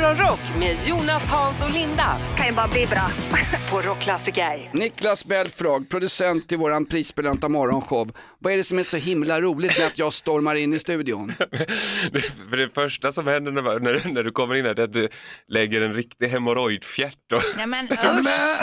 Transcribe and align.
Morgonrock 0.00 0.40
med 0.58 0.76
Jonas, 0.86 1.28
Hans 1.28 1.62
och 1.62 1.70
Linda 1.70 2.16
kan 2.36 2.46
ju 2.46 2.52
bara 2.52 2.68
bli 2.68 2.86
bra. 2.86 3.10
på 3.70 3.80
Rockklassiker. 3.80 4.70
Niklas 4.72 5.24
Belfrag, 5.24 5.90
producent 5.90 6.48
till 6.48 6.58
våran 6.58 6.86
prisbelönta 6.86 7.48
morgonshow. 7.48 8.10
Vad 8.38 8.52
är 8.52 8.56
det 8.56 8.64
som 8.64 8.78
är 8.78 8.82
så 8.82 8.96
himla 8.96 9.40
roligt 9.40 9.78
med 9.78 9.86
att 9.86 9.98
jag 9.98 10.12
stormar 10.12 10.54
in 10.54 10.74
i 10.74 10.78
studion? 10.78 11.32
För 12.50 12.56
det 12.56 12.74
första 12.74 13.12
som 13.12 13.26
händer 13.26 13.52
när, 13.52 13.62
när, 13.80 14.12
när 14.12 14.22
du 14.22 14.30
kommer 14.30 14.54
in 14.54 14.64
här 14.64 14.80
är 14.80 14.84
att 14.84 14.92
du 14.92 15.08
lägger 15.48 15.80
en 15.80 15.94
riktig 15.94 16.28
hemorrojdfjärt. 16.28 17.32
Och... 17.32 17.42
Nej 17.56 17.66
men 17.66 17.92
usch, 17.92 17.98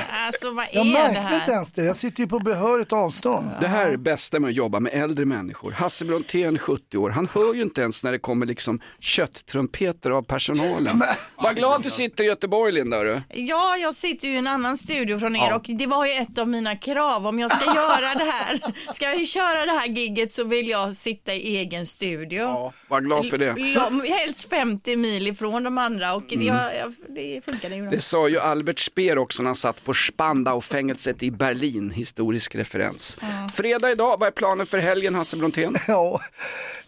alltså 0.09 0.51
vad 0.51 0.65
Jag 0.73 0.81
är 0.81 0.85
det 0.85 0.93
märkte 0.93 1.19
inte 1.19 1.29
här? 1.29 1.51
ens 1.51 1.73
det, 1.73 1.83
jag 1.83 1.95
sitter 1.95 2.23
ju 2.23 2.27
på 2.27 2.39
behörigt 2.39 2.93
avstånd. 2.93 3.49
Det 3.61 3.67
här 3.67 3.89
är 3.89 3.97
bästa 3.97 4.39
med 4.39 4.49
att 4.49 4.55
jobba 4.55 4.79
med 4.79 4.91
äldre 4.93 5.25
människor. 5.25 5.71
Hasse 5.71 6.05
Brontén, 6.05 6.57
70 6.59 6.97
år, 6.97 7.09
han 7.09 7.27
hör 7.33 7.53
ju 7.53 7.61
inte 7.61 7.81
ens 7.81 8.03
när 8.03 8.11
det 8.11 8.19
kommer 8.19 8.45
liksom 8.45 8.79
kötttrumpeter 8.99 10.11
av 10.11 10.21
personalen. 10.21 11.03
Vad 11.35 11.55
glad 11.55 11.83
du 11.83 11.89
sitter 11.89 12.23
i 12.23 12.27
Göteborg 12.27 12.71
Linda. 12.71 13.03
Du. 13.03 13.21
Ja, 13.33 13.77
jag 13.77 13.95
sitter 13.95 14.27
ju 14.27 14.33
i 14.33 14.37
en 14.37 14.47
annan 14.47 14.77
studio 14.77 15.19
från 15.19 15.35
er 15.35 15.55
och 15.55 15.65
det 15.67 15.87
var 15.87 16.05
ju 16.05 16.11
ett 16.11 16.37
av 16.37 16.47
mina 16.47 16.75
krav 16.75 17.27
om 17.27 17.39
jag 17.39 17.51
ska 17.51 17.65
göra 17.75 18.15
det 18.15 18.31
här. 18.31 18.61
Ska 18.93 19.05
jag 19.05 19.27
köra 19.27 19.65
det 19.65 19.71
här 19.71 19.87
gigget 19.87 20.33
så 20.33 20.43
vill 20.43 20.69
jag 20.69 20.95
sitta 20.95 21.33
i 21.33 21.57
egen 21.57 21.87
studio. 21.87 22.39
Ja, 22.39 22.73
var 22.87 23.01
glad 23.01 23.29
för 23.29 23.37
det. 23.37 23.49
L- 23.49 24.01
helst 24.19 24.49
50 24.49 24.95
mil 24.95 25.27
ifrån 25.27 25.63
de 25.63 25.77
andra 25.77 26.13
och 26.15 26.23
det, 26.29 26.35
jag, 26.35 26.75
jag, 26.75 26.93
det 27.09 27.41
funkade 27.45 27.75
ju. 27.75 27.89
Det 27.89 27.99
sa 27.99 28.27
ju 28.27 28.39
Albert 28.39 28.79
Speer 28.79 29.17
också 29.17 29.43
när 29.43 29.47
han 29.47 29.55
satt 29.55 29.83
på 29.83 29.93
Spandau-fängelset 29.93 31.23
i 31.23 31.31
Berlin, 31.31 31.91
historisk 31.91 32.55
referens. 32.55 33.17
Fredag 33.53 33.91
idag, 33.91 34.19
vad 34.19 34.27
är 34.27 34.31
planen 34.31 34.65
för 34.65 34.77
helgen 34.77 35.15
Hasse 35.15 35.37
Brontén? 35.37 35.77
Ja, 35.87 36.19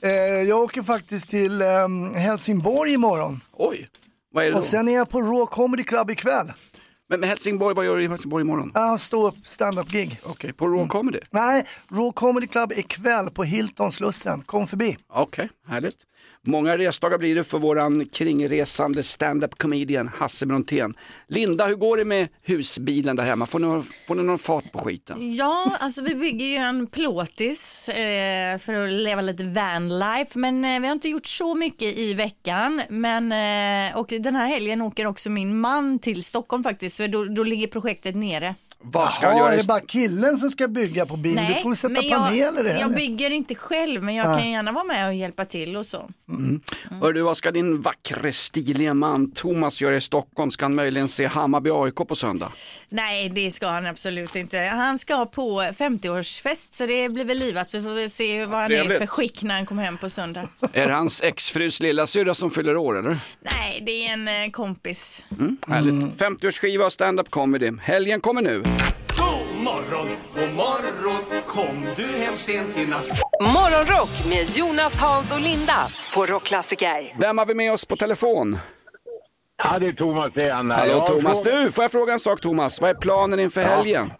eh, 0.01 0.11
jag 0.47 0.59
åker 0.63 0.83
faktiskt 0.83 1.29
till 1.29 1.61
ehm, 1.61 2.13
Helsingborg 2.15 2.93
imorgon. 2.93 3.41
Oj, 3.53 3.87
vad 4.35 4.43
är 4.43 4.47
det 4.47 4.53
då? 4.53 4.57
Och 4.57 4.63
sen 4.63 4.87
är 4.87 4.93
jag 4.93 5.09
på 5.09 5.21
Raw 5.21 5.45
Comedy 5.45 5.83
Club 5.83 6.11
ikväll. 6.11 6.53
Men 7.07 7.19
med 7.19 7.29
Helsingborg, 7.29 7.75
vad 7.75 7.85
gör 7.85 7.97
du 7.97 8.03
i 8.03 8.07
Helsingborg 8.07 8.41
imorgon? 8.41 8.71
Jag 8.73 8.99
står 8.99 9.27
upp 9.27 9.35
stand-up 9.43 9.91
gig. 9.91 10.19
Okej, 10.23 10.53
på 10.53 10.67
Raw 10.67 10.87
Comedy? 10.87 11.19
Nej, 11.29 11.65
Raw 11.91 12.11
Comedy 12.15 12.47
Club 12.47 12.71
ikväll 12.71 13.29
på 13.29 13.43
Hilton 13.43 13.91
Slussen. 13.91 14.41
Kom 14.41 14.67
förbi. 14.67 14.97
Okej, 15.07 15.49
härligt. 15.67 16.05
Många 16.47 16.77
resdagar 16.77 17.17
blir 17.17 17.35
det 17.35 17.43
för 17.43 17.59
våran 17.59 18.05
kringresande 18.05 19.03
stand-up 19.03 19.57
comedian 19.57 20.09
Hasse 20.15 20.45
Brontén. 20.45 20.93
Linda, 21.27 21.67
hur 21.67 21.75
går 21.75 21.97
det 21.97 22.05
med 22.05 22.27
husbilen 22.43 23.15
där 23.15 23.23
hemma? 23.23 23.45
Får 23.45 23.59
ni, 23.59 23.83
får 24.07 24.15
ni 24.15 24.23
någon 24.23 24.39
fart 24.39 24.71
på 24.71 24.79
skiten? 24.79 25.35
Ja, 25.35 25.77
alltså 25.79 26.01
vi 26.01 26.15
bygger 26.15 26.45
ju 26.45 26.55
en 26.55 26.87
plåtis 26.87 27.89
eh, 27.89 28.59
för 28.59 28.73
att 28.73 28.91
leva 28.91 29.21
lite 29.21 29.43
vanlife, 29.43 30.39
men 30.39 30.65
eh, 30.65 30.79
vi 30.79 30.87
har 30.87 30.93
inte 30.93 31.09
gjort 31.09 31.25
så 31.25 31.55
mycket 31.55 31.97
i 31.97 32.13
veckan. 32.13 32.81
Men, 32.89 33.31
eh, 33.31 33.97
och 33.97 34.07
den 34.07 34.35
här 34.35 34.47
helgen 34.47 34.81
åker 34.81 35.05
också 35.05 35.29
min 35.29 35.59
man 35.59 35.99
till 35.99 36.23
Stockholm 36.23 36.63
faktiskt, 36.63 36.94
så 36.95 37.07
då, 37.07 37.25
då 37.25 37.43
ligger 37.43 37.67
projektet 37.67 38.15
nere. 38.15 38.55
Vad 38.83 39.11
ska 39.13 39.27
han 39.27 39.37
Jaha, 39.37 39.45
göra? 39.45 39.53
är 39.53 39.57
det 39.57 39.67
bara 39.67 39.79
killen 39.79 40.37
som 40.37 40.51
ska 40.51 40.67
bygga 40.67 41.05
på 41.05 41.17
bil? 41.17 41.35
du 41.47 41.61
får 41.61 41.75
sätta 41.75 42.03
jag, 42.03 42.17
paneler 42.19 42.75
i 42.75 42.79
jag 42.79 42.95
bygger 42.95 43.31
inte 43.31 43.55
själv, 43.55 44.03
men 44.03 44.15
jag 44.15 44.25
kan 44.25 44.51
gärna 44.51 44.71
vara 44.71 44.83
med 44.83 45.07
och 45.07 45.13
hjälpa 45.13 45.45
till 45.45 45.77
och 45.77 45.85
så. 45.85 46.09
Hör 47.01 47.13
du, 47.13 47.21
vad 47.21 47.37
ska 47.37 47.51
din 47.51 47.81
vackre, 47.81 48.31
stiliga 48.31 48.93
man 48.93 49.31
Thomas 49.31 49.81
göra 49.81 49.95
i 49.95 50.01
Stockholm? 50.01 50.51
Ska 50.51 50.65
han 50.65 50.75
möjligen 50.75 51.07
se 51.07 51.25
Hammarby 51.25 51.69
AIK 51.73 51.95
på 51.95 52.15
söndag? 52.15 52.51
Nej, 52.89 53.29
det 53.29 53.51
ska 53.51 53.67
han 53.67 53.85
absolut 53.85 54.35
inte. 54.35 54.57
Han 54.57 54.99
ska 54.99 55.25
på 55.25 55.61
50-årsfest, 55.61 56.67
så 56.77 56.85
det 56.85 57.09
blir 57.09 57.25
väl 57.25 57.37
livat. 57.37 57.67
Vi 57.71 57.81
får 57.81 57.93
väl 57.95 58.09
se 58.09 58.45
vad 58.45 58.59
han 58.59 58.71
är 58.71 58.99
för 58.99 59.07
skick 59.07 59.43
när 59.43 59.55
han 59.55 59.65
kommer 59.65 59.83
hem 59.83 59.97
på 59.97 60.09
söndag. 60.09 60.49
Är 60.73 60.87
det 60.87 60.93
hans 60.93 61.23
exfrus 61.23 61.79
lillasyrra 61.81 62.33
som 62.33 62.51
fyller 62.51 62.77
år 62.77 62.99
eller? 62.99 63.19
Nej, 63.41 63.83
det 63.85 64.07
är 64.07 64.13
en 64.13 64.27
eh, 64.27 64.51
kompis. 64.51 65.23
Mm, 65.39 65.57
härligt. 65.67 66.21
50-årsskiva 66.21 66.85
och 66.85 66.93
stand-up 66.93 67.29
comedy. 67.29 67.71
Helgen 67.81 68.21
kommer 68.21 68.41
nu. 68.41 68.63
God 69.17 69.63
morgon, 69.63 70.17
god 70.35 70.53
morgon 70.53 71.41
Kom 71.47 71.85
du 71.95 72.07
hem 72.07 72.37
sent 72.37 72.77
i 72.77 72.85
natt 72.85 73.07
Morgonrock 73.41 74.09
med 74.29 74.57
Jonas, 74.57 74.97
Hans 74.99 75.33
och 75.33 75.41
Linda 75.41 75.73
på 76.13 76.25
Rockklassiker. 76.25 77.13
Vem 77.19 77.37
har 77.37 77.45
vi 77.45 77.53
med 77.53 77.73
oss 77.73 77.85
på 77.85 77.95
telefon? 77.95 78.57
Ja, 79.57 79.79
det 79.79 79.87
är 79.87 79.93
Thomas 79.93 80.35
igen. 80.37 80.71
Hallå 80.71 80.99
Thomas. 80.99 81.41
Du, 81.41 81.71
får 81.71 81.83
jag 81.83 81.91
fråga 81.91 82.13
en 82.13 82.19
sak 82.19 82.41
Thomas? 82.41 82.81
Vad 82.81 82.89
är 82.89 82.93
planen 82.93 83.39
inför 83.39 83.61
helgen? 83.61 84.13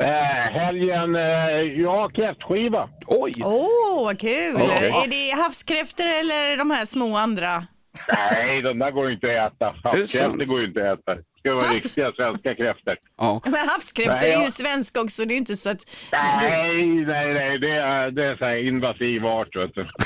Eh, 0.00 0.52
helgen, 0.60 1.16
eh, 1.16 1.80
ja, 1.82 2.08
kräftskiva. 2.14 2.88
Oj! 3.06 3.34
Åh, 3.44 4.04
vad 4.04 4.20
kul! 4.20 4.54
Okej. 4.54 4.88
Är 5.04 5.08
det 5.08 5.42
havskräftor 5.42 6.06
eller 6.06 6.56
de 6.56 6.70
här 6.70 6.84
små 6.84 7.16
andra? 7.16 7.66
Nej, 8.08 8.62
de 8.62 8.78
där 8.78 8.90
går 8.90 9.06
ju 9.08 9.14
inte 9.14 9.42
att 9.42 9.52
äta. 9.52 9.74
Havskräftor 9.84 10.46
går 10.46 10.60
ju 10.60 10.66
inte 10.66 10.92
att 10.92 10.98
äta. 10.98 11.12
Ska 11.42 11.54
vara 11.54 11.64
Havs- 11.64 11.72
riktiga 11.74 12.12
svenska 12.12 12.54
kräftor. 12.54 12.96
Ja. 13.18 13.40
Men 13.44 13.68
havskräftor 13.68 14.14
Nej, 14.14 14.32
är 14.32 14.38
ju 14.38 14.44
jag- 14.44 14.52
svenska 14.52 15.00
också, 15.00 15.22
det 15.24 15.28
är 15.32 15.34
ju 15.34 15.38
inte 15.38 15.56
så 15.56 15.70
att... 15.70 15.78
Nej, 16.12 16.86
nej, 16.86 17.34
nej, 17.34 17.58
det 17.58 17.70
är, 17.70 18.10
det 18.10 18.24
är 18.24 18.36
så 18.36 18.44
här 18.44 18.56
invasiv 18.68 19.26
art, 19.26 19.56
vet 19.56 19.74
du. 19.74 19.86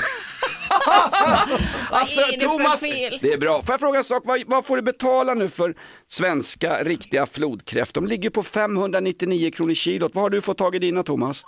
Alltså 1.91 2.21
är 2.21 2.31
det 2.39 2.45
Thomas, 2.45 2.81
det 3.21 3.33
är 3.33 3.37
bra. 3.37 3.61
Får 3.61 3.73
jag 3.73 3.79
fråga 3.79 3.97
en 3.97 4.03
sak? 4.03 4.23
Vad, 4.25 4.39
vad 4.47 4.65
får 4.65 4.75
du 4.75 4.81
betala 4.81 5.33
nu 5.33 5.49
för 5.49 5.75
svenska 6.07 6.83
riktiga 6.83 7.25
flodkräftor? 7.25 8.01
De 8.01 8.07
ligger 8.07 8.29
på 8.29 8.43
599 8.43 9.51
kronor 9.51 9.73
kilot. 9.73 10.11
Vad 10.15 10.21
har 10.23 10.29
du 10.29 10.41
fått 10.41 10.57
tag 10.57 10.75
i 10.75 10.79
dina 10.79 11.03
Thomas? 11.03 11.43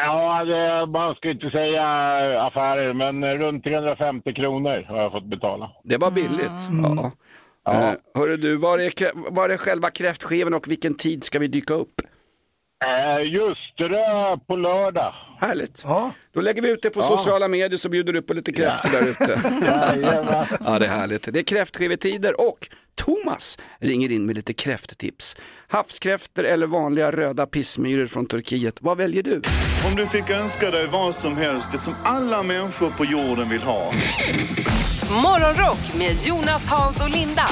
Ja, 0.00 0.44
det, 0.44 0.86
man 0.92 1.14
ska 1.14 1.30
inte 1.30 1.50
säga 1.50 1.82
affärer, 2.42 2.92
men 2.92 3.38
runt 3.38 3.64
350 3.64 4.34
kronor 4.34 4.84
har 4.88 5.02
jag 5.02 5.12
fått 5.12 5.30
betala. 5.30 5.70
Det 5.84 5.96
var 5.96 6.10
billigt. 6.10 6.60
Ja. 6.82 7.12
Ja. 7.72 7.92
Eh, 7.92 7.96
hörru 8.14 8.36
du, 8.36 8.56
var 8.56 8.78
är, 8.78 9.30
var 9.30 9.48
är 9.48 9.56
själva 9.56 9.90
kräftskivan 9.90 10.54
och 10.54 10.70
vilken 10.70 10.94
tid 10.94 11.24
ska 11.24 11.38
vi 11.38 11.46
dyka 11.46 11.74
upp? 11.74 12.00
Eh, 12.84 13.22
Ljusterö 13.22 14.36
på 14.46 14.56
lördag. 14.56 15.14
Härligt. 15.40 15.82
Ja. 15.84 16.10
Då 16.34 16.40
lägger 16.40 16.62
vi 16.62 16.70
ut 16.70 16.82
det 16.82 16.90
på 16.90 17.02
sociala 17.02 17.48
medier 17.48 17.76
så 17.78 17.88
bjuder 17.88 18.12
du 18.12 18.22
på 18.22 18.34
lite 18.34 18.52
kräftor 18.52 18.90
där 18.90 19.08
ute. 19.08 19.40
Ja, 20.64 20.78
det 20.78 20.86
är 20.86 20.90
härligt. 20.90 21.32
Det 21.32 21.38
är 21.38 21.42
kräftskivetider 21.42 22.40
och 22.40 22.68
Thomas 22.94 23.58
ringer 23.80 24.12
in 24.12 24.26
med 24.26 24.36
lite 24.36 24.52
kräfttips. 24.52 25.36
Havskräftor 25.68 26.44
eller 26.44 26.66
vanliga 26.66 27.12
röda 27.12 27.46
pissmyror 27.46 28.06
från 28.06 28.26
Turkiet. 28.26 28.74
Vad 28.80 28.96
väljer 28.98 29.22
du? 29.22 29.42
Om 29.90 29.96
du 29.96 30.06
fick 30.06 30.30
önska 30.30 30.70
dig 30.70 30.86
vad 30.86 31.14
som 31.14 31.36
helst, 31.36 31.68
det 31.72 31.78
som 31.78 31.94
alla 32.04 32.42
människor 32.42 32.90
på 32.90 33.04
jorden 33.04 33.48
vill 33.48 33.62
ha. 33.62 33.92
Morgonrock 35.22 35.94
med 35.98 36.16
Jonas, 36.26 36.66
Hans 36.66 37.02
och 37.02 37.10
Linda 37.10 37.44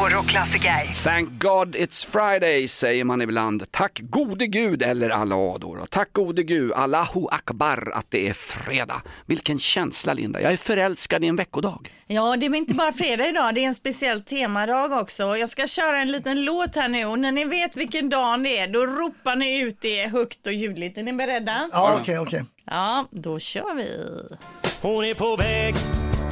på 0.00 0.08
Rockklassiker. 0.08 1.04
Thank 1.04 1.28
God 1.42 1.76
it's 1.76 2.10
Friday 2.10 2.68
säger 2.68 3.04
man 3.04 3.22
ibland. 3.22 3.70
Tack 3.70 4.00
gode 4.02 4.46
gud 4.46 4.82
eller 4.82 5.10
Allah 5.10 5.58
då. 5.60 5.76
då. 5.76 5.86
Tack 5.90 6.12
gode 6.12 6.42
gud, 6.42 6.72
Allahu 6.72 7.26
akbar 7.30 7.92
att 7.94 8.10
det 8.10 8.28
är 8.28 8.32
fredag. 8.32 9.02
Vilken 9.26 9.58
känsla 9.58 10.12
Linda, 10.12 10.40
jag 10.40 10.52
är 10.52 10.56
förälskad 10.56 11.24
i 11.24 11.26
en 11.26 11.36
veckodag. 11.36 11.92
Ja, 12.06 12.36
det 12.36 12.46
är 12.46 12.54
inte 12.54 12.74
bara 12.74 12.92
fredag 12.92 13.28
idag, 13.28 13.54
det 13.54 13.60
är 13.60 13.66
en 13.66 13.74
speciell 13.74 14.22
temadag 14.22 14.92
också. 14.92 15.36
Jag 15.36 15.48
ska 15.48 15.66
köra 15.66 15.98
en 15.98 16.12
liten 16.12 16.44
låt 16.44 16.76
här 16.76 16.88
nu 16.88 17.04
och 17.04 17.18
när 17.18 17.32
ni 17.32 17.44
vet 17.44 17.76
vilken 17.76 18.08
dag 18.08 18.42
det 18.42 18.58
är, 18.58 18.68
då 18.68 18.86
ropar 18.86 19.36
ni 19.36 19.60
ut 19.60 19.80
det 19.80 20.06
högt 20.06 20.46
och 20.46 20.52
ljudligt. 20.52 20.98
Är 20.98 21.02
ni 21.02 21.12
beredda? 21.12 21.68
Ja, 21.72 21.98
okej, 22.00 22.18
okej. 22.18 22.44
Ja, 22.64 23.06
då 23.10 23.38
kör 23.38 23.74
vi. 23.74 23.88
Hon 24.80 25.04
är 25.04 25.14
på 25.14 25.36
väg, 25.36 25.74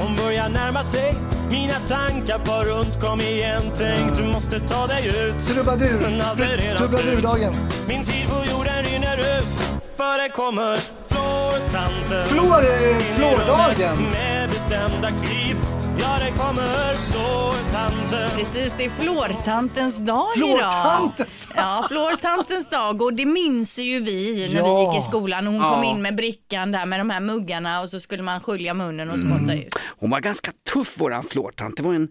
hon 0.01 0.17
börjar 0.17 0.49
närma 0.49 0.83
sig. 0.83 1.15
Mina 1.51 1.75
tankar 1.75 2.39
far 2.45 2.65
runt, 2.65 3.01
kom 3.01 3.21
igen 3.21 3.63
tänk 3.77 4.17
Du 4.17 4.25
måste 4.25 4.61
ta 4.61 4.87
dig 4.87 5.07
ut. 5.09 5.47
Trubadur. 5.47 6.01
Trubadurdagen. 6.77 7.55
Min 7.89 8.03
tid 8.03 8.29
på 8.29 8.51
jorden 8.51 8.85
rinner 8.85 9.19
ut. 9.19 9.49
För 9.97 10.23
det 10.23 10.29
kommer 10.29 10.79
flårtanten. 11.09 12.27
Flår, 12.27 12.63
eh, 12.63 12.99
flårdagen. 12.99 13.97
Med 14.13 14.49
bestämda 14.51 15.09
kliv 15.25 15.57
Ja, 16.01 16.19
det 16.25 16.31
kommer 16.31 16.95
flårtanten 16.95 18.31
Precis, 18.39 18.73
det 18.77 18.85
är 18.85 18.91
flårtantens 18.91 19.97
dag 19.97 20.27
Flårtantens 20.37 21.49
idag. 21.51 21.65
Ja, 21.65 21.85
flårtantens 21.89 22.69
dag 22.69 23.03
och 23.03 23.15
det 23.15 23.25
minns 23.27 23.79
ju 23.79 24.01
vi 24.01 24.41
när 24.55 24.63
vi 24.63 24.69
Ja. 24.69 24.93
gick 24.95 25.03
i 25.03 25.05
skolan. 25.05 25.47
Hon 25.47 25.57
Ja. 25.57 25.75
kom 25.75 25.85
in 25.85 26.03
med 26.03 26.17
brickan 26.17 26.73
där 26.73 26.87
med 26.87 27.01
de 27.01 27.11
här 27.11 27.21
muggarna 27.21 27.81
och 27.81 27.91
så 27.91 28.01
skulle 28.01 28.23
man 28.23 28.41
skölja 28.41 28.75
munnen 28.75 29.11
och 29.11 29.21
spotta 29.21 29.55
ut. 29.55 29.75
Hon 29.99 30.11
var 30.11 30.21
ganska 30.21 30.51
tuff 30.73 31.01
våran 31.01 31.25
flårtant. 31.25 31.77
Det 31.77 31.83
var 31.83 31.95
en 31.95 32.09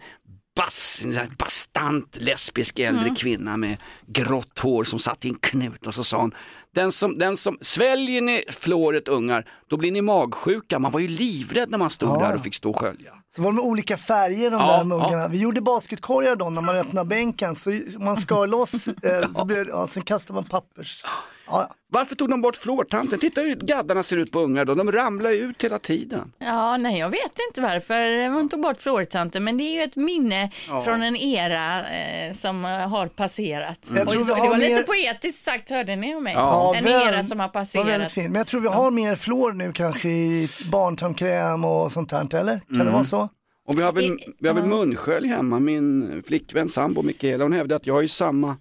bass, 0.55 1.01
en 1.05 1.13
sån 1.13 1.21
här 1.21 1.31
bastant 1.39 2.17
lesbisk 2.21 2.79
äldre 2.79 3.09
kvinna 3.15 3.57
med 3.57 3.77
grått 4.07 4.59
hår 4.59 4.83
som 4.83 4.99
satt 4.99 5.25
i 5.25 5.29
en 5.29 5.35
knut 5.35 5.87
och 5.87 5.93
så 5.93 6.03
sa 6.03 6.17
hon 6.17 6.31
Den 6.77 6.91
som, 6.91 7.17
den 7.17 7.37
som 7.37 7.57
sväljer 7.61 8.21
ni 8.21 8.43
fluoret 8.49 9.07
ungar, 9.07 9.45
då 9.67 9.77
blir 9.77 9.91
ni 9.91 10.01
magsjuka. 10.01 10.79
Man 10.79 10.91
var 10.91 10.99
ju 10.99 11.07
livrädd 11.07 11.69
när 11.69 11.77
man 11.77 11.89
stod 11.89 12.09
Ja. 12.09 12.19
där 12.27 12.35
och 12.35 12.41
fick 12.43 12.55
stå 12.55 12.69
och 12.69 12.79
skölja. 12.79 13.11
Så 13.35 13.41
var 13.41 13.51
de 13.51 13.59
olika 13.59 13.97
färger 13.97 14.51
de 14.51 14.59
Ja, 14.61 14.77
där 14.77 14.83
muggarna. 14.83 15.27
Vi 15.27 15.37
gjorde 15.37 15.61
basketkorgar 15.61 16.35
då 16.35 16.49
när 16.49 16.61
man 16.61 16.75
öppnade 16.77 17.07
bänken 17.09 17.55
så 17.55 17.79
man 17.99 18.17
skar 18.17 18.47
loss, 18.47 18.87
eh, 18.87 19.31
så 19.35 19.45
blev, 19.49 19.67
ja, 19.67 19.87
sen 19.87 20.03
kastade 20.03 20.35
man 20.35 20.43
pappers. 20.43 21.03
Ja, 21.47 21.73
Varför 21.89 22.15
tog 22.15 22.29
de 22.29 22.41
bort 22.41 22.57
fluortanten? 22.57 23.19
Titta 23.19 23.41
hur 23.41 23.55
gaddarna 23.55 24.03
ser 24.03 24.17
ut 24.17 24.31
på 24.31 24.39
ungar 24.39 24.65
då, 24.65 24.75
de 24.75 24.91
ramlar 24.91 25.31
ju 25.31 25.37
ut 25.37 25.63
hela 25.63 25.79
tiden. 25.79 26.31
Ja, 26.39 26.77
nej, 26.77 26.99
jag 26.99 27.09
vet 27.09 27.31
inte 27.49 27.61
varför 27.61 28.29
man 28.29 28.49
tog 28.49 28.61
bort 28.61 28.77
fluortanten, 28.81 29.43
men 29.43 29.57
det 29.57 29.63
är 29.63 29.73
ju 29.73 29.81
ett 29.81 29.95
minne 29.95 30.51
från 30.85 31.01
en 31.01 31.15
era 31.15 31.79
eh, 31.89 32.33
som 32.33 32.65
eh, 32.65 32.71
har 32.71 33.07
passerat. 33.07 33.81
Tror 33.81 34.23
så, 34.23 34.35
det 34.35 34.41
var 34.49 34.57
lite 34.57 34.75
mer- 34.75 34.83
poetiskt 34.83 35.43
sagt, 35.43 35.69
hörde 35.69 35.95
ni 35.95 36.15
om 36.15 36.23
mig? 36.23 36.33
Ja. 36.33 36.73
en 36.75 36.83
väl- 36.83 37.13
era 37.13 37.23
som 37.23 37.39
har 37.39 37.47
passerat. 37.47 38.11
fint. 38.11 38.27
Men 38.31 38.35
jag 38.39 38.47
tror 38.47 38.61
vi 38.61 38.67
har 38.67 38.91
mer 38.91 39.15
fluor 39.15 39.51
nu 39.53 39.73
kanske 39.73 40.09
i 40.09 40.49
barntandkräm 40.71 41.65
och 41.65 41.91
sånt 41.91 42.11
här, 42.11 42.35
eller? 42.35 42.59
Kan 42.59 42.75
Mm. 42.75 42.87
det 42.87 42.93
vara 42.93 43.03
så? 43.03 43.29
Och 43.67 43.77
vi 43.79 43.83
har 43.83 43.91
väl, 43.91 44.03
I- 44.03 44.17
vi 44.39 44.47
har 44.47 44.55
väl 44.55 44.65
munskölj 44.65 45.27
hemma, 45.27 45.59
min 45.59 46.23
flickvän 46.27 46.69
sambo 46.69 47.01
Mikaela, 47.01 47.43
hon 47.43 47.53
hävdar 47.53 47.75
att 47.75 47.87
jag 47.87 47.93
har 47.93 48.01
ju 48.01 48.07
samma, 48.07 48.55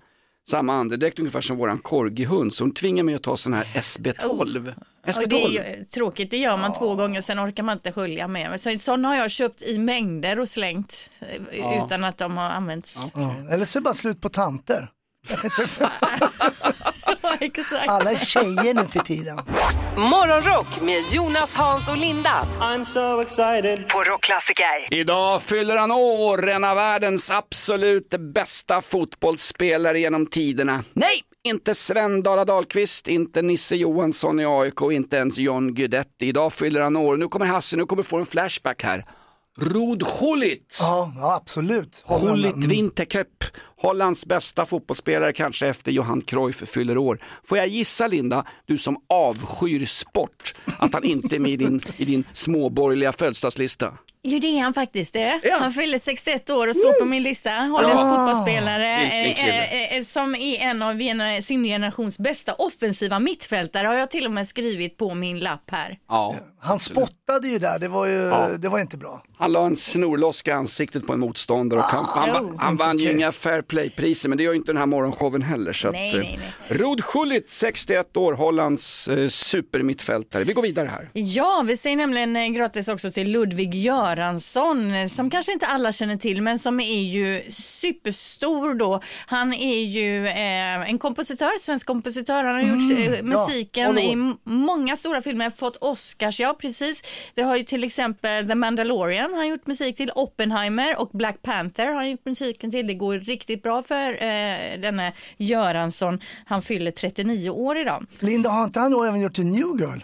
samma 0.48 0.74
andedräkt 0.74 1.18
ungefär 1.18 1.40
som 1.40 1.56
våran 1.56 1.78
korgihund, 1.78 2.54
så 2.54 2.64
hon 2.64 2.74
tvingar 2.74 3.04
mig 3.04 3.14
att 3.14 3.22
ta 3.22 3.36
sån 3.36 3.54
här 3.54 3.64
SB12. 3.64 4.38
Och 4.38 4.46
det 4.46 4.74
är 5.08 5.12
SB12. 5.12 5.78
ju 5.78 5.84
tråkigt, 5.84 6.30
det 6.30 6.36
gör 6.36 6.56
man 6.56 6.72
två 6.72 6.94
gånger, 6.94 7.20
sen 7.20 7.40
orkar 7.40 7.62
man 7.62 7.76
inte 7.76 7.92
skölja 7.92 8.28
mer. 8.28 8.56
Så 8.58 8.78
sådana 8.78 9.08
har 9.08 9.16
jag 9.16 9.30
köpt 9.30 9.62
i 9.62 9.78
mängder 9.78 10.40
och 10.40 10.48
slängt 10.48 11.10
eh, 11.50 11.84
utan 11.84 12.04
att 12.04 12.18
de 12.18 12.36
har 12.36 12.50
använts. 12.50 12.98
Ja. 13.14 13.34
Eller 13.50 13.64
så 13.64 13.78
är 13.78 13.80
det 13.80 13.84
bara 13.84 13.94
slut 13.94 14.20
på 14.20 14.28
tanter. 14.28 14.90
Exakt. 17.46 17.88
Alla 17.88 18.12
är 18.12 18.18
tjejer 18.18 18.74
nu 18.74 18.84
för 18.84 18.98
tiden. 19.00 19.36
Morgonrock 19.96 20.80
med 20.82 21.00
Jonas, 21.12 21.54
Hans 21.54 21.88
och 21.88 21.96
Linda 21.96 22.46
I'm 22.60 22.84
so 22.84 23.20
excited. 23.20 23.88
på 23.88 24.04
Rockklassiker. 24.04 24.86
Idag 24.90 25.42
fyller 25.42 25.76
han 25.76 25.92
år, 25.92 26.48
en 26.48 26.64
av 26.64 26.76
världens 26.76 27.30
absolut 27.30 28.14
bästa 28.34 28.80
fotbollsspelare 28.80 29.98
genom 30.00 30.26
tiderna. 30.26 30.84
Nej, 30.92 31.22
inte 31.48 31.74
Sven 31.74 32.22
Dala 32.22 32.44
Dahlqvist, 32.44 33.08
inte 33.08 33.42
Nisse 33.42 33.76
Johansson 33.76 34.40
i 34.40 34.46
AIK, 34.46 34.80
inte 34.92 35.16
ens 35.16 35.38
John 35.38 35.74
Guidetti. 35.74 36.26
Idag 36.26 36.52
fyller 36.52 36.80
han 36.80 36.96
år. 36.96 37.16
Nu 37.16 37.28
kommer 37.28 37.46
Hasse, 37.46 37.76
nu 37.76 37.84
kommer 37.86 38.02
få 38.02 38.16
en 38.16 38.26
flashback 38.26 38.82
här. 38.82 39.04
Rud 39.60 40.02
Gullit. 40.20 40.78
Ja, 40.80 41.12
ja 41.16 41.34
absolut. 41.34 42.04
Gullit 42.22 42.56
Wintercup, 42.56 43.44
Hollands 43.82 44.26
bästa 44.26 44.66
fotbollsspelare 44.66 45.32
kanske 45.32 45.66
efter 45.66 45.92
Johan 45.92 46.22
Cruyff 46.22 46.68
fyller 46.68 46.98
år. 46.98 47.18
Får 47.44 47.58
jag 47.58 47.66
gissa 47.68 48.06
Linda, 48.06 48.44
du 48.66 48.78
som 48.78 48.96
avskyr 49.08 49.86
sport, 49.86 50.54
att 50.78 50.92
han 50.92 51.04
inte 51.04 51.36
är 51.36 51.40
med 51.40 51.50
i 51.50 51.56
din, 51.56 51.80
i 51.96 52.04
din 52.04 52.24
småborgerliga 52.32 53.12
födelsedagslista? 53.12 53.92
Jo 54.28 54.38
det 54.38 54.46
är 54.58 54.62
han 54.62 54.74
faktiskt 54.74 55.12
det. 55.12 55.40
Ja. 55.42 55.56
Han 55.60 55.72
fyller 55.72 55.98
61 55.98 56.50
år 56.50 56.68
och 56.68 56.76
står 56.76 57.00
på 57.00 57.04
min 57.06 57.22
lista. 57.22 57.50
Holländsk 57.50 57.96
fotbollsspelare 58.04 59.00
Vilken 59.24 59.34
kille. 59.44 59.64
eh, 59.90 59.96
eh, 59.96 60.02
som 60.04 60.34
är 60.34 60.58
en 60.60 60.82
av 60.82 60.94
gener- 60.98 61.40
sin 61.40 61.64
generations 61.64 62.18
bästa 62.18 62.54
offensiva 62.54 63.18
mittfältare 63.18 63.86
har 63.86 63.94
jag 63.94 64.10
till 64.10 64.26
och 64.26 64.32
med 64.32 64.48
skrivit 64.48 64.96
på 64.96 65.14
min 65.14 65.38
lapp 65.40 65.70
här. 65.70 65.98
Ja. 66.08 66.34
Han 66.58 66.78
spottade 66.78 67.48
ju 67.48 67.58
där, 67.58 67.78
det 67.78 67.88
var 67.88 68.06
ju 68.06 68.30
det 68.58 68.68
var 68.68 68.78
inte 68.78 68.96
bra. 68.96 69.22
Han 69.38 69.52
la 69.52 69.66
en 69.66 69.76
snorloska 69.76 70.50
i 70.50 70.54
ansiktet 70.54 71.06
på 71.06 71.12
en 71.12 71.20
motståndare 71.20 71.80
och 71.80 71.86
han, 71.86 72.04
han, 72.08 72.28
han, 72.30 72.58
han 72.58 72.72
inte 72.72 72.84
vann 72.84 72.98
ju 72.98 73.12
inga 73.12 73.32
fair 73.32 73.62
play-priser 73.62 74.28
men 74.28 74.38
det 74.38 74.44
gör 74.44 74.52
ju 74.52 74.58
inte 74.58 74.72
den 74.72 74.76
här 74.78 74.86
morgonshowen 74.86 75.42
heller. 75.42 75.72
Så 75.72 75.90
Nej, 75.90 76.08
att, 76.08 76.14
eh, 76.14 76.20
nej, 76.20 76.38
nej. 76.68 76.78
Rud 76.78 77.02
Gullit, 77.12 77.50
61 77.50 78.16
år, 78.16 78.32
Hollands 78.32 79.08
eh, 79.08 79.28
supermittfältare. 79.28 80.44
Vi 80.44 80.52
går 80.52 80.62
vidare 80.62 80.86
här. 80.86 81.10
Ja, 81.12 81.64
vi 81.66 81.76
säger 81.76 81.96
nämligen 81.96 82.36
eh, 82.36 82.46
grattis 82.48 82.88
också 82.88 83.10
till 83.10 83.32
Ludvig 83.32 83.74
Göransson 83.74 84.94
eh, 84.94 85.06
som 85.06 85.30
kanske 85.30 85.52
inte 85.52 85.66
alla 85.66 85.92
känner 85.92 86.16
till 86.16 86.42
men 86.42 86.58
som 86.58 86.80
är 86.80 87.02
ju 87.02 87.42
superstor 87.50 88.74
då. 88.74 89.00
Han 89.26 89.52
är 89.52 89.82
ju 89.82 90.26
eh, 90.26 90.90
en 90.90 90.98
kompositör, 90.98 91.58
svensk 91.60 91.86
kompositör. 91.86 92.44
Han 92.44 92.54
har 92.54 92.62
gjort 92.62 92.98
eh, 92.98 93.22
musiken 93.22 93.86
håller 93.86 94.02
i 94.02 94.34
många 94.44 94.96
stora 94.96 95.22
filmer, 95.22 95.50
fått 95.50 95.76
Oscars, 95.80 96.40
ja 96.46 96.54
precis. 96.58 97.02
Vi 97.34 97.42
har 97.42 97.56
ju 97.56 97.64
till 97.64 97.84
exempel 97.84 98.48
The 98.48 98.54
Mandalorian 98.54 99.30
har 99.30 99.38
han 99.38 99.48
gjort 99.48 99.66
musik 99.66 99.96
till, 99.96 100.10
Oppenheimer 100.14 101.00
och 101.00 101.10
Black 101.12 101.42
Panther 101.42 101.86
har 101.86 101.94
han 101.94 102.10
gjort 102.10 102.24
musiken 102.24 102.70
till. 102.70 102.86
Det 102.86 102.94
går 102.94 103.18
riktigt 103.18 103.62
bra 103.62 103.82
för 103.82 104.12
eh, 104.12 104.80
denne 104.80 105.12
Göransson. 105.36 106.20
Han 106.46 106.62
fyller 106.62 106.90
39 106.90 107.50
år 107.50 107.78
idag. 107.78 108.06
Linda, 108.20 108.50
har 108.50 108.64
inte 108.64 108.80
han 108.80 108.92
då 108.92 109.04
även 109.04 109.20
gjort 109.20 109.34
till 109.34 109.46
New 109.46 109.80
Girl? 109.80 109.98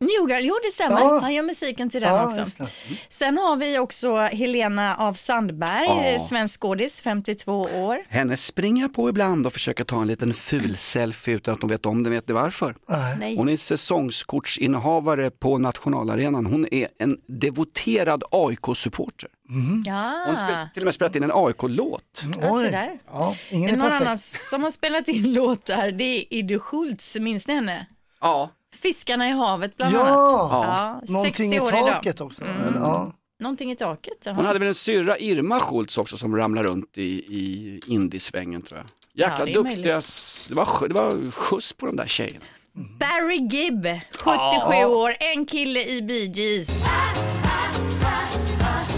New 0.00 0.28
Girl, 0.30 0.40
jo 0.46 0.54
det 0.64 0.72
stämmer. 0.72 1.00
Ja. 1.00 1.18
Han 1.22 1.34
gör 1.34 1.42
musiken 1.42 1.90
till 1.90 2.00
den 2.00 2.14
Ja, 2.14 2.26
också. 2.26 2.62
det. 2.64 2.68
Sen 3.08 3.38
har 3.38 3.56
vi 3.56 3.78
också 3.78 4.16
Helena 4.16 4.96
av 4.96 5.14
Sandberg, 5.14 6.12
Ja. 6.14 6.20
svensk 6.20 6.60
skådis, 6.60 7.00
52 7.02 7.60
år. 7.62 7.98
Henne 8.08 8.36
springer 8.36 8.82
jag 8.82 8.94
på 8.94 9.08
ibland 9.08 9.46
och 9.46 9.52
försöker 9.52 9.84
ta 9.84 10.00
en 10.00 10.06
liten 10.06 10.34
ful 10.34 10.76
selfie 10.76 11.34
utan 11.34 11.54
att 11.54 11.60
de 11.60 11.70
vet 11.70 11.86
om 11.86 12.02
det. 12.02 12.10
Vet 12.10 12.28
ni 12.28 12.34
varför? 12.34 12.74
Nej. 13.18 13.36
Hon 13.36 13.48
är 13.48 13.56
säsongskortsinnehavare 13.56 15.30
på 15.30 15.58
nationalarenan. 15.58 16.46
Hon 16.46 16.66
är 16.74 16.88
en 16.98 17.18
devoterad 17.26 18.22
AIK-supporter. 18.30 19.28
Ja, 19.86 20.24
Hon 20.26 20.36
har 20.36 20.68
till 20.74 20.82
och 20.82 20.84
med 20.84 20.94
spelat 20.94 21.16
in 21.16 21.22
en 21.22 21.32
AIK-låt. 21.34 22.24
ja, 22.40 22.48
så 22.52 22.62
där. 22.62 22.98
Ja, 23.12 23.34
ingen 23.50 23.70
är 23.70 23.76
någon 23.76 23.86
perfekt. 23.90 24.06
annan 24.06 24.18
som 24.50 24.62
har 24.62 24.70
spelat 24.70 25.08
in 25.08 25.32
låtar, 25.32 25.90
det 25.90 26.04
är 26.04 26.34
Idde 26.34 26.58
Schultz, 26.58 27.16
minns 27.16 27.46
ni 27.46 27.54
henne? 27.54 27.86
Ja. 28.20 28.50
Fiskarna 28.82 29.28
i 29.28 29.30
havet 29.32 29.76
bland 29.76 29.94
Ja. 29.94 30.00
annat. 30.00 31.02
Ja, 31.08 31.12
Någonting 31.12 31.50
60 31.50 31.56
i 31.56 31.60
år 31.60 31.68
idag. 31.68 31.86
taket 31.92 32.20
också. 32.20 32.42
eller? 32.44 32.78
Ja. 32.78 33.12
Någonting 33.40 33.70
i 33.70 33.76
taket. 33.76 34.12
jaha. 34.24 34.34
Hon 34.34 34.44
hade 34.46 34.58
väl 34.58 34.68
en 34.68 34.74
syrra, 34.74 35.18
Irma 35.18 35.60
Schultz 35.60 35.98
också, 35.98 36.16
som 36.16 36.36
ramlar 36.36 36.64
runt 36.64 36.98
i, 36.98 37.02
i 37.18 37.80
indiesvängen 37.86 38.62
tror 38.62 38.78
jag. 38.80 38.86
Jäkla 39.28 39.38
Ja, 39.38 39.44
det 39.46 39.52
duktiga, 39.52 40.00
det 40.48 40.54
var, 40.54 40.88
det 40.88 40.94
var 40.94 41.30
skjuts 41.30 41.72
på 41.72 41.86
de 41.86 41.96
där 41.96 42.06
tjejerna. 42.06 42.44
Barry 42.98 43.36
Gibb, 43.50 43.86
77 44.12 44.84
år, 44.94 45.14
en 45.20 45.46
kille 45.46 45.84
i 45.84 46.02
Bee 46.02 46.24
Gees. 46.34 46.84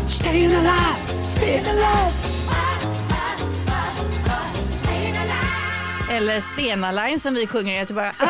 Staying 0.09 0.53
alive, 0.55 1.25
staying 1.25 1.65
alive. 1.67 2.30
Eller 6.11 6.41
Stena 6.41 6.93
Line 6.93 7.21
som 7.21 7.35
vi 7.35 7.47
sjunger 7.47 7.75
i 7.75 7.79
Göteborg. 7.79 8.11
Ah, 8.19 8.25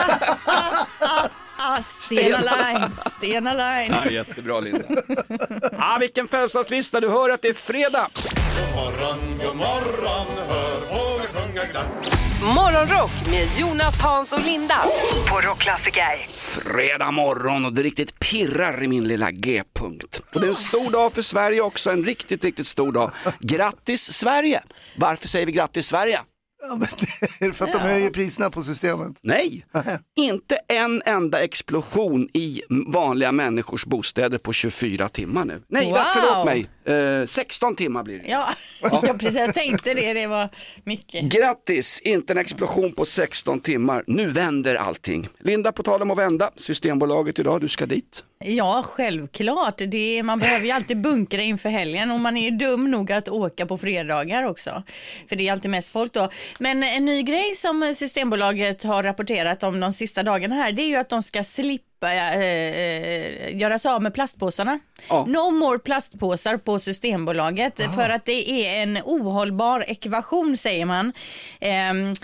ah, 0.47 0.87
ah, 1.00 1.29
ah, 1.56 1.82
Stena 1.82 2.38
Line, 2.38 2.91
Stena 3.17 3.53
Line. 3.53 3.94
Ja, 4.05 4.11
jättebra 4.11 4.61
Linda. 4.61 4.85
ah, 5.79 5.99
vilken 5.99 6.29
födelsedagslista, 6.29 7.00
du 7.00 7.09
hör 7.09 7.31
att 7.31 7.43
det 7.43 7.49
är 7.49 7.55
fredag. 7.55 8.11
Morgonrock 12.55 13.11
med 13.31 13.49
Jonas, 13.59 14.00
Hans 14.00 14.32
och 14.32 14.44
Linda 14.44 14.79
på 15.31 15.41
Rockklassiker. 15.41 16.27
Fredag 16.65 17.11
morgon 17.11 17.65
och 17.65 17.73
det 17.73 17.82
riktigt 17.82 18.19
pirrar 18.19 18.82
i 18.82 18.88
min 18.88 19.09
lilla 19.09 19.31
G-punkt. 19.31 20.23
Och 20.35 20.41
det 20.41 20.47
är 20.47 20.49
en 20.49 20.55
stor 20.55 20.91
dag 20.91 21.12
för 21.12 21.23
Sverige 21.23 21.60
också, 21.60 21.91
en 21.91 22.05
riktigt, 22.05 22.44
riktigt 22.44 22.67
stor 22.67 22.93
dag. 22.93 23.10
Grattis 23.41 24.13
Sverige! 24.13 24.63
Varför 24.96 25.29
säger 25.29 25.46
vi 25.46 25.53
grattis 25.53 25.87
Sverige? 25.87 26.20
Ja, 26.62 26.69
men 26.76 26.88
det 27.38 27.44
är 27.46 27.52
för 27.52 27.64
att 27.64 27.72
de 27.72 27.79
höjer 27.79 28.10
priserna 28.10 28.50
på 28.50 28.62
systemet. 28.62 29.17
Nej, 29.22 29.64
inte 30.17 30.58
en 30.69 31.02
enda 31.06 31.43
explosion 31.43 32.29
i 32.32 32.62
vanliga 32.86 33.32
människors 33.32 33.86
bostäder 33.86 34.38
på 34.38 34.52
24 34.52 35.08
timmar 35.08 35.44
nu. 35.44 35.62
Nej, 35.69 35.86
Wow. 35.86 35.98
förlåt 36.14 36.46
mig, 36.46 36.67
eh, 36.91 37.27
16 37.27 37.77
timmar 37.77 38.03
blir 38.03 38.19
det. 38.19 38.29
Ja, 38.29 38.55
ja, 38.82 39.15
precis. 39.19 39.39
Jag 39.39 39.55
tänkte 39.55 39.94
det. 39.94 40.13
Det 40.13 40.27
var 40.27 40.49
mycket. 40.85 41.23
Grattis, 41.23 42.01
inte 42.01 42.32
en 42.32 42.39
explosion 42.39 42.93
på 42.93 43.05
16 43.05 43.61
timmar. 43.61 44.05
Nu 44.06 44.27
vänder 44.27 44.75
allting. 44.75 45.29
Linda, 45.39 45.73
på 45.73 45.82
tal 45.82 46.03
om 46.03 46.11
att 46.11 46.19
vända, 46.19 46.51
Systembolaget 46.56 47.39
idag, 47.39 47.61
du 47.61 47.69
ska 47.69 47.87
dit. 47.87 48.25
Ja, 48.44 48.85
självklart. 48.87 49.79
Det 49.79 50.19
är, 50.19 50.23
man 50.23 50.39
behöver 50.39 50.65
ju 50.65 50.70
alltid 50.70 51.01
bunkra 51.01 51.43
inför 51.43 51.69
helgen 51.69 52.11
och 52.11 52.20
man 52.20 52.37
är 52.37 52.51
ju 52.51 52.56
dum 52.56 52.91
nog 52.91 53.13
att 53.13 53.29
åka 53.29 53.67
på 53.67 53.79
fredagar 53.79 54.44
också. 54.44 54.82
För 55.29 55.37
det 55.37 55.49
är 55.49 55.53
alltid 55.53 55.70
mest 55.70 55.91
folk 55.91 56.13
då. 56.13 56.29
Men 56.59 56.82
en 56.82 57.05
ny 57.05 57.23
grej 57.23 57.55
som 57.56 57.94
Systembolaget 57.97 58.82
har 58.85 59.03
rapporterat 59.03 59.63
om 59.63 59.81
de 59.81 59.93
sista 59.93 60.23
dagarna 60.23 60.55
här, 60.55 60.73
det 60.73 60.82
är 60.82 60.87
ju 60.87 60.97
att 60.97 61.09
de 61.09 61.23
ska 61.23 61.44
slippa 61.44 61.90
eh, 62.09 62.37
eh, 62.39 63.57
göra 63.57 63.79
sig 63.79 63.91
av 63.91 64.03
med 64.03 64.15
plastpåsarna. 64.15 64.79
Ja. 65.09 65.25
No 65.29 65.51
more 65.51 65.79
plastpåsar 65.79 66.57
på 66.57 66.79
Systembolaget 66.79 67.77
för 67.95 68.11
att 68.11 68.25
det 68.25 68.51
är 68.51 68.83
en 68.83 68.99
ohållbar 69.05 69.85
ekvation 69.89 70.57
säger 70.57 70.87
man. 70.87 71.13
Ehm, 71.61 72.15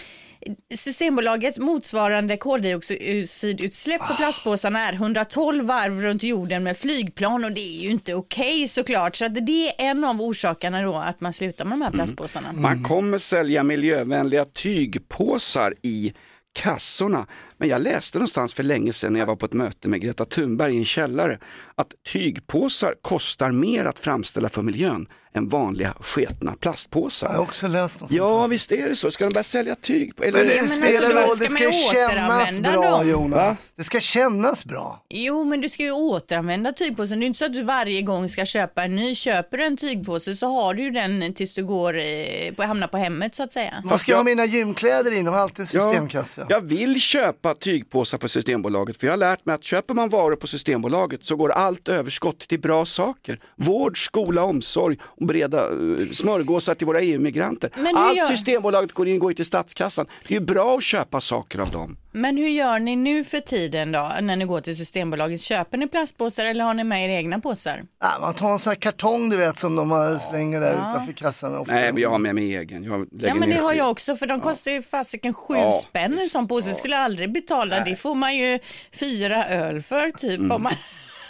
Systembolagets 0.75 1.59
motsvarande 1.59 2.37
koldioxidutsläpp 2.37 4.02
för 4.02 4.14
plastpåsarna 4.14 4.88
är 4.88 4.92
112 4.92 5.64
varv 5.64 6.00
runt 6.00 6.23
jorden 6.23 6.62
med 6.62 6.76
flygplan 6.76 7.45
och 7.45 7.52
det 7.52 7.61
är 7.61 7.80
ju 7.83 7.90
inte 7.90 8.14
okej 8.14 8.68
såklart. 8.68 9.16
Så 9.16 9.25
att 9.25 9.47
det 9.47 9.68
är 9.68 9.75
en 9.90 10.04
av 10.04 10.23
orsakerna 10.23 10.83
då 10.83 10.95
att 10.95 11.21
man 11.21 11.33
slutar 11.33 11.64
med 11.64 11.78
de 11.78 11.83
här 11.83 11.90
plastpåsarna. 11.90 12.52
Man 12.52 12.85
kommer 12.85 13.18
sälja 13.18 13.62
miljövänliga 13.62 14.45
tygpåsar 14.45 15.75
i 15.83 16.12
kassorna. 16.56 17.26
Men 17.58 17.68
jag 17.68 17.82
läste 17.82 18.18
någonstans 18.18 18.54
för 18.54 18.62
länge 18.62 18.92
sedan 18.92 19.12
när 19.12 19.20
jag 19.20 19.26
var 19.26 19.36
på 19.36 19.46
ett 19.46 19.52
möte 19.52 19.88
med 19.88 20.00
Greta 20.00 20.25
Thunberg 20.25 20.75
i 20.75 20.78
en 20.78 20.84
källare 20.84 21.38
att 21.76 21.88
tygpåsar 22.12 22.95
kostar 23.02 23.50
mer 23.50 23.85
att 23.85 23.99
framställa 23.99 24.49
för 24.49 24.62
miljön 24.62 25.06
än 25.35 25.49
vanliga 25.49 25.95
sketna 26.00 26.52
plastpåsar. 26.61 27.28
Jag 27.28 27.37
har 27.37 27.42
också 27.42 27.68
läst 27.68 28.00
något 28.00 28.09
sånt 28.11 28.18
Ja, 28.18 28.40
här. 28.40 28.49
visst 28.49 28.73
är 28.73 28.88
det 28.88 28.97
så. 28.97 29.11
Ska 29.11 29.25
de 29.25 29.33
börja 29.33 29.45
sälja 29.45 29.75
tyg? 29.75 30.16
På, 30.16 30.25
eller, 30.25 30.38
Men 30.38 30.49
det 30.49 30.61
men 30.62 30.68
spelar 30.68 30.95
alltså, 30.97 31.12
roll, 31.12 31.37
ska 31.37 31.45
det 31.45 31.50
ska 31.50 31.64
ju 31.64 31.73
kännas 32.09 32.61
bra 32.61 32.99
dem? 32.99 33.09
Jonas. 33.09 33.73
Det 33.76 33.85
ska 33.85 34.00
kännas 34.00 34.64
bra. 34.64 35.04
Jo, 35.11 35.45
men 35.45 35.61
du 35.61 35.68
ska 35.68 35.83
ju 35.83 35.90
återanvända 35.92 36.73
tygpåsen. 36.73 37.21
Det 37.21 37.25
är 37.25 37.26
inte 37.26 37.38
så 37.38 37.45
att 37.45 37.52
du 37.52 37.62
varje 37.62 38.02
gång 38.02 38.28
ska 38.28 38.45
köpa 38.45 38.85
en 38.85 38.97
ny. 38.97 39.14
Köper 39.14 39.59
du 39.59 39.64
en 39.64 39.76
tygpåse 39.76 40.37
så 40.37 40.47
har 40.47 40.75
du 40.75 40.83
ju 40.83 40.90
den 40.90 41.35
tills 41.35 41.54
du 41.54 41.64
går, 41.64 41.99
eh, 41.99 42.54
på, 42.56 42.62
hamnar 42.62 42.88
på 42.88 42.97
hemmet 42.97 43.35
så 43.35 43.42
att 43.42 43.52
säga. 43.52 43.83
Vad 43.85 44.00
ska 44.00 44.12
jag 44.12 44.16
ha 44.18 44.25
mina 44.25 44.45
gymkläder 44.45 45.12
i? 45.12 45.16
De 45.16 45.26
har 45.26 45.38
alltid 45.38 45.61
en 45.61 45.66
systemkasse. 45.66 46.47
Jag 46.49 46.61
vill 46.61 47.00
köpa 47.00 47.54
tygpåsar 47.54 48.18
på 48.18 48.28
Systembolaget 48.28 48.97
för 48.97 49.06
jag 49.06 49.12
har 49.12 49.18
lärt 49.18 49.47
mig 49.47 49.54
att 49.54 49.64
köper 49.64 49.95
man 49.95 50.09
varor 50.09 50.37
på 50.37 50.47
Systembolaget 50.47 51.25
så 51.25 51.37
går 51.37 51.52
allt 51.66 51.88
överskott 51.88 52.38
till 52.38 52.61
bra 52.61 52.85
saker. 52.85 53.38
Vård, 53.56 54.04
skola, 54.06 54.42
omsorg 54.42 54.96
och 55.02 55.26
breda 55.26 55.68
uh, 55.68 56.11
smörgåsar 56.12 56.75
till 56.75 56.87
våra 56.87 57.00
EU-migranter. 57.00 57.70
Allt 57.94 58.16
gör- 58.16 58.25
Systembolaget 58.25 58.92
går 58.92 59.08
in 59.08 59.18
går 59.18 59.32
till 59.32 59.44
statskassan. 59.44 60.06
Det 60.28 60.35
är 60.37 60.40
ju 60.40 60.46
bra 60.46 60.76
att 60.76 60.82
köpa 60.82 61.20
saker 61.20 61.58
av 61.58 61.70
dem. 61.70 61.96
Men 62.12 62.37
hur 62.37 62.49
gör 62.49 62.78
ni 62.78 62.96
nu 62.96 63.25
för 63.25 63.40
tiden 63.40 63.92
då, 63.92 64.12
när 64.23 64.37
ni 64.37 64.44
går 64.44 64.61
till 64.61 64.76
Systembolaget? 64.76 65.40
Köper 65.40 65.78
ni 65.78 65.87
plastpåsar 65.88 66.44
eller 66.44 66.64
har 66.64 66.75
ni 66.75 66.85
med 66.85 67.04
era 67.04 67.12
egna 67.12 67.40
påsar? 67.40 67.82
Ja, 68.00 68.08
man 68.20 68.35
tar 68.35 68.49
en 68.52 68.58
sån 68.58 68.70
här 68.70 68.75
kartong 68.75 69.30
du 69.30 69.37
vet 69.37 69.58
som 69.58 69.76
de 69.76 69.90
har 69.90 70.14
slänger 70.18 70.61
där 70.61 70.73
utanför 70.73 71.12
kassan. 71.12 71.56
Ofta. 71.56 71.75
Nej, 71.75 71.92
men 71.92 72.02
jag 72.02 72.11
har 72.11 72.18
med 72.18 72.35
mig 72.35 72.56
egen. 72.56 72.85
Ja 73.20 73.35
men 73.35 73.50
det 73.50 73.56
har 73.56 73.73
jag 73.73 73.90
också 73.90 74.16
för 74.16 74.26
de 74.26 74.40
kostar 74.40 74.70
ju 74.70 74.82
fasiken 74.82 75.35
sju 75.35 75.54
Ja, 75.54 75.73
spänn 75.73 76.18
en 76.18 76.28
sån 76.28 76.49
påse. 76.49 76.75
Skulle 76.75 76.94
jag 76.96 77.04
aldrig 77.04 77.32
betala. 77.32 77.80
Det 77.85 77.96
får 77.96 78.14
man 78.14 78.37
ju 78.37 78.58
fyra 78.92 79.46
öl 79.49 79.82
för 79.82 80.11
typ 80.11 80.40
om 80.40 80.62
man, 80.62 80.73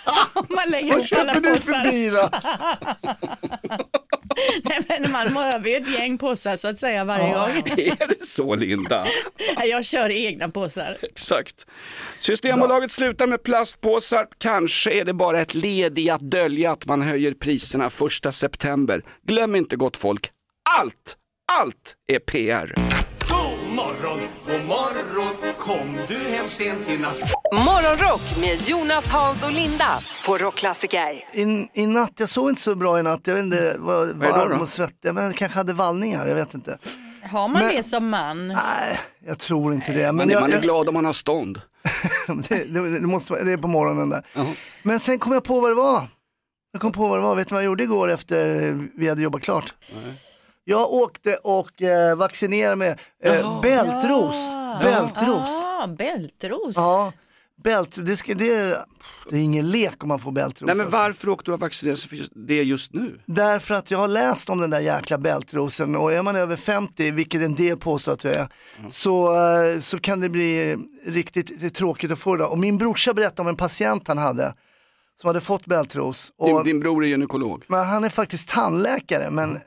man 0.48 0.70
lägger 0.70 0.92
Vad 0.92 1.06
köper 1.06 1.40
du 1.40 1.56
för 1.56 1.90
bira? 1.90 2.30
Nej, 4.64 4.80
men 4.88 5.12
man 5.12 5.34
behöver 5.34 5.68
ju 5.68 5.76
ett 5.76 5.88
gäng 5.88 6.18
påsar 6.18 6.56
så 6.56 6.68
att 6.68 6.78
säga 6.78 7.04
varje 7.04 7.34
gång. 7.34 7.50
Är 7.76 8.08
det 8.08 8.26
så 8.26 8.54
Linda? 8.54 9.06
Nej, 9.58 9.68
Jag 9.68 9.84
kör 9.84 10.10
egna 10.10 10.48
påsar. 10.48 10.96
Exakt. 11.02 11.66
Systembolaget 12.18 12.90
slutar 12.90 13.26
med 13.26 13.42
plastpåsar. 13.42 14.26
Kanske 14.38 14.90
är 14.90 15.04
det 15.04 15.14
bara 15.14 15.40
ett 15.40 15.54
led 15.54 15.98
i 15.98 16.10
att 16.10 16.20
dölja 16.20 16.72
att 16.72 16.86
man 16.86 17.02
höjer 17.02 17.32
priserna 17.32 17.90
första 17.90 18.32
september. 18.32 19.02
Glöm 19.26 19.56
inte 19.56 19.76
gott 19.76 19.96
folk, 19.96 20.30
allt, 20.78 21.16
allt 21.52 21.94
är 22.12 22.18
PR. 22.18 22.75
God 23.28 23.75
morgon, 23.75 24.20
god 24.46 24.64
morgon, 24.64 25.46
kom 25.66 25.99
du 26.08 26.18
hem 26.18 26.49
sent 26.49 26.88
i 26.88 26.99
natt? 26.99 27.18
Morgonrock 27.52 28.20
med 28.40 28.61
Jonas, 28.68 29.08
Hans 29.08 29.44
och 29.44 29.52
Linda 29.52 29.99
på 30.26 30.38
Rockklassiker. 30.38 31.25
I, 31.32 31.68
I 31.75 31.87
natt, 31.87 32.12
jag 32.16 32.28
sov 32.28 32.49
inte 32.50 32.62
så 32.62 32.75
bra 32.75 32.99
i 33.00 33.02
natt. 33.02 33.20
Jag 33.25 33.35
vet 33.35 33.44
inte, 33.44 33.76
var 33.78 34.02
är 34.02 34.06
det 34.06 34.12
då 34.12 34.18
varm 34.30 34.50
då? 34.56 34.62
och 34.62 34.68
svettig. 34.68 35.14
Men 35.14 35.25
jag 35.25 35.37
kanske 35.37 35.58
hade 35.58 35.73
vallningar, 35.73 36.26
jag 36.26 36.35
vet 36.35 36.54
inte. 36.54 36.78
Har 37.30 37.49
man 37.49 37.62
Men- 37.62 37.76
det 37.76 37.82
som 37.82 38.08
man? 38.08 38.49
Nej, 38.49 38.99
jag 39.26 39.38
tror 39.38 39.75
inte 39.75 39.92
det. 39.92 40.02
Men 40.06 40.16
Man, 40.16 40.28
är- 40.28 40.32
jag, 40.32 40.40
man 40.40 40.50
är 40.50 40.54
jag, 40.54 40.62
glad 40.62 40.88
om 40.88 40.94
man 40.94 41.04
har 41.04 41.12
stånd. 41.12 41.61
det, 42.49 42.64
det, 42.64 42.99
det, 43.00 43.06
måste, 43.06 43.32
vara- 43.32 43.44
det 43.44 43.52
är 43.52 43.56
på 43.56 43.68
morgonen 43.68 44.08
där. 44.08 44.25
Men 44.82 45.00
sen 45.00 45.18
kom 45.18 45.32
jag 45.32 45.44
på 45.44 45.61
vad 45.61 45.70
det 45.70 45.75
var. 45.75 46.06
Jag 46.73 46.80
kom 46.82 46.92
på 46.92 47.08
vad 47.08 47.18
det 47.18 47.23
var. 47.23 47.35
Vet 47.37 47.49
du 47.49 47.54
vad 47.54 47.62
jag 47.62 47.66
gjorde 47.66 47.82
igår 47.85 48.08
efter 48.11 48.44
vi 48.94 49.08
hade 49.08 49.23
jobbat 49.23 49.42
klart? 49.42 49.75
Jag 50.64 50.92
åkte 50.92 51.35
och 51.35 51.82
eh, 51.82 52.16
vaccinerade 52.16 52.76
med 52.76 53.00
eh, 53.25 53.61
bältros. 53.61 54.35
Bältros. 54.83 55.49
Ah, 55.49 55.87
bältros. 55.87 56.73
Ja, 56.76 57.12
bält, 57.62 57.99
det, 58.06 58.16
ska, 58.16 58.35
det, 58.35 58.87
det 59.30 59.37
är 59.37 59.42
ingen 59.42 59.71
lek 59.71 60.02
om 60.02 60.09
man 60.09 60.18
får 60.18 60.33
bältros. 60.33 60.66
Nej 60.66 60.76
men 60.76 60.87
alltså. 60.87 60.99
varför 60.99 61.28
åkte 61.28 61.50
du 61.50 61.54
och 61.54 61.61
vaccinerade 61.61 61.97
sig 61.97 62.09
för 62.09 62.16
just 62.16 62.33
det 62.35 62.62
just 62.62 62.92
nu? 62.92 63.21
Därför 63.26 63.75
att 63.75 63.90
jag 63.90 63.99
har 63.99 64.09
läst 64.09 64.50
om 64.50 64.61
den 64.61 64.71
där 64.71 64.80
jäkla 64.80 65.18
bältrosen 65.18 65.97
och 65.97 66.12
är 66.12 66.23
man 66.23 66.37
över 66.37 66.56
50, 66.56 67.11
vilket 67.11 67.42
en 67.42 67.54
del 67.54 67.76
påstår 67.76 68.12
att 68.12 68.25
jag 68.25 68.35
är, 68.35 68.49
så, 68.90 69.35
eh, 69.35 69.80
så 69.80 69.99
kan 69.99 70.21
det 70.21 70.28
bli 70.28 70.76
riktigt 71.06 71.75
tråkigt 71.75 72.12
att 72.12 72.18
få 72.18 72.37
det. 72.37 72.45
Och 72.45 72.59
min 72.59 72.78
brorsa 72.78 73.14
berättade 73.14 73.42
om 73.42 73.49
en 73.49 73.56
patient 73.56 74.09
han 74.09 74.18
hade 74.18 74.54
som 75.20 75.28
hade 75.28 75.40
fått 75.40 75.66
bältros. 75.66 76.32
Din, 76.44 76.54
Och, 76.56 76.64
din 76.64 76.80
bror 76.80 77.04
är 77.04 77.08
gynekolog. 77.08 77.64
men 77.68 77.87
han 77.87 78.04
är 78.04 78.08
faktiskt 78.08 78.49
tandläkare 78.49 79.30
men 79.30 79.56
eh, 79.56 79.62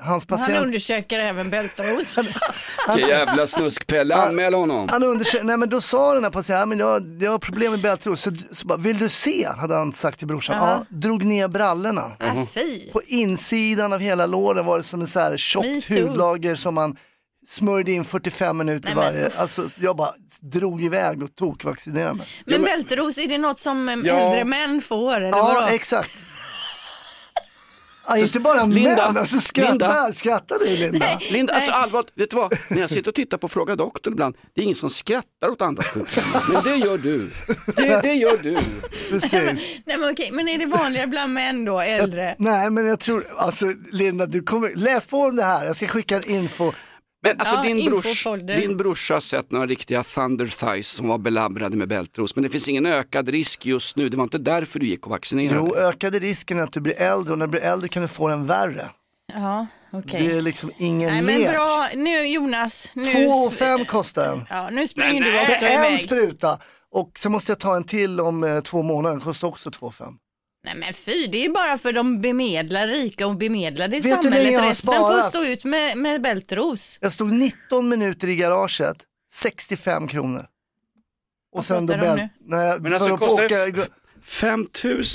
hans 0.00 0.26
Han 0.28 0.38
patient 0.38 0.64
undersöker 0.64 1.18
även 1.18 1.50
bältros. 1.50 2.16
Vilken 2.94 3.08
jävla 3.08 3.46
snuskpelle, 3.46 4.14
anmäl 4.14 4.54
honom. 4.54 4.88
han 4.88 5.02
undersökte, 5.04 5.46
nej 5.46 5.56
men 5.56 5.68
då 5.68 5.80
sa 5.80 6.14
den 6.14 6.24
här 6.24 6.30
patienten, 6.30 6.68
men 6.68 6.78
jag, 6.78 7.22
jag 7.22 7.30
har 7.30 7.38
problem 7.38 7.70
med 7.72 7.80
bältros, 7.82 8.22
så, 8.22 8.30
så 8.52 8.66
bara, 8.66 8.78
vill 8.78 8.98
du 8.98 9.08
se? 9.08 9.48
Hade 9.56 9.74
han 9.74 9.92
sagt 9.92 10.18
till 10.18 10.28
brorsan. 10.28 10.56
Ja, 10.56 10.84
drog 10.88 11.24
ner 11.24 11.48
brallorna. 11.48 12.02
Ah, 12.18 12.46
fy. 12.54 12.90
På 12.92 13.02
insidan 13.06 13.92
av 13.92 14.00
hela 14.00 14.26
låren 14.26 14.66
var 14.66 14.76
det 14.78 14.84
som 14.84 15.00
en 15.00 15.06
så 15.06 15.20
här 15.20 15.36
tjockt 15.36 15.88
hudlager 15.88 16.54
som 16.54 16.74
man 16.74 16.96
smörjde 17.46 17.92
in 17.92 18.04
45 18.04 18.56
minuter 18.56 18.86
Nej, 18.88 18.94
men 18.94 19.04
varje. 19.14 19.26
uff. 19.26 19.40
Alltså 19.40 19.62
jag 19.80 19.96
bara 19.96 20.14
drog 20.40 20.84
iväg 20.84 21.22
och 21.22 21.34
tokvaccinerade 21.34 22.14
mig. 22.14 22.26
Men 22.44 22.62
bältros, 22.62 23.18
är 23.18 23.28
det 23.28 23.38
något 23.38 23.60
som 23.60 23.88
eh, 23.88 23.96
Ja. 24.04 24.14
äldre 24.14 24.44
män 24.44 24.82
får? 24.82 25.14
Eller 25.16 25.28
Ja, 25.28 25.52
vadå? 25.54 25.66
exakt. 25.74 26.10
Ja, 28.08 28.16
inte 28.18 28.40
bara 28.40 28.64
Linda, 28.64 29.06
män, 29.12 29.16
alltså 29.16 29.40
skratta, 29.40 29.70
Linda. 29.70 30.12
skrattar 30.12 30.58
du 30.58 30.76
Linda? 30.76 31.18
Linda, 31.30 31.54
alltså 31.54 31.70
allvarligt, 31.70 32.12
vet 32.14 32.30
du 32.30 32.36
vad? 32.36 32.56
När 32.68 32.80
jag 32.80 32.90
sitter 32.90 33.10
och 33.10 33.14
tittar 33.14 33.38
på 33.38 33.48
Fråga 33.48 33.76
doktorn 33.76 34.12
ibland, 34.12 34.36
det 34.54 34.60
är 34.60 34.62
ingen 34.64 34.76
som 34.76 34.90
skrattar 34.90 35.48
åt 35.50 35.62
andras 35.62 35.86
sjukdomar. 35.86 36.42
Men 36.52 36.62
det 36.62 36.76
gör 36.86 36.98
du. 36.98 37.30
Det, 37.76 38.00
det 38.02 38.12
gör 38.14 38.38
du. 38.42 38.58
Precis. 39.10 39.32
Nej, 39.86 39.98
men 39.98 40.10
okej, 40.12 40.30
men 40.32 40.48
är 40.48 40.58
det 40.58 40.66
vanligare 40.66 41.06
bland 41.06 41.32
män 41.32 41.64
då, 41.64 41.80
äldre? 41.80 42.34
Nej 42.38 42.70
men 42.70 42.86
jag 42.86 43.00
tror, 43.00 43.26
alltså 43.36 43.66
Linda, 43.92 44.26
du 44.26 44.42
kommer, 44.42 44.72
läs 44.74 45.06
på 45.06 45.20
om 45.22 45.36
det 45.36 45.44
här, 45.44 45.64
jag 45.64 45.76
ska 45.76 45.86
skicka 45.86 46.16
en 46.16 46.30
info. 46.30 46.72
Men 47.22 47.38
alltså 47.38 47.54
Ja, 47.54 47.62
din, 47.62 47.90
brors, 47.90 48.26
din 48.56 48.76
brorsa 48.76 49.14
har 49.14 49.20
sett 49.20 49.50
några 49.50 49.66
riktiga 49.66 50.02
thunder 50.02 50.46
thighs 50.46 50.88
som 50.88 51.08
var 51.08 51.18
belabbrade 51.18 51.76
med 51.76 51.88
bältros. 51.88 52.36
Men 52.36 52.42
det 52.42 52.48
finns 52.48 52.68
ingen 52.68 52.86
ökad 52.86 53.28
risk 53.28 53.66
just 53.66 53.96
nu. 53.96 54.08
Det 54.08 54.16
var 54.16 54.24
inte 54.24 54.38
därför 54.38 54.78
du 54.78 54.86
gick 54.86 55.04
och 55.06 55.10
vaccinerade 55.10 55.58
Jo, 55.68 55.76
ökade 55.76 56.18
risken 56.18 56.58
är 56.58 56.62
att 56.62 56.72
du 56.72 56.80
blir 56.80 57.00
äldre 57.00 57.32
och 57.32 57.38
när 57.38 57.46
du 57.46 57.50
blir 57.50 57.60
äldre 57.60 57.88
kan 57.88 58.02
du 58.02 58.08
få 58.08 58.28
den 58.28 58.46
värre. 58.46 58.90
Ja, 59.32 59.66
okej. 59.92 60.28
Det 60.28 60.36
är 60.36 60.40
liksom 60.42 60.70
ingen 60.78 61.10
Nej 61.12 61.22
men 61.22 61.38
lek. 61.38 61.50
bra, 61.52 61.88
nu 61.94 62.26
Jonas. 62.26 62.90
Nu, 62.94 63.12
Två 63.12 63.20
och 63.30 63.52
fem 63.52 63.84
kostar 63.84 64.28
den. 64.28 64.46
Ja, 64.50 64.68
nu 64.72 64.88
springer 64.88 65.24
du 65.24 65.32
För 65.38 65.52
också 65.52 65.64
en 65.64 65.84
iväg. 65.84 66.00
spruta 66.00 66.58
och 66.92 67.10
så 67.18 67.30
måste 67.30 67.52
jag 67.52 67.58
ta 67.60 67.76
en 67.76 67.84
till 67.84 68.20
om 68.20 68.44
eh, 68.44 68.60
två 68.60 68.82
månader, 68.82 69.14
den 69.16 69.24
kostar 69.24 69.48
också 69.48 69.70
2 69.70 69.90
5. 69.90 70.06
Nej 70.64 70.74
men 70.76 70.94
fy, 70.94 71.26
det 71.26 71.38
är 71.38 71.42
ju 71.42 71.48
bara 71.52 71.78
för 71.78 71.92
de 71.92 72.20
bemedlade, 72.20 72.86
rika 72.92 73.26
och 73.26 73.36
bemedlade 73.36 73.96
i 73.96 74.00
Vet 74.00 74.22
du 74.22 74.28
hur 74.28 74.34
länge 74.36 74.44
samhället. 74.44 74.52
jag 74.52 74.60
har 74.62 74.68
Resten 74.70 74.86
får 74.94 75.04
sparat? 75.04 75.28
stå 75.28 75.44
ut 75.44 75.64
med, 75.64 75.98
med 75.98 76.22
bältros. 76.22 76.98
Jag 77.00 77.12
stod 77.12 77.32
19 77.32 77.88
minuter 77.88 78.28
i 78.28 78.36
garaget, 78.36 78.96
65 79.32 80.08
kronor. 80.08 80.40
Och 81.52 81.56
Vad 81.58 81.64
sen 81.64 81.86
då 81.86 81.92
pratar 81.94 82.06
du 82.06 82.10
om 82.12 82.16
bält... 82.18 82.32
Nej, 82.40 82.78
Men 82.80 82.94
alltså 82.94 83.06
för 83.08 83.14
att 83.14 83.20
kostar 83.20 83.44
åka... 83.44 83.54
det 83.66 83.88
5 84.24 84.66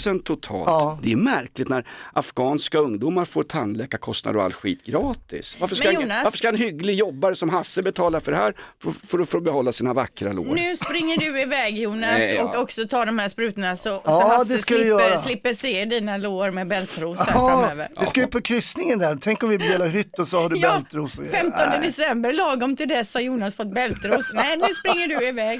000 0.07 0.19
totalt. 0.21 0.63
Ja. 0.67 1.00
Det 1.03 1.12
är 1.12 1.15
märkligt 1.15 1.69
när 1.69 1.85
afghanska 2.13 2.77
ungdomar 2.77 3.25
får 3.25 3.43
tandläkarkostnader 3.43 4.38
och 4.39 4.45
all 4.45 4.53
skit 4.53 4.85
gratis. 4.85 5.57
Varför 5.59 5.75
ska, 5.75 5.88
Men 5.88 5.95
en, 5.95 6.01
Jonas- 6.01 6.24
varför 6.24 6.38
ska 6.38 6.47
en 6.50 6.55
hygglig 6.57 6.95
jobbare 6.95 7.35
som 7.35 7.50
Hasse 7.50 7.83
betala 7.83 8.19
för 8.19 8.31
det 8.31 8.38
här 8.38 8.53
för, 8.83 8.91
för 9.07 9.19
att 9.19 9.29
få 9.29 9.39
behålla 9.41 9.71
sina 9.71 9.93
vackra 9.93 10.31
lår? 10.33 10.45
Nu 10.55 10.77
springer 10.77 11.17
du 11.17 11.41
iväg 11.41 11.77
Jonas 11.77 12.09
Nej, 12.19 12.33
ja. 12.35 12.43
och 12.43 12.62
också 12.62 12.88
tar 12.88 13.05
de 13.05 13.19
här 13.19 13.29
sprutorna 13.29 13.77
så, 13.77 13.89
Ja, 13.89 14.01
så 14.05 14.27
Hasse 14.27 14.57
slipper, 14.57 15.17
slipper 15.17 15.53
se 15.53 15.85
dina 15.85 16.17
lår 16.17 16.51
med 16.51 16.67
bältros 16.67 17.19
här 17.19 17.27
Ja, 17.33 17.50
framöver. 17.50 17.88
vi 18.00 18.05
ska 18.05 18.19
ju 18.21 18.27
på 18.27 18.41
kryssningen 18.41 19.00
där, 19.00 19.17
tänk 19.21 19.43
om 19.43 19.50
vi 19.50 19.57
delar 19.57 19.88
hytt 19.88 20.19
och 20.19 20.27
så 20.27 20.41
har 20.41 20.50
du 20.50 20.57
Ja, 20.59 20.74
bältros. 20.74 21.17
och- 21.19 21.25
15 21.27 21.51
Nej. 21.69 21.79
december, 21.88 22.33
lagom 22.33 22.75
till 22.75 22.88
dess 22.88 23.13
har 23.13 23.21
Jonas 23.21 23.55
fått 23.55 23.74
bältros. 23.74 24.31
Nej, 24.33 24.57
nu 24.57 24.74
springer 24.74 25.07
du 25.07 25.27
iväg. 25.27 25.59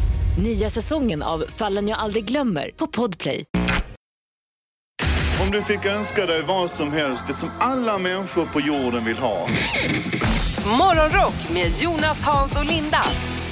Nya 0.37 0.69
säsongen 0.69 1.23
av 1.23 1.45
Fallen 1.49 1.87
jag 1.87 1.99
aldrig 1.99 2.25
glömmer 2.25 2.71
på 2.75 2.87
Podplay. 2.87 3.43
Om 5.45 5.51
du 5.51 5.61
fick 5.61 5.85
önska 5.85 6.25
dig 6.25 6.41
vad 6.41 6.71
som 6.71 6.91
helst, 6.91 7.23
det 7.27 7.33
som 7.33 7.49
alla 7.59 7.97
människor 7.97 8.45
på 8.45 8.61
jorden 8.61 9.05
vill 9.05 9.17
ha. 9.17 9.47
Morgonrock 10.65 11.33
med 11.53 11.71
Jonas, 11.81 12.21
Hans 12.21 12.57
och 12.59 12.65
Linda 12.65 13.01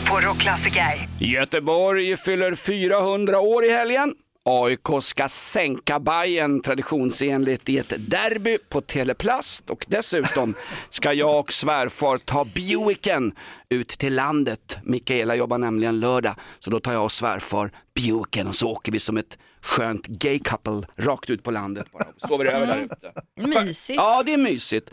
på 0.09 0.19
Rockklassiker. 0.19 1.09
Göteborg 1.19 2.17
fyller 2.17 2.55
400 2.55 3.39
år 3.39 3.65
i 3.65 3.69
helgen. 3.71 4.13
AIK 4.49 4.87
ska 5.01 5.27
sänka 5.27 5.99
Bayern 5.99 6.61
traditionsenligt 6.61 7.69
i 7.69 7.77
ett 7.77 7.93
derby 7.97 8.57
på 8.69 8.81
Teleplast 8.81 9.69
och 9.69 9.85
dessutom 9.87 10.53
ska 10.89 11.13
jag 11.13 11.39
och 11.39 11.53
svärfar 11.53 12.17
ta 12.17 12.45
Buicken 12.45 13.31
ut 13.69 13.87
till 13.87 14.15
landet. 14.15 14.77
Mikaela 14.83 15.35
jobbar 15.35 15.57
nämligen 15.57 15.99
lördag 15.99 16.35
så 16.59 16.69
då 16.69 16.79
tar 16.79 16.93
jag 16.93 17.03
och 17.03 17.11
svärfar 17.11 17.71
Buicken 17.95 18.47
och 18.47 18.55
så 18.55 18.69
åker 18.69 18.91
vi 18.91 18.99
som 18.99 19.17
ett 19.17 19.37
skönt 19.61 20.07
gay 20.07 20.39
couple 20.39 20.81
rakt 20.97 21.29
ut 21.29 21.43
på 21.43 21.51
landet 21.51 21.91
bara. 21.91 22.05
Sover 22.17 22.45
över 22.45 22.67
där 22.67 22.79
ute. 22.79 23.11
Mysigt. 23.47 23.97
Ja, 23.97 24.23
det 24.25 24.33
är 24.33 24.37
mysigt. 24.37 24.89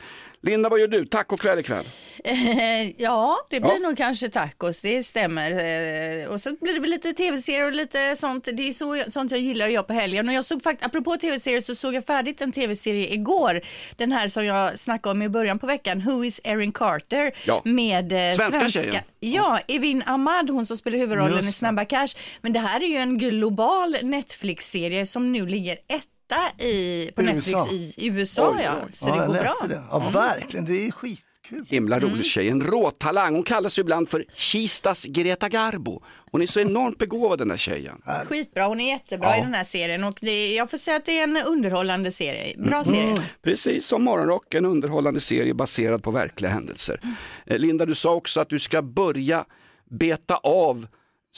Linda, 0.47 0.69
vad 0.69 0.81
gör 0.81 0.89
du? 0.89 1.07
Tacokväll 1.07 1.59
ikväll? 1.59 1.85
Ja, 2.97 3.37
det 3.51 3.61
blir 3.61 3.73
Ja. 3.73 3.79
nog 3.79 3.97
kanske 3.97 4.29
tacos, 4.29 4.81
det 4.81 5.03
stämmer. 5.05 5.51
Eh, 5.51 6.29
och 6.29 6.41
så 6.41 6.55
blir 6.61 6.75
det 6.75 6.81
väl 6.81 6.91
lite 6.91 7.13
tv-serier 7.13 7.67
och 7.67 7.73
lite 7.73 8.17
sånt. 8.17 8.49
Det 8.53 8.69
är 8.69 8.73
så, 8.73 9.05
sånt 9.09 9.31
jag 9.31 9.41
gillar 9.41 9.67
att 9.67 9.73
göra 9.73 9.83
på 9.83 9.93
helgen. 9.93 10.29
Och 10.29 10.35
jag 10.35 10.45
såg 10.45 10.63
faktiskt, 10.63 10.87
apropå 10.87 11.17
tv-serier 11.17 11.61
så 11.61 11.75
såg 11.75 11.95
jag 11.95 12.05
färdigt 12.07 12.41
en 12.41 12.53
tv-serie 12.53 13.13
igår. 13.13 13.61
Den 13.97 14.13
här 14.13 14.29
som 14.29 14.45
jag 14.45 14.79
snackade 14.79 15.11
om 15.13 15.23
i 15.23 15.29
början 15.29 15.59
på 15.59 15.67
veckan, 15.67 16.01
Who 16.03 16.25
is 16.25 16.41
Erin 16.45 16.73
Carter? 16.73 17.33
Ja. 17.45 17.63
Med 17.65 18.13
eh, 18.13 18.35
Svenska 18.37 18.69
tjejen. 18.69 18.97
Ja, 19.21 19.61
Evin 19.69 20.03
Ahmad, 20.07 20.51
hon 20.51 20.67
som 20.67 20.77
spelar 20.77 20.99
huvudrollen 20.99 21.37
Just 21.37 21.49
i. 21.49 21.53
Snabba 21.53 21.85
Cash. 21.85 22.09
Men 22.41 22.53
det 22.53 22.61
här 22.61 22.83
är 22.83 22.87
ju 22.87 22.97
en 22.97 23.19
global 23.19 23.97
Netflix-serie 24.03 25.07
som 25.07 25.33
nu 25.33 25.47
ligger 25.47 25.77
etta 26.27 26.65
i, 26.65 27.11
på 27.15 27.23
I 27.23 27.25
Netflix 27.25 27.49
USA. 27.49 27.69
i, 27.73 28.07
USA. 28.07 28.55
Oj, 28.57 28.63
ja. 28.65 28.75
Så 28.93 29.09
ja, 29.09 29.13
det 29.13 29.19
jag 29.19 29.27
går 29.27 29.35
läste 29.35 29.69
bra. 29.69 29.77
det. 29.77 29.83
Ja, 29.91 30.11
verkligen. 30.11 30.65
Det 30.65 30.87
är 30.87 30.91
skitkul. 30.91 31.65
Himla 31.69 31.99
rolig 32.01 32.25
tjej, 32.25 32.49
en 32.49 32.61
råtalang. 32.61 33.35
Hon 33.35 33.43
kallas 33.43 33.79
ju 33.79 33.81
ibland 33.81 34.09
för 34.09 34.25
Kistas 34.35 35.05
Greta 35.05 35.49
Garbo. 35.49 36.03
Hon 36.31 36.43
är 36.43 36.47
så 36.47 36.61
enormt 36.61 36.99
begåvad 36.99 37.39
den 37.39 37.49
där 37.49 37.57
tjejen. 37.57 38.03
Skitbra, 38.29 38.67
hon 38.67 38.81
är 38.81 38.89
jättebra 38.89 39.39
i 39.39 39.41
den 39.41 39.55
här 39.55 39.65
serien 39.65 40.05
och 40.05 40.19
det, 40.21 40.55
jag 40.55 40.71
får 40.71 40.79
säga 40.79 40.97
att 40.97 41.07
det 41.07 41.19
är 41.19 41.23
en 41.23 41.37
underhållande 41.37 42.13
serie. 42.13 42.55
Mm. 42.55 42.71
Bra 42.71 42.85
serie. 42.85 43.23
Precis 43.43 43.87
som 43.87 44.03
Morgonrock, 44.05 44.55
en 44.55 44.65
underhållande 44.65 45.21
serie 45.21 45.55
baserad 45.55 46.03
på 46.03 46.11
verkliga 46.11 46.51
händelser. 46.51 47.01
Eh, 47.47 47.59
Linda, 47.59 47.87
du 47.87 47.95
sa 47.95 48.15
också 48.15 48.41
att 48.41 48.49
du 48.49 48.59
ska 48.59 48.83
börja 48.83 49.45
beta 49.91 50.37
av 50.37 50.87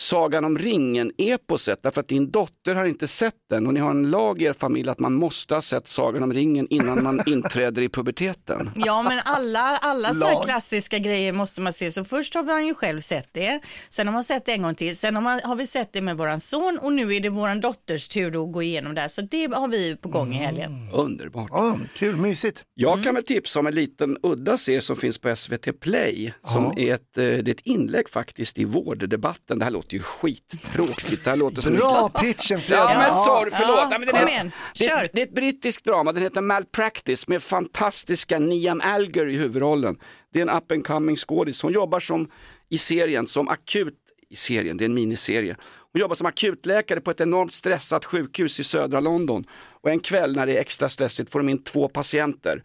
Sagan 0.00 0.44
om 0.44 0.58
ringen-eposet 0.58 1.82
därför 1.82 2.00
att 2.00 2.08
din 2.08 2.30
dotter 2.30 2.74
har 2.74 2.84
inte 2.84 3.06
sett 3.08 3.34
den 3.50 3.66
och 3.66 3.74
ni 3.74 3.80
har 3.80 3.90
en 3.90 4.10
lag 4.10 4.42
i 4.42 4.44
er 4.44 4.52
familj 4.52 4.88
att 4.90 4.98
man 4.98 5.14
måste 5.14 5.54
ha 5.54 5.62
sett 5.62 5.88
Sagan 5.88 6.22
om 6.22 6.32
ringen 6.32 6.66
innan 6.70 7.02
man 7.02 7.20
inträder 7.26 7.82
i 7.82 7.88
puberteten. 7.88 8.70
Ja 8.76 9.02
men 9.02 9.20
alla, 9.24 9.60
alla 9.60 10.14
så 10.14 10.24
här 10.24 10.44
klassiska 10.44 10.98
grejer 10.98 11.32
måste 11.32 11.60
man 11.60 11.72
se. 11.72 11.92
Så 11.92 12.04
först 12.04 12.34
har 12.34 12.42
man 12.42 12.66
ju 12.66 12.74
själv 12.74 13.00
sett 13.00 13.28
det, 13.32 13.60
sen 13.90 14.06
har 14.06 14.12
man 14.12 14.24
sett 14.24 14.44
det 14.46 14.52
en 14.52 14.62
gång 14.62 14.74
till, 14.74 14.96
sen 14.96 15.14
har, 15.14 15.22
man, 15.22 15.40
har 15.44 15.56
vi 15.56 15.66
sett 15.66 15.92
det 15.92 16.00
med 16.00 16.16
våran 16.16 16.40
son 16.40 16.78
och 16.82 16.92
nu 16.92 17.14
är 17.14 17.20
det 17.20 17.28
våran 17.28 17.60
dotters 17.60 18.08
tur 18.08 18.30
då 18.30 18.46
att 18.46 18.52
gå 18.52 18.62
igenom 18.62 18.94
det 18.94 19.00
här. 19.00 19.08
Så 19.08 19.22
det 19.22 19.54
har 19.54 19.68
vi 19.68 19.96
på 19.96 20.08
gång 20.08 20.34
i 20.34 20.36
helgen. 20.36 20.88
Underbart. 20.92 21.48
Ja, 21.52 21.78
kul, 21.96 22.16
mysigt. 22.16 22.64
Jag 22.74 23.04
kan 23.04 23.14
väl 23.14 23.24
tipsa 23.24 23.58
om 23.60 23.66
en 23.66 23.74
liten 23.74 24.16
udda 24.22 24.56
serie 24.56 24.80
som 24.80 24.96
finns 24.96 25.18
på 25.18 25.36
SVT 25.36 25.80
Play. 25.80 26.34
Som 26.42 26.72
är 26.76 26.94
ett, 26.94 27.18
eh, 27.18 27.24
det 27.24 27.48
är 27.48 27.48
ett 27.48 27.60
inlägg 27.66 28.08
faktiskt 28.08 28.58
i 28.58 28.64
vårddebatten. 28.64 29.58
Det 29.58 29.64
här 29.64 29.72
låter 29.72 29.87
ju 29.96 30.02
skittråkigt. 30.02 31.24
Det 31.24 31.30
här 31.30 31.36
låter 31.36 31.62
som 31.62 31.76
Bra 31.76 32.08
pitchen 32.08 32.60
Fredrik. 32.60 32.90
Ja 32.90 32.98
men 32.98 33.12
sorry, 33.12 33.50
förlåt. 33.50 33.78
Ja, 33.78 33.98
men 33.98 34.00
den 34.00 34.16
kom 34.16 34.28
igen, 34.28 34.52
det, 34.78 34.84
är- 34.84 34.88
kör. 34.88 35.08
det 35.12 35.20
är 35.22 35.26
ett 35.26 35.34
brittiskt 35.34 35.84
drama, 35.84 36.12
den 36.12 36.22
heter 36.22 36.40
Malpractice 36.40 37.28
med 37.28 37.42
fantastiska 37.42 38.38
Niam 38.38 38.80
Alger 38.84 39.26
i 39.28 39.36
huvudrollen. 39.36 39.96
Det 40.32 40.38
är 40.38 40.42
en 40.42 40.56
up 40.56 40.72
and 40.72 40.86
coming 40.86 41.16
skådis. 41.16 41.62
Hon 41.62 41.72
jobbar 41.72 42.00
som, 42.00 42.30
i 42.68 42.78
serien 42.78 43.26
som 43.26 43.48
akut, 43.48 43.94
i 44.30 44.36
serien, 44.36 44.76
det 44.76 44.84
är 44.84 44.88
en 44.88 44.94
miniserie. 44.94 45.56
Hon 45.92 46.00
jobbar 46.00 46.14
som 46.16 46.26
akutläkare 46.26 47.00
på 47.00 47.10
ett 47.10 47.20
enormt 47.20 47.52
stressat 47.52 48.04
sjukhus 48.04 48.60
i 48.60 48.64
södra 48.64 49.00
London. 49.00 49.44
Och 49.82 49.90
en 49.90 50.00
kväll 50.00 50.36
när 50.36 50.46
det 50.46 50.56
är 50.56 50.60
extra 50.60 50.88
stressigt 50.88 51.30
får 51.32 51.38
de 51.38 51.48
in 51.48 51.64
två 51.64 51.88
patienter 51.88 52.62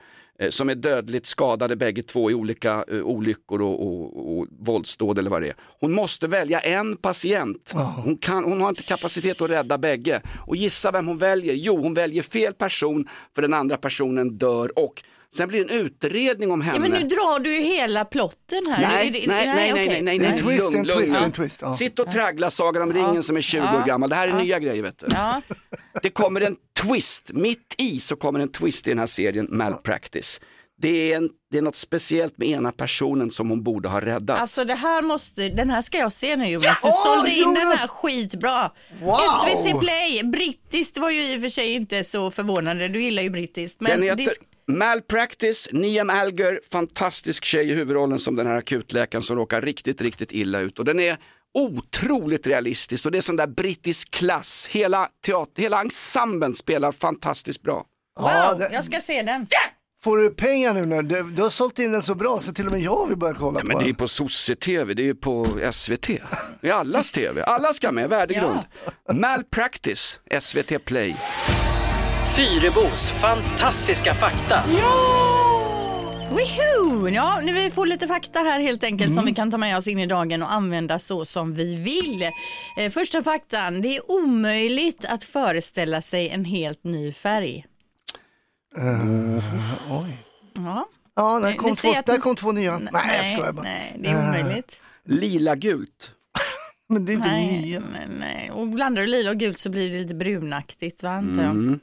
som 0.50 0.70
är 0.70 0.76
dödligt 0.76 1.26
skadade 1.26 1.76
bägge 1.76 2.04
två 2.04 2.32
i 2.32 2.34
olika 2.34 2.86
eh, 2.88 3.02
olyckor 3.02 3.62
och, 3.62 3.88
och, 3.88 4.38
och 4.38 4.48
våldsdåd 4.60 5.20
eller 5.20 5.30
vad 5.30 5.42
det 5.42 5.48
är. 5.48 5.56
Hon 5.80 5.92
måste 5.92 6.28
välja 6.28 6.60
en 6.60 6.98
patient. 6.98 7.74
Hon, 8.04 8.18
kan, 8.18 8.44
hon 8.44 8.62
har 8.62 8.70
inte 8.70 8.84
kapacitet 8.84 9.42
att 9.42 9.50
rädda 9.50 9.78
bägge. 9.78 10.22
Och 10.48 10.56
gissa 10.56 10.92
vem 10.92 11.08
hon 11.08 11.18
väljer? 11.18 11.54
Jo, 11.54 11.82
hon 11.82 11.94
väljer 11.94 12.24
fel 12.24 12.54
person 12.54 13.08
för 13.36 13.42
den 13.42 13.54
andra 13.54 13.78
personen 13.78 14.38
dör 14.38 14.80
och 14.80 15.04
sen 15.36 15.48
blir 15.50 15.66
det 15.66 15.74
en 15.74 15.80
utredning 15.86 16.52
om 16.52 16.62
henne. 16.62 16.76
Ja, 16.76 16.82
men 16.82 16.92
nu 16.92 17.08
drar 17.08 17.40
du 17.40 17.56
ju 17.56 17.62
hela 17.62 18.06
plotten 18.06 18.62
här. 18.70 18.82
Nej, 18.82 19.12
nej, 19.12 19.26
nej, 19.28 19.46
nej, 19.48 19.74
nej, 19.74 20.02
nej, 20.02 20.16
är 20.18 20.24
en 20.24 20.32
nej, 20.32 20.42
twist, 20.42 20.64
lugn, 20.64 20.76
en 20.80 20.86
lugn. 20.88 21.00
twist, 21.02 21.16
Ja. 21.20 21.26
en 21.26 21.32
twist. 21.32 21.62
Ja. 21.62 21.74
Sitt 21.74 22.00
och 22.00 22.12
traggla 22.12 22.50
Sagan 22.50 22.82
om 22.84 22.94
ringen 22.94 23.24
som 23.24 23.38
är 23.38 23.42
20 23.42 23.62
år 23.62 23.88
gammal. 23.88 24.10
Det 24.10 24.16
här 24.16 24.28
är 24.28 24.34
nya 24.34 24.60
grejer 24.60 24.84
vet 24.84 25.00
du. 25.00 25.06
Ja. 25.12 25.42
Det 26.02 26.10
kommer 26.10 26.42
en 26.42 26.56
twist, 26.82 27.32
mitt 27.34 27.76
i 27.78 28.00
så 28.00 28.16
kommer 28.16 28.40
en 28.40 28.52
twist 28.52 28.88
i 28.88 28.90
den 28.90 29.00
här 29.00 29.06
serien 29.06 29.48
Malpractice. 29.50 30.42
Det 30.82 31.12
är, 31.14 31.18
en, 31.18 31.30
det 31.52 31.58
är 31.58 31.62
något 31.62 31.76
speciellt 31.76 32.38
med 32.38 32.48
ena 32.48 32.72
personen 32.72 33.32
som 33.32 33.50
hon 33.50 33.64
borde 33.64 33.90
ha 33.90 34.02
räddat. 34.02 34.40
Alltså 34.42 34.66
det 34.66 34.74
här 34.76 35.02
måste, 35.02 35.50
den 35.50 35.70
här 35.70 35.82
ska 35.82 35.98
jag 35.98 36.14
se 36.14 36.36
nu 36.36 36.46
Jonas. 36.48 36.78
Du 36.82 36.88
Åh, 36.88 37.06
sålde 37.16 37.32
in 37.32 37.54
den 37.54 37.64
Jonas! 37.64 37.80
här 37.80 37.88
skitbra. 37.88 38.72
Wow! 39.02 39.16
SVT 39.16 39.80
Play, 39.80 40.24
brittiskt 40.24 40.98
var 40.98 41.10
ju 41.10 41.24
i 41.34 41.38
och 41.38 41.42
för 41.42 41.50
sig 41.50 41.72
inte 41.74 42.04
så 42.04 42.32
förvånande. 42.32 42.88
Du 42.88 43.04
gillar 43.04 43.24
ju 43.24 43.30
brittiskt. 43.30 43.82
Men 43.82 43.92
den 43.92 44.04
heter 44.04 44.16
det, 44.18 44.32
Malpractice, 44.68 45.70
Niam 45.72 46.10
Alger, 46.10 46.60
fantastisk 46.72 47.46
tjej 47.46 47.70
i 47.70 47.74
huvudrollen 47.74 48.20
som 48.20 48.36
den 48.36 48.48
här 48.48 48.56
akutläkaren 48.56 49.24
som 49.24 49.36
råkar 49.38 49.62
riktigt, 49.62 50.02
riktigt 50.02 50.32
illa 50.32 50.60
ut. 50.60 50.80
Och 50.80 50.86
den 50.86 51.00
är 51.00 51.18
otroligt 51.54 52.48
realistisk 52.48 53.06
och 53.06 53.12
det 53.12 53.18
är 53.18 53.22
sån 53.22 53.36
där 53.36 53.48
brittisk 53.48 54.12
klass. 54.12 54.68
Hela, 54.72 55.08
teater, 55.26 55.62
hela 55.62 55.82
ensemblen 55.82 56.56
spelar 56.56 56.92
fantastiskt 56.92 57.62
bra. 57.62 57.86
Ja, 58.20 58.50
wow, 58.52 58.60
det- 58.60 58.70
jag 58.74 58.86
ska 58.86 59.00
se 59.02 59.22
den. 59.22 59.48
Får 60.04 60.18
du 60.18 60.30
pengar 60.30 60.74
nu 60.74 60.86
när 60.86 61.02
du, 61.02 61.24
du 61.24 61.42
har 61.42 61.50
sålt 61.50 61.80
in 61.80 61.92
den 61.92 62.02
så 62.02 62.16
bra 62.16 62.40
så 62.40 62.54
till 62.54 62.66
och 62.66 62.72
med 62.72 62.82
jag 62.82 63.08
vill 63.08 63.18
börja 63.18 63.34
kolla 63.34 63.60
Ja, 63.60 63.62
på 63.62 63.68
men 63.68 63.78
det 63.78 63.84
är 63.84 63.88
den. 63.88 63.96
på 63.96 64.08
sosse-tv, 64.08 64.94
det 64.94 65.02
är 65.02 65.06
ju 65.06 65.16
på 65.16 65.48
SVT. 65.72 66.08
Det 66.62 66.70
är 66.70 66.74
allas 66.74 67.12
tv, 67.12 67.44
alla 67.44 67.74
ska 67.74 67.92
med, 67.92 68.10
värdegrund. 68.10 68.60
Malpractice, 69.14 70.20
SVT 70.40 70.86
Play. 70.86 71.16
Fyrebos 72.36 73.10
fantastiska 73.12 74.14
fakta. 74.14 74.64
Woohoo! 76.30 77.10
Ja, 77.10 77.40
nu 77.44 77.54
vi 77.54 77.70
får 77.72 77.86
lite 77.86 78.08
fakta 78.08 78.40
här 78.40 78.60
helt 78.60 78.84
enkelt 78.84 79.14
som 79.14 79.26
vi 79.26 79.34
kan 79.36 79.52
ta 79.52 79.58
med 79.58 79.78
oss 79.78 79.88
in 79.88 80.00
i 80.00 80.06
dagen 80.06 80.44
och 80.44 80.54
använda 80.54 81.00
så 81.00 81.26
som 81.26 81.54
vi 81.54 81.76
vill. 81.76 82.24
Eh, 82.80 82.92
första 82.92 83.24
faktan, 83.24 83.82
det 83.82 83.96
är 83.98 84.12
omöjligt 84.12 85.06
att 85.06 85.24
föreställa 85.24 86.02
sig 86.02 86.30
en 86.30 86.46
helt 86.46 86.84
ny 86.84 87.14
färg. 87.14 87.66
Oj. 89.90 90.18
Ja. 90.54 90.86
Ja, 91.16 91.40
där 91.40 91.50
Ni- 91.52 91.56
kom, 91.58 91.76
två, 91.76 91.92
att- 91.92 92.06
där 92.06 92.18
kom 92.18 92.36
två 92.36 92.52
nya. 92.52 92.78
Nej, 92.78 92.92
jag 93.18 93.26
skojar 93.26 93.52
bara. 93.54 93.64
Nej, 93.64 93.96
det 94.00 94.10
är 94.10 94.28
omöjligt. 94.28 94.76
Lila-gult. 95.08 96.12
Men 96.94 97.06
det 97.06 97.12
är 97.12 97.14
inte 97.14 97.28
Nej, 97.28 97.62
nya. 97.62 97.80
nej, 97.80 98.08
nej. 98.20 98.52
Och 98.52 98.68
blandar 98.68 99.02
du 99.02 99.08
lila 99.08 99.30
och 99.30 99.38
gult 99.38 99.60
så 99.60 99.70
blir 99.70 99.92
det 99.92 100.00
lite 100.00 100.16
brunaktigt, 100.16 101.04
va, 101.04 101.10
antar 101.10 101.44
jag. 101.44 101.52
Mm. 101.52 101.80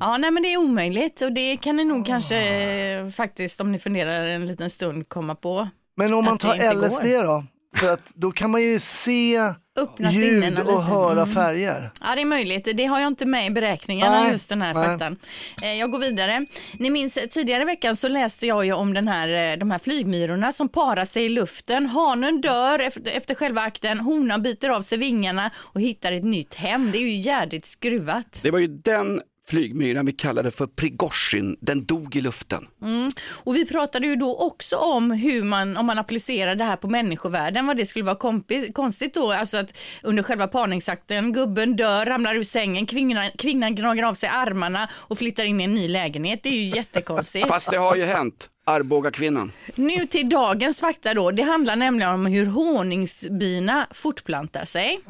Ja, 0.00 0.16
nej, 0.16 0.30
men 0.30 0.42
det 0.42 0.52
är 0.52 0.56
omöjligt 0.56 1.20
och 1.22 1.32
det 1.32 1.56
kan 1.56 1.76
ni 1.76 1.84
nog 1.84 2.06
kanske 2.06 2.36
eh, 2.36 3.10
faktiskt, 3.10 3.60
om 3.60 3.72
ni 3.72 3.78
funderar 3.78 4.26
en 4.26 4.46
liten 4.46 4.70
stund, 4.70 5.08
komma 5.08 5.34
på. 5.34 5.68
Men 5.96 6.14
om 6.14 6.24
man 6.24 6.38
tar 6.38 6.74
LSD 6.74 7.02
går. 7.02 7.24
då? 7.24 7.44
För 7.74 7.92
att 7.92 8.12
då 8.14 8.32
kan 8.32 8.50
man 8.50 8.62
ju 8.62 8.78
se 8.80 9.52
Öppna 9.80 10.10
ljud 10.12 10.44
och 10.58 10.66
lite. 10.66 10.72
höra 10.82 11.22
Mm. 11.22 11.34
färger. 11.34 11.90
Ja, 12.00 12.14
det 12.14 12.20
är 12.20 12.24
möjligt. 12.24 12.68
Det 12.74 12.84
har 12.86 13.00
jag 13.00 13.06
inte 13.08 13.26
med 13.26 13.46
i 13.46 13.50
beräkningarna, 13.50 14.20
Nej, 14.22 14.32
just 14.32 14.48
den 14.48 14.62
här 14.62 14.74
nej. 14.74 14.84
faktan. 14.84 15.16
Eh, 15.62 15.74
Jag 15.78 15.90
går 15.90 15.98
vidare. 15.98 16.46
Ni 16.78 16.90
minns 16.90 17.16
eh, 17.16 17.26
tidigare 17.28 17.62
i 17.62 17.64
veckan 17.66 17.96
så 17.96 18.08
läste 18.08 18.46
jag 18.46 18.64
ju 18.66 18.72
om 18.72 18.94
den 18.94 19.08
här, 19.08 19.52
eh, 19.52 19.58
de 19.58 19.70
här 19.70 19.78
flygmyrorna 19.78 20.52
som 20.52 20.68
parar 20.68 21.04
sig 21.04 21.24
i 21.24 21.28
luften. 21.28 21.86
Hanen 21.86 22.40
dör 22.40 22.78
efter, 22.78 23.16
efter 23.16 23.34
själva 23.34 23.60
akten, 23.62 23.98
honan 23.98 24.42
biter 24.42 24.68
av 24.68 24.82
sig 24.82 24.98
vingarna 24.98 25.50
och 25.56 25.80
hittar 25.80 26.12
ett 26.12 26.24
nytt 26.24 26.54
hem. 26.54 26.90
Det 26.92 26.98
är 26.98 27.02
ju 27.02 27.16
jädrigt 27.16 27.66
skruvat. 27.66 28.38
Det 28.42 28.50
var 28.50 28.58
ju 28.58 28.66
den 28.66 29.20
flygmyran 29.48 30.06
vi 30.06 30.12
kallade 30.12 30.50
för 30.50 30.66
Prigozjin, 30.66 31.56
den 31.60 31.84
dog 31.84 32.16
i 32.16 32.20
luften. 32.20 32.68
Mm. 32.82 33.10
Och 33.30 33.56
vi 33.56 33.66
pratade 33.66 34.06
ju 34.06 34.16
då 34.16 34.36
också 34.36 34.76
om 34.76 35.10
hur 35.10 35.44
man, 35.44 35.76
om 35.76 35.86
man 35.86 35.98
applicerar 35.98 36.54
det 36.54 36.64
här 36.64 36.76
på 36.76 36.88
människovärlden, 36.88 37.66
vad 37.66 37.76
det 37.76 37.86
skulle 37.86 38.04
vara 38.04 38.40
konstigt 38.72 39.14
då, 39.14 39.32
alltså 39.32 39.56
att 39.56 39.78
under 40.02 40.22
själva 40.22 40.48
parningsakten, 40.48 41.32
gubben 41.32 41.76
dör, 41.76 42.06
ramlar 42.06 42.34
ur 42.34 42.44
sängen, 42.44 42.86
kvinnan, 42.86 43.30
kvinnan 43.38 43.74
gnager 43.74 44.02
av 44.02 44.14
sig 44.14 44.28
armarna 44.28 44.88
och 44.92 45.18
flyttar 45.18 45.44
in 45.44 45.60
i 45.60 45.64
en 45.64 45.74
ny 45.74 45.88
lägenhet. 45.88 46.40
Det 46.42 46.48
är 46.48 46.52
ju 46.52 46.68
jättekonstigt. 46.68 47.48
Fast 47.48 47.70
det 47.70 47.76
har 47.76 47.96
ju 47.96 48.04
hänt, 48.04 48.48
Arboga 48.66 49.10
kvinnan. 49.10 49.52
Nu 49.74 50.06
till 50.06 50.28
dagens 50.28 50.80
fakta 50.80 51.14
då. 51.14 51.30
Det 51.30 51.42
handlar 51.42 51.76
nämligen 51.76 52.12
om 52.12 52.26
hur 52.26 52.46
honungsbina 52.46 53.86
fortplantar 53.90 54.64
sig. 54.64 55.00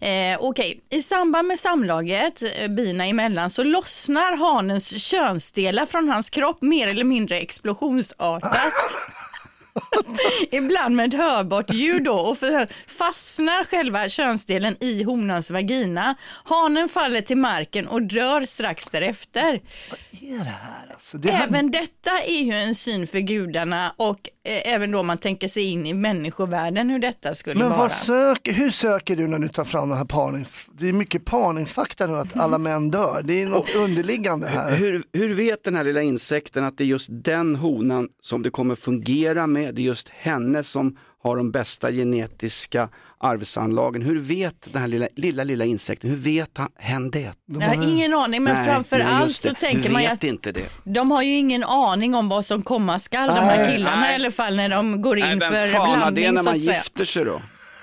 Eh, 0.00 0.38
Okej, 0.40 0.80
i 0.90 1.02
samband 1.02 1.48
med 1.48 1.58
samlaget 1.58 2.42
eh, 2.42 2.68
bina 2.68 3.06
emellan 3.06 3.50
så 3.50 3.64
lossnar 3.64 4.36
hanens 4.36 5.02
könsdelar 5.02 5.86
från 5.86 6.08
hans 6.08 6.30
kropp 6.30 6.62
mer 6.62 6.86
eller 6.88 7.04
mindre 7.04 7.38
explosionsartat. 7.40 8.72
Ibland 10.50 10.96
med 10.96 11.14
ett 11.14 11.20
hörbart 11.20 11.70
ljud 11.70 12.04
då 12.04 12.14
och 12.14 12.38
fastnar 12.86 13.64
själva 13.64 14.08
könsdelen 14.08 14.76
i 14.80 15.02
honans 15.02 15.50
vagina. 15.50 16.14
Hanen 16.44 16.88
faller 16.88 17.20
till 17.20 17.36
marken 17.36 17.86
och 17.86 18.02
dör 18.02 18.44
strax 18.44 18.88
därefter. 18.88 19.60
Vad 19.90 20.30
är 20.32 20.38
det 20.38 20.44
här 20.44 20.92
alltså? 20.92 21.18
Det 21.18 21.30
här... 21.30 21.46
Även 21.48 21.70
detta 21.70 22.10
är 22.22 22.42
ju 22.42 22.52
en 22.52 22.74
syn 22.74 23.06
för 23.06 23.18
gudarna 23.18 23.94
och 23.96 24.28
även 24.48 24.90
då 24.90 25.02
man 25.02 25.18
tänker 25.18 25.48
sig 25.48 25.62
in 25.62 25.86
i 25.86 25.94
människovärlden 25.94 26.90
hur 26.90 26.98
detta 26.98 27.34
skulle 27.34 27.60
Men 27.60 27.68
vara. 27.68 27.78
vad 27.78 27.92
söker, 27.92 28.52
hur 28.52 28.70
söker 28.70 29.16
du 29.16 29.26
när 29.26 29.38
du 29.38 29.48
tar 29.48 29.64
fram 29.64 29.88
den 29.88 29.98
här 29.98 30.04
parnings... 30.04 30.66
Det 30.72 30.88
är 30.88 30.92
mycket 30.92 31.24
parningsfakta 31.24 32.06
nu 32.06 32.16
att 32.16 32.36
alla 32.36 32.58
män 32.58 32.90
dör. 32.90 33.22
Det 33.24 33.42
är 33.42 33.46
något 33.46 33.74
underliggande 33.74 34.48
här. 34.48 34.76
Hur, 34.76 35.02
hur 35.12 35.34
vet 35.34 35.64
den 35.64 35.74
här 35.74 35.84
lilla 35.84 36.02
insekten 36.02 36.64
att 36.64 36.78
det 36.78 36.84
är 36.84 36.88
just 36.88 37.08
den 37.10 37.56
honan 37.56 38.08
som 38.22 38.42
det 38.42 38.50
kommer 38.50 38.74
fungera 38.74 39.46
med, 39.46 39.74
det 39.74 39.82
är 39.82 39.84
just 39.84 40.08
henne 40.08 40.62
som 40.62 40.96
har 41.22 41.36
de 41.36 41.50
bästa 41.50 41.92
genetiska 41.92 42.88
arvsanlagen. 43.20 44.02
Hur 44.02 44.18
vet 44.18 44.72
den 44.72 44.80
här 44.80 44.88
lilla, 44.88 45.06
lilla, 45.16 45.44
lilla 45.44 45.64
insekten, 45.64 46.10
hur 46.10 46.16
vet 46.16 46.58
han, 46.58 46.68
hen 46.78 47.10
det? 47.10 47.32
Jag 47.46 47.60
har 47.60 47.74
ingen 47.74 48.14
aning, 48.14 48.42
men 48.42 48.64
framför 48.64 49.00
allt 49.00 49.24
just 49.24 49.42
så 49.42 49.54
tänker 49.54 49.90
man 49.90 50.02
ju 50.02 50.08
att 50.08 50.24
inte 50.24 50.52
det. 50.52 50.68
de 50.84 51.10
har 51.10 51.22
ju 51.22 51.36
ingen 51.36 51.64
aning 51.64 52.14
om 52.14 52.28
vad 52.28 52.46
som 52.46 52.62
komma 52.62 52.98
skall, 52.98 53.28
de 53.28 53.34
här 53.34 53.70
killarna 53.70 54.00
Nej. 54.00 54.12
i 54.12 54.14
alla 54.14 54.30
fall 54.30 54.56
när 54.56 54.68
de 54.68 55.02
går 55.02 55.18
in 55.18 55.24
Nej, 55.24 55.40
för 55.40 55.50
vem 55.50 55.68
fan 55.68 55.88
har 55.88 55.96
det 55.96 56.12
blandning 56.12 56.34
när 56.34 56.42
man 56.42 56.58
gifter 56.58 57.04
sig 57.04 57.24
då? 57.24 57.40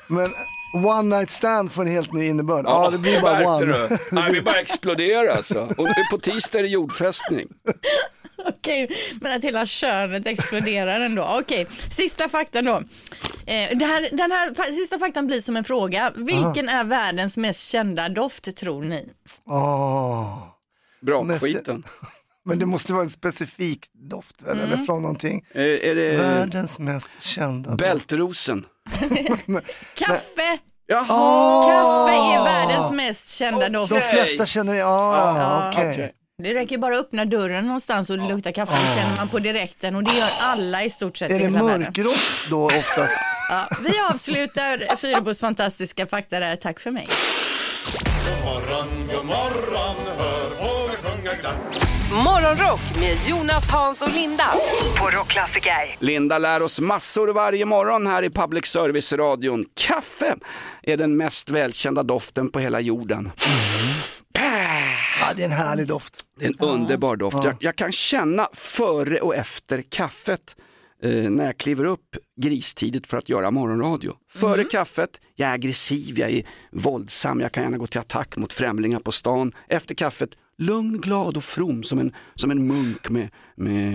Men 0.07 0.27
one 0.85 1.17
night 1.17 1.29
stand 1.29 1.71
får 1.71 1.81
en 1.85 1.91
helt 1.91 2.13
ny 2.13 2.25
innebörd. 2.25 2.65
Ja, 2.67 2.89
det 2.89 2.97
blir 2.97 3.21
bara 3.21 3.47
one. 3.55 3.65
du? 3.65 3.97
Nej, 4.11 4.31
vi 4.33 4.41
bara 4.41 4.59
exploderar 4.59 5.35
alltså. 5.35 5.59
Och 5.77 5.87
på 6.11 6.17
tisdag 6.17 6.59
är 6.59 6.63
det 6.63 6.69
jordfästning. 6.69 7.47
Okej, 8.47 8.89
men 9.21 9.31
att 9.37 9.43
hela 9.43 9.65
könet 9.65 10.25
exploderar 10.27 10.99
ändå. 10.99 11.37
Okej, 11.41 11.67
sista 11.91 12.29
faktan 12.29 12.65
då. 12.65 12.75
Eh, 13.45 13.77
det 13.77 13.85
här, 13.85 14.09
den 14.17 14.31
här 14.31 14.73
sista 14.73 14.99
faktan 14.99 15.27
blir 15.27 15.41
som 15.41 15.55
en 15.57 15.63
fråga. 15.63 16.13
Vilken 16.15 16.69
är 16.69 16.83
världens 16.83 17.37
mest 17.37 17.67
kända 17.67 18.09
doft 18.09 18.55
tror 18.55 18.83
ni? 18.83 19.09
Åh. 19.45 20.37
Bra 21.01 21.23
Men 21.23 21.39
se- 21.39 21.45
skiten. 21.47 21.83
Men 22.47 22.59
det 22.59 22.65
måste 22.65 22.93
vara 22.93 23.03
en 23.03 23.09
specifik 23.09 23.85
doft 24.09 24.41
väl, 24.41 24.57
Mm. 24.59 24.71
eller 24.73 24.85
från 24.85 25.01
någonting. 25.01 25.45
Är, 25.51 25.83
är 25.85 25.95
det 25.95 26.17
Världens 26.17 26.79
mest 26.79 27.11
kända 27.19 27.69
doft. 27.69 27.79
bältrosen? 27.79 28.65
Kaffe! 29.95 30.57
Jaha! 30.87 31.05
Kaffe 31.71 32.15
är 32.15 32.43
världens 32.43 32.91
mest 32.91 33.29
kända 33.29 33.69
doft. 33.69 33.93
De 33.93 33.99
flesta 34.01 34.45
känner, 34.45 34.73
ja, 34.73 35.17
Ja, 35.37 35.69
okej. 35.73 35.91
okej. 35.91 36.11
Det 36.43 36.53
räcker 36.53 36.77
bara 36.77 36.95
att 36.95 37.01
öppna 37.01 37.25
dörren 37.25 37.65
någonstans 37.65 38.09
och 38.09 38.17
det 38.17 38.27
luktar 38.27 38.51
kaffe, 38.51 38.71
det 38.73 39.01
känner 39.01 39.17
man 39.17 39.27
på 39.27 39.39
direkten 39.39 39.95
och 39.95 40.03
det 40.03 40.13
gör 40.17 40.29
alla 40.41 40.83
i 40.83 40.89
stort 40.89 41.17
sett 41.17 41.31
Är 41.31 41.35
i 41.35 41.37
det 41.37 41.43
hela 41.45 41.63
världen. 41.63 41.81
mörkgrått 41.81 42.15
då 42.49 42.65
oftast? 42.65 43.17
Ja, 43.49 43.67
vi 43.83 43.93
avslutar 44.11 44.95
Fyrebos 44.95 45.39
fantastiska 45.39 46.07
fakta 46.07 46.39
där. 46.39 46.55
Tack 46.55 46.79
för 46.79 46.91
mig. 46.91 47.07
morgon, 48.43 49.07
god 49.15 49.25
morgon, 49.25 49.95
hör 50.17 50.49
fåglar 50.49 50.95
sjunga 51.11 51.33
glatt. 51.33 51.55
Morgonrock 52.13 52.81
med 52.99 53.17
Jonas, 53.27 53.69
Hans 53.69 54.01
och 54.01 54.13
Linda 54.13 54.43
på 54.99 55.09
Rockklassiker. 55.09 55.97
Linda 55.99 56.37
lär 56.37 56.61
oss 56.61 56.79
massor 56.79 57.27
varje 57.27 57.65
morgon 57.65 58.07
här 58.07 58.23
i 58.23 58.29
public 58.29 58.65
service-radion. 58.65 59.65
Kaffe 59.73 60.35
är 60.83 60.97
den 60.97 61.17
mest 61.17 61.49
välkända 61.49 62.03
doften 62.03 62.49
på 62.49 62.59
hela 62.59 62.79
jorden. 62.79 63.31
Ja, 64.33 65.33
det 65.35 65.41
är 65.41 65.45
en 65.45 65.51
härlig 65.51 65.87
doft. 65.87 66.13
Det 66.39 66.45
är 66.45 66.49
en 66.49 66.59
underbar 66.59 67.15
doft. 67.15 67.43
Jag, 67.43 67.55
jag 67.59 67.75
kan 67.75 67.91
känna 67.91 68.47
före 68.53 69.19
och 69.19 69.35
efter 69.35 69.81
kaffet 69.89 70.55
eh, 71.03 71.11
när 71.11 71.45
jag 71.45 71.57
kliver 71.57 71.85
upp 71.85 72.15
gristidigt 72.41 73.07
för 73.07 73.17
att 73.17 73.29
göra 73.29 73.51
morgonradio. 73.51 74.13
Före 74.31 74.63
kaffet, 74.63 75.09
jag 75.35 75.49
är 75.49 75.53
aggressiv, 75.53 76.19
jag 76.19 76.31
är 76.31 76.43
våldsam, 76.71 77.41
jag 77.41 77.51
kan 77.51 77.63
gärna 77.63 77.77
gå 77.77 77.87
till 77.87 77.99
attack 77.99 78.35
mot 78.37 78.53
främlingar 78.53 78.99
på 78.99 79.11
stan. 79.11 79.51
Efter 79.67 79.95
kaffet, 79.95 80.29
lugn, 80.57 81.01
glad 81.01 81.37
och 81.37 81.43
from 81.43 81.83
som 81.83 81.99
en, 81.99 82.13
som 82.35 82.51
en 82.51 82.67
munk 82.67 83.09
med, 83.09 83.29
med 83.55 83.93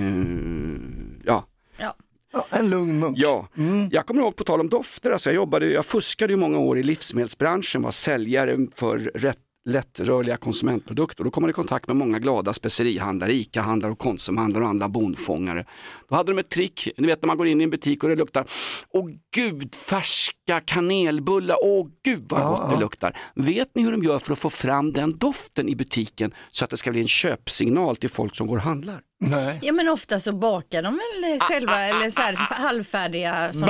ja, 1.25 1.46
Ja. 1.79 1.96
Ja, 2.33 2.46
en 2.51 2.70
lugn 2.70 2.99
munk. 2.99 3.18
Ja, 3.18 3.49
jag 3.90 4.07
kommer 4.07 4.23
ihåg 4.23 4.37
på 4.37 4.44
tal 4.44 4.61
om 4.61 4.68
dofter, 4.68 5.11
alltså 5.11 5.31
jag, 5.31 5.35
jobbade, 5.35 5.66
jag 5.66 5.87
fuskade 5.87 6.33
ju 6.33 6.37
många 6.37 6.59
år 6.59 6.79
i 6.79 6.83
livsmedelsbranschen, 6.83 7.83
var 7.83 7.90
säljare 7.90 8.66
för 8.75 8.99
rätt 8.99 9.38
lättrörliga 9.68 10.37
konsumentprodukter. 10.37 11.25
Då 11.25 11.31
kom 11.31 11.42
man 11.42 11.51
i 11.51 11.53
kontakt 11.53 11.87
med 11.87 11.96
många 11.96 12.18
glada 12.18 12.53
specerihandlare, 12.53 13.33
ICA-handlare 13.33 13.92
och 13.92 13.99
Konsumhandlare 13.99 14.64
och 14.64 14.70
andra 14.70 14.88
bondfångare. 14.88 15.64
Då 16.09 16.14
hade 16.14 16.33
de 16.33 16.38
ett 16.38 16.49
trick, 16.49 16.88
ni 16.96 17.07
vet 17.07 17.23
när 17.23 17.27
man 17.27 17.37
går 17.37 17.46
in 17.46 17.61
i 17.61 17.64
en 17.64 17.70
butik 17.70 18.03
och 18.03 18.09
det 18.11 18.16
luktar, 18.16 18.44
åh 18.88 19.11
gud, 19.35 19.75
färska 19.75 20.61
kanelbullar, 20.64 21.57
åh 21.62 21.87
gud 22.05 22.25
vad 22.29 22.42
gott 22.42 22.70
det 22.70 22.81
luktar. 22.81 23.16
Vet 23.35 23.75
ni 23.75 23.83
hur 23.83 23.92
de 23.92 24.03
gör 24.03 24.18
för 24.18 24.33
att 24.33 24.38
få 24.38 24.51
fram 24.51 24.92
den 24.92 25.18
doften 25.18 25.68
i 25.68 25.77
butiken 25.77 26.35
så 26.51 26.64
att 26.64 26.70
det 26.70 26.77
ska 26.77 26.90
bli 26.90 27.01
en 27.01 27.09
köpsignal 27.09 27.96
till 27.96 28.11
folk 28.11 28.37
som 28.37 28.46
går 28.46 28.57
och 28.57 28.62
handlar? 28.62 29.01
Nej. 29.20 29.59
ja, 29.62 29.73
men 29.73 29.88
ofta 29.88 30.20
så 30.20 30.33
bakar 30.33 30.83
de 30.83 30.94
väl 30.94 31.40
själva 31.40 31.81
eller 31.81 32.11
så 32.11 32.20
här 32.20 32.35
halvfärdiga. 32.35 33.53
Som. 33.53 33.68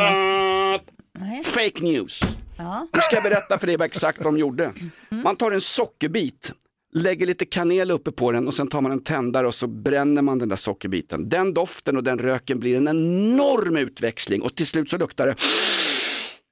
Nej. 1.20 1.44
Fake 1.44 1.80
news. 1.84 2.20
Ja. 2.58 2.88
Nu 2.94 3.00
ska 3.00 3.16
jag 3.16 3.22
berätta 3.22 3.58
för 3.58 3.66
dig 3.66 3.76
vad 3.76 3.86
exakt 3.86 4.18
vad 4.18 4.34
de 4.34 4.38
gjorde. 4.38 4.72
Man 5.08 5.36
tar 5.36 5.50
en 5.50 5.60
sockerbit, 5.60 6.52
lägger 6.92 7.26
lite 7.26 7.44
kanel 7.44 7.90
uppe 7.90 8.10
på 8.10 8.32
den 8.32 8.46
och 8.46 8.54
sen 8.54 8.68
tar 8.68 8.80
man 8.80 8.92
en 8.92 9.04
tändare 9.04 9.46
och 9.46 9.54
så 9.54 9.66
bränner 9.66 10.22
man 10.22 10.38
den 10.38 10.48
där 10.48 10.56
sockerbiten. 10.56 11.28
Den 11.28 11.54
doften 11.54 11.96
och 11.96 12.04
den 12.04 12.18
röken 12.18 12.60
blir 12.60 12.76
en 12.76 12.88
enorm 12.88 13.76
utväxling 13.76 14.42
och 14.42 14.54
till 14.56 14.66
slut 14.66 14.90
så 14.90 14.98
luktar 14.98 15.26
det 15.26 15.34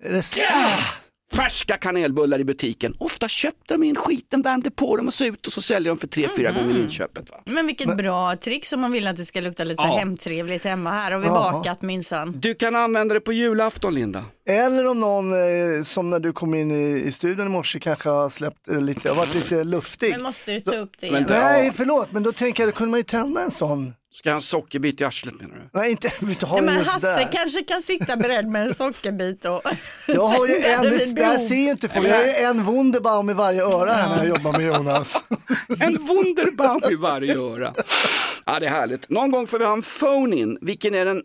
Är 0.04 0.12
det 0.12 0.22
sant? 0.22 1.07
Färska 1.32 1.76
kanelbullar 1.76 2.38
i 2.38 2.44
butiken. 2.44 2.94
Ofta 2.98 3.28
köpte 3.28 3.74
de 3.74 3.82
in 3.82 3.96
skiten, 3.96 4.42
värmde 4.42 4.70
på 4.70 4.96
dem 4.96 5.06
och 5.06 5.14
så 5.14 5.24
ut 5.24 5.46
och 5.46 5.52
så 5.52 5.62
säljer 5.62 5.88
de 5.92 5.98
för 5.98 6.06
tre, 6.06 6.28
fyra 6.36 6.52
gånger 6.52 6.78
inköpet. 6.80 7.30
Va? 7.30 7.42
Men 7.46 7.66
vilket 7.66 7.96
bra 7.96 8.36
trick 8.36 8.66
om 8.72 8.80
man 8.80 8.92
vill 8.92 9.06
att 9.06 9.16
det 9.16 9.24
ska 9.24 9.40
lukta 9.40 9.64
lite 9.64 9.82
så 9.82 9.88
Ja. 9.88 9.96
hemtrevligt 9.98 10.64
hemma. 10.64 10.90
Här 10.90 11.10
har 11.12 11.18
vi 11.18 11.26
Ja. 11.26 11.32
bakat 11.52 11.82
minsann. 11.82 12.32
Du 12.40 12.54
kan 12.54 12.76
använda 12.76 13.14
det 13.14 13.20
på 13.20 13.32
julafton 13.32 13.94
Linda. 13.94 14.24
Eller 14.48 14.86
om 14.86 15.00
någon, 15.00 15.32
eh, 15.32 15.82
som 15.82 16.10
när 16.10 16.18
du 16.20 16.32
kom 16.32 16.54
in 16.54 16.70
i, 16.70 17.02
i 17.06 17.12
studion 17.12 17.46
i 17.46 17.50
morse, 17.50 17.78
kanske 17.80 18.08
har 18.08 18.28
släppt 18.28 18.68
eh, 18.68 18.80
lite, 18.80 19.08
har 19.08 19.16
varit 19.16 19.34
lite 19.34 19.64
luftig. 19.64 20.10
Men 20.10 20.22
måste 20.22 20.52
du 20.52 20.60
ta 20.60 20.74
upp 20.76 20.90
det 21.00 21.06
igen? 21.06 21.26
Nej, 21.28 21.72
förlåt, 21.74 22.12
men 22.12 22.22
då 22.22 22.32
tänker 22.32 22.62
jag, 22.62 22.72
då 22.72 22.76
kunde 22.76 22.90
man 22.90 23.00
ju 23.00 23.04
tända 23.04 23.40
en 23.40 23.50
sån. 23.50 23.94
Ska 24.10 24.28
jag 24.28 24.34
ha 24.34 24.36
en 24.38 24.42
sockerbit 24.42 25.00
i 25.00 25.04
arslet 25.04 25.34
menar 25.40 25.56
du? 25.56 25.78
Nej, 25.78 25.90
inte, 25.90 26.12
inte 26.22 26.46
ha 26.46 26.56
Ja, 26.56 26.60
den 26.60 26.64
men 26.70 26.78
just 26.78 26.92
Hasse 26.92 27.06
där. 27.16 27.32
kanske 27.32 27.62
kan 27.64 27.82
sitta 27.82 28.16
beredd 28.16 28.46
med 28.48 28.66
en 28.66 28.74
sockerbit 28.74 29.44
och 29.44 29.62
Jag 30.06 30.24
har 30.24 30.46
ju 30.46 30.54
en, 30.54 31.14
det 31.14 31.24
här 31.24 31.38
ser 31.38 31.54
ju 31.54 31.70
inte 31.70 31.88
folk, 31.88 32.06
jag 32.06 32.14
har 32.16 32.24
ju 32.24 32.30
en 32.30 32.64
Wunderbaum 32.64 33.30
i 33.30 33.32
varje 33.32 33.62
öra 33.64 33.92
här 33.92 34.08
när 34.08 34.16
jag 34.16 34.28
jobbar 34.28 34.52
med 34.52 34.66
Jonas. 34.66 35.24
En 35.80 36.06
Wunderbaum 36.06 36.80
i 36.90 36.94
varje 36.94 37.36
öra. 37.38 37.74
Ja, 38.46 38.58
det 38.60 38.66
är 38.66 38.70
härligt. 38.70 39.08
Någon 39.10 39.30
gång 39.30 39.46
får 39.46 39.58
vi 39.58 39.64
ha 39.64 39.72
en 39.72 39.82
phone-in. 39.82 40.58
Vilken 40.60 40.94
är 40.94 41.04
den 41.04 41.22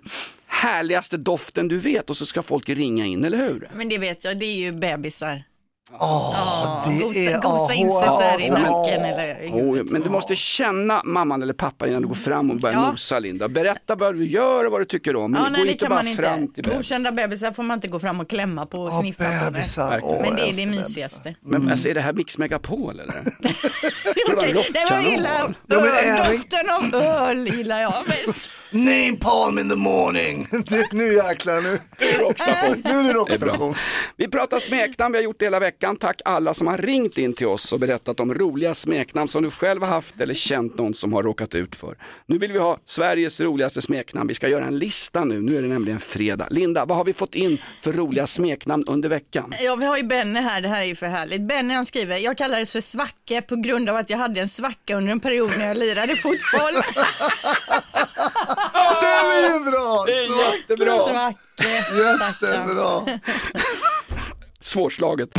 härligaste 0.48 1.17
doften 1.17 1.67
du 1.67 1.78
vet? 1.80 2.10
Och 2.10 2.17
så 2.17 2.26
ska 2.26 2.41
folk 2.41 2.69
ringa 2.69 3.06
in, 3.06 3.26
eller 3.26 3.38
hur? 3.38 3.69
Men 3.76 3.89
det 3.89 3.98
vet 3.98 4.24
jag, 4.24 4.39
det 4.39 4.46
är 4.46 4.56
ju 4.56 4.72
bebisar. 4.72 5.43
Åh, 5.91 6.84
det 6.88 7.04
gosa, 7.04 7.19
är... 7.19 7.41
gosa 7.41 7.74
in 7.74 7.91
sig 7.91 8.08
så 8.08 8.22
här 8.22 8.41
i 8.41 8.50
nacken 8.50 9.06
eller 9.06 9.34
Oh, 9.52 9.84
men 9.86 10.02
du 10.02 10.10
måste 10.10 10.36
känna 10.36 11.02
mamman 11.04 11.41
eller 11.41 11.54
pappan 11.54 11.89
innan 11.89 12.02
du 12.02 12.08
går 12.08 12.15
fram 12.15 12.52
och 12.52 12.58
börjar 12.58 12.76
Ja. 12.76 12.91
nosa 12.91 13.19
Linda. 13.19 13.50
Berätta 13.50 13.96
vad 13.96 14.15
du 14.15 14.26
gör 14.26 14.65
och 14.65 14.72
vad 14.72 14.82
du 14.82 14.86
tycker 14.86 15.15
om. 15.15 15.34
Ja, 15.34 15.39
Gå 15.43 15.50
nej, 15.50 15.65
det 15.65 15.72
inte 15.72 15.86
kan 15.86 15.89
bara 15.96 16.04
man 16.04 16.15
fram 16.15 16.39
inte. 16.41 16.54
till 16.54 16.63
bebis. 16.63 16.80
Okända 16.91 17.12
bebisar 17.12 17.52
får 17.52 17.63
man 17.63 17.78
inte 17.78 17.88
gå 17.88 18.00
fram 18.00 18.19
och 18.19 18.30
klämma 18.30 18.65
på 18.65 18.78
och 18.78 18.88
åh, 18.89 19.00
sniffa 19.00 19.24
på. 19.46 19.52
Bebisar. 19.52 20.00
Åh, 20.04 20.22
Men 20.22 20.36
det 20.36 20.41
är 20.50 20.54
det 20.54 20.65
mysigaste. 20.65 21.36
Men 21.41 21.72
alltså, 21.72 21.89
är 21.89 21.93
det 21.93 22.02
här 22.02 22.13
Mix 22.13 22.38
Megapol 22.38 23.00
eller? 23.00 23.24
det 24.28 24.36
var 24.36 25.02
det 25.02 25.13
illa. 25.13 25.30
Ja, 25.67 25.80
men 25.80 25.80
Öl, 25.80 26.32
Doften 26.38 26.69
av 26.69 27.02
öl 27.02 27.48
gillar 27.48 27.82
jag 27.82 27.93
mest. 28.08 28.50
Name 28.72 29.17
Palm 29.19 29.60
in 29.60 29.69
the 29.69 29.76
morning. 29.76 30.48
Det, 30.69 30.91
nu 30.91 31.13
jäklar, 31.13 31.62
nu, 31.62 31.80
Rockstation. 32.19 32.82
nu 32.86 32.91
är 33.00 33.04
det 33.04 33.10
är 33.10 33.13
rockstation. 33.13 33.76
Vi 34.17 34.28
pratar 34.28 34.60
smeknamn, 34.60 35.12
vi 35.12 35.17
har 35.17 35.24
gjort 35.24 35.39
det 35.39 35.46
hela 35.46 35.60
veckan. 35.60 35.72
Tack 35.79 36.21
alla 36.25 36.53
som 36.53 36.67
har 36.67 36.77
ringt 36.77 37.17
in 37.17 37.33
till 37.33 37.47
oss 37.47 37.73
och 37.73 37.79
berättat 37.79 38.19
om 38.19 38.33
roliga 38.33 38.73
smeknamn 38.73 39.27
som 39.27 39.43
du 39.43 39.51
själv 39.51 39.81
har 39.81 39.89
haft 39.89 40.21
eller 40.21 40.33
känt 40.33 40.77
någon 40.77 40.93
som 40.93 41.13
har 41.13 41.23
råkat 41.23 41.55
ut 41.55 41.75
för. 41.75 41.97
Nu 42.25 42.38
vill 42.38 42.53
vi 42.53 42.59
ha 42.59 42.77
Sveriges 42.86 43.41
roligaste 43.41 43.81
smeknamn. 43.81 44.27
Vi 44.27 44.33
ska 44.33 44.47
göra 44.47 44.65
en 44.65 44.79
lista 44.79 45.23
nu, 45.23 45.41
nu 45.41 45.57
är 45.57 45.62
det 45.62 45.67
nämligen 45.67 45.99
fredag. 45.99 46.47
Linda, 46.49 46.86
vad 46.86 46.97
har 46.97 47.05
vi 47.05 47.13
fått 47.13 47.36
in 47.36 47.57
för 47.81 47.93
roliga 47.93 48.27
smeknamn 48.27 48.83
under 48.88 49.09
veckan? 49.09 49.53
Ja, 49.59 49.75
vi 49.75 49.86
har 49.86 49.97
ju 49.97 50.03
Benny 50.03 50.39
här, 50.39 50.62
det 50.62 50.69
här 50.69 50.81
är 50.81 50.86
ju 50.86 50.95
för 50.95 51.07
härligt. 51.07 51.41
Benny 51.41 51.73
han 51.73 51.86
skriver, 51.86 52.17
jag 52.17 52.38
kallades 52.38 52.71
för 52.71 52.81
Svacke 52.81 53.41
på 53.41 53.55
grund 53.55 53.89
av 53.89 53.95
att 53.95 54.09
jag 54.09 54.17
hade 54.17 54.41
en 54.41 54.49
svacka 54.49 54.97
under 54.97 55.12
en 55.12 55.19
period 55.19 55.51
när 55.57 55.67
jag 55.67 55.77
lirade 55.77 56.15
fotboll. 56.15 56.73
Den 59.01 59.31
är 59.31 59.53
ju 59.53 59.71
bra! 59.71 60.03
Det 60.07 60.13
är 60.13 60.53
jättebra! 60.53 61.07
Svacke. 61.07 61.39
Jättebra. 61.59 63.19
Svårslaget. 64.65 65.30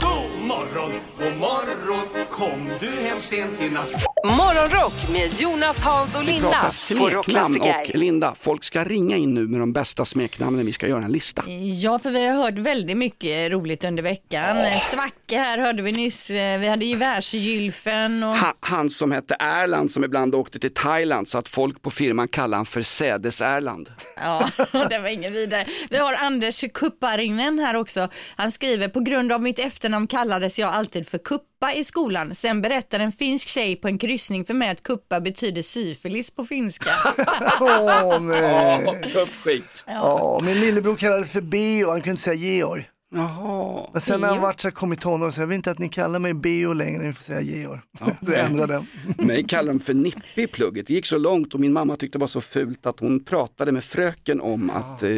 God 0.00 0.40
morgon, 0.40 0.92
god 1.18 1.36
morgon, 1.36 2.25
kom 2.36 2.70
du 2.80 2.90
hem 2.90 3.20
sent 3.20 3.60
i 3.60 3.68
natt? 3.70 3.92
Morgonrock 4.24 4.92
med 5.12 5.32
Jonas, 5.40 5.80
Hans 5.80 6.16
och 6.16 6.22
Vi 6.22 6.26
Linda. 6.26 6.48
pratar 6.50 6.66
På 6.66 6.72
smeknamn 6.72 7.14
Rockklassiker. 7.14 7.90
och 7.92 7.98
Linda, 7.98 8.34
folk 8.36 8.64
ska 8.64 8.84
ringa 8.84 9.16
in 9.16 9.34
nu 9.34 9.46
med 9.48 9.60
de 9.60 9.72
bästa 9.72 10.04
smeknamnen. 10.04 10.66
Vi 10.66 10.72
ska 10.72 10.88
göra 10.88 11.04
en 11.04 11.12
lista. 11.12 11.44
Ja, 11.82 11.98
för 11.98 12.10
vi 12.10 12.26
har 12.26 12.34
hört 12.34 12.54
väldigt 12.58 12.96
mycket 12.96 13.52
roligt 13.52 13.84
under 13.84 14.02
veckan. 14.02 14.56
Svacke 14.92 15.38
här 15.38 15.58
hörde 15.58 15.82
vi 15.82 15.92
nyss. 15.92 16.30
Eh, 16.30 16.58
Vi 16.60 16.68
hade 16.68 16.84
gevärsgylfen 16.84 18.22
och... 18.22 18.36
Ha, 18.36 18.54
han 18.60 18.90
som 18.90 19.12
hette 19.12 19.36
Erland 19.38 19.90
som 19.92 20.04
ibland 20.04 20.34
åkte 20.34 20.58
till 20.58 20.74
Thailand 20.74 21.28
så 21.28 21.38
att 21.38 21.48
folk 21.48 21.82
på 21.82 21.90
firman 21.90 22.28
kallade 22.28 22.56
han 22.56 22.66
för 22.66 22.82
Sädes-Erland. 22.82 23.90
Ja, 24.16 24.50
det 24.90 24.98
var 24.98 25.08
ingen 25.12 25.32
vidare. 25.32 25.66
Vi 25.90 25.96
har 25.96 26.14
Anders 26.14 26.64
Kupparinen 26.74 27.58
här 27.58 27.76
också. 27.76 28.08
Han 28.36 28.52
skriver, 28.52 28.88
på 28.88 29.00
grund 29.00 29.32
av 29.32 29.42
mitt 29.42 29.58
efternamn 29.58 30.06
kallades 30.06 30.58
jag 30.58 30.74
alltid 30.74 31.08
för 31.08 31.18
Kuppa 31.60 31.74
i 31.74 31.84
skolan. 31.84 32.34
Sen 32.34 32.62
berättar 32.62 33.00
en 33.00 33.12
finsk 33.12 33.48
tjej 33.48 33.76
på 33.76 33.88
en 33.88 33.98
kryssning 33.98 34.44
för 34.44 34.54
mig 34.54 34.70
att 34.70 34.82
kuppa 34.82 35.20
betyder 35.20 35.62
syfilis 35.62 36.30
på 36.30 36.44
finska. 36.44 36.90
Åh 37.60 38.20
nej. 38.20 39.10
Tuff 39.12 39.40
skit. 39.44 39.84
Ja, 39.86 40.40
min 40.42 40.60
lillebror 40.60 40.96
kallades 40.96 41.30
för 41.30 41.40
Beo, 41.40 41.90
han 41.90 42.00
kunde 42.00 42.10
inte 42.10 42.22
säga 42.22 42.34
Georg. 42.34 42.88
Jaha. 43.14 43.88
Men 43.92 44.00
sen 44.00 44.20
när 44.20 44.28
han 44.28 44.40
vart 44.40 44.60
så 44.60 44.68
här, 44.68 44.72
kom 44.72 44.92
i 44.92 44.96
tonåren 44.96 45.32
så 45.32 45.40
jag 45.40 45.46
vill 45.46 45.56
inte 45.56 45.70
att 45.70 45.78
ni 45.78 45.88
kallar 45.88 46.18
mig 46.18 46.34
Beo 46.34 46.72
längre, 46.72 47.02
ni 47.02 47.12
får 47.12 47.22
säga 47.22 47.40
Georg. 47.40 47.80
Så 47.98 48.32
jag 48.32 48.40
ändrade 48.40 48.72
den. 48.72 49.26
Mig 49.26 49.44
kallade 49.44 49.78
de 49.78 49.80
för 49.80 49.94
Nippe 49.94 50.42
i 50.42 50.46
plugget. 50.46 50.86
Det 50.86 50.94
gick 50.94 51.06
så 51.06 51.18
långt 51.18 51.54
och 51.54 51.60
min 51.60 51.72
mamma 51.72 51.96
tyckte 51.96 52.18
det 52.18 52.20
var 52.20 52.28
så 52.28 52.40
fult 52.40 52.86
att 52.86 53.00
hon 53.00 53.24
pratade 53.24 53.72
med 53.72 53.84
fröken 53.84 54.40
om 54.40 54.70
att 54.70 55.02
eh, 55.02 55.10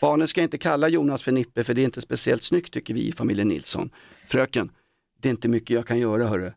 barnen 0.00 0.28
ska 0.28 0.42
inte 0.42 0.58
kalla 0.58 0.88
Jonas 0.88 1.22
för 1.22 1.32
Nippe 1.32 1.64
för 1.64 1.74
det 1.74 1.80
är 1.80 1.84
inte 1.84 2.00
speciellt 2.00 2.42
snyggt 2.42 2.72
tycker 2.72 2.94
vi 2.94 3.08
i 3.08 3.12
familjen 3.12 3.48
Nilsson. 3.48 3.90
Fröken, 4.28 4.70
det 5.22 5.28
är 5.28 5.30
inte 5.30 5.48
mycket 5.48 5.70
jag 5.70 5.86
kan 5.86 5.98
göra 5.98 6.26
hörru. 6.26 6.52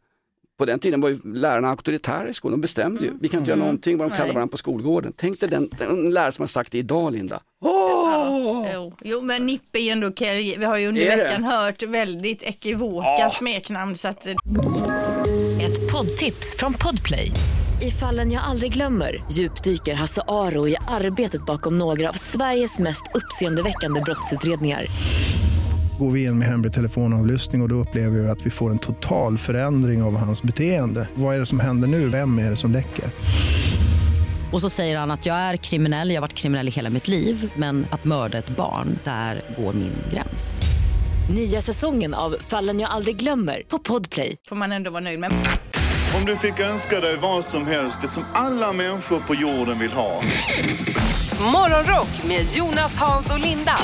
På 0.58 0.65
den 0.65 0.80
tiden 0.80 1.01
var 1.01 1.10
ju 1.10 1.19
lärarna 1.34 1.69
auktoritära 1.69 2.30
i 2.30 2.34
skolan, 2.34 2.51
de 2.58 2.62
bestämde 2.62 3.04
ju. 3.04 3.12
Vi 3.21 3.28
kan 3.30 3.39
inte 3.39 3.51
göra 3.51 3.60
någonting 3.60 3.97
vad 3.97 4.12
de 4.12 4.17
kallar 4.17 4.34
varandra 4.34 4.51
på 4.51 4.58
skolgården. 4.58 5.13
Tänk 5.17 5.39
dig 5.39 5.49
den, 5.49 5.69
den 5.78 6.12
lärare 6.13 6.32
som 6.32 6.43
har 6.43 6.47
sagt 6.47 6.71
det 6.71 6.78
idag 6.78 7.13
Linda. 7.13 7.39
Åh! 7.65 8.67
Jo, 8.73 8.93
jo, 9.04 9.21
men 9.21 9.45
Nippe 9.45 9.80
är 9.80 9.84
ju 9.84 9.89
ändå 9.89 10.08
okej. 10.08 10.56
Vi 10.60 10.65
har 10.65 10.78
ju 10.78 10.88
under 10.88 11.01
Är 11.01 11.17
det? 11.17 11.23
veckan 11.23 11.43
hört 11.43 11.84
väldigt 11.84 12.43
ekivoka 12.43 13.30
smeknamn 13.30 13.95
så 13.95 14.08
att 14.08 14.25
eh, 14.28 14.34
Ett 15.65 15.91
poddtips 15.91 16.56
från 16.58 16.73
Podplay. 16.73 17.32
I 17.82 17.91
fallen 17.91 18.32
jag 18.32 18.43
aldrig 18.43 18.73
glömmer 18.73 19.23
djupdyker 19.32 19.93
Hasse 19.93 20.21
Aro 20.28 20.67
i 20.67 20.75
arbetet 20.88 21.45
bakom 21.45 21.78
några 21.78 22.10
av 22.10 22.13
Sveriges 22.13 22.80
mest 22.80 23.04
uppseendeväckande 23.13 24.01
brottsutredningar. 24.01 24.86
Går 25.99 26.12
vi 26.12 26.23
in 26.23 26.38
med 26.39 26.47
hemlig 26.47 26.73
telefonavlyssning 26.73 27.62
och, 27.62 27.65
och 27.65 27.69
då 27.69 27.75
upplever 27.75 28.19
vi 28.19 28.29
att 28.29 28.45
vi 28.45 28.49
får 28.49 28.71
en 28.71 28.79
total 28.79 29.38
förändring 29.38 30.03
av 30.03 30.17
hans 30.17 30.43
beteende. 30.43 31.08
Vad 31.15 31.36
är 31.36 31.39
det 31.39 31.45
som 31.45 31.60
händer 31.60 31.88
nu? 31.88 32.10
Vem 32.10 32.39
är 32.39 32.49
det 32.49 32.55
som 32.55 32.71
läcker? 32.71 33.05
Och 34.51 34.62
så 34.62 34.69
säger 34.69 34.97
han 34.97 35.12
att 35.12 35.25
jag 35.25 35.36
är 35.36 35.58
kriminell, 35.58 36.10
jag 36.10 36.15
har 36.15 36.21
varit 36.21 36.34
kriminell 36.34 36.67
i 36.67 36.71
hela 36.71 36.89
mitt 36.89 37.08
liv 37.08 37.51
men 37.55 37.86
att 37.89 38.03
mörda 38.03 38.38
ett 38.38 38.49
barn, 38.49 38.99
där 39.03 39.41
går 39.58 39.73
min 39.73 39.93
gräns. 40.13 40.62
Nya 41.36 41.62
säsongen 41.62 42.13
av 42.13 42.36
Fallen 42.39 42.79
jag 42.79 42.89
aldrig 42.89 43.15
glömmer 43.15 43.63
på 43.67 43.79
Podplay. 43.79 44.36
får 44.47 44.55
man 44.55 44.71
ändå 44.71 44.91
vara 44.91 45.01
nöjd 45.01 45.19
med. 45.19 45.31
Om 46.19 46.25
du 46.25 46.36
fick 46.36 46.60
önska 46.60 46.99
dig 46.99 47.17
vad 47.21 47.45
som 47.45 47.67
helst, 47.67 47.97
det 48.01 48.08
som 48.08 48.23
alla 48.34 48.73
människor 48.73 49.19
på 49.19 49.36
jorden 49.36 49.79
vill 49.79 49.91
ha. 49.91 50.21
Morgonrock 51.39 52.23
med 52.27 52.45
Jonas, 52.55 52.95
Hans 52.95 53.31
och 53.31 53.39
Linda. 53.39 53.75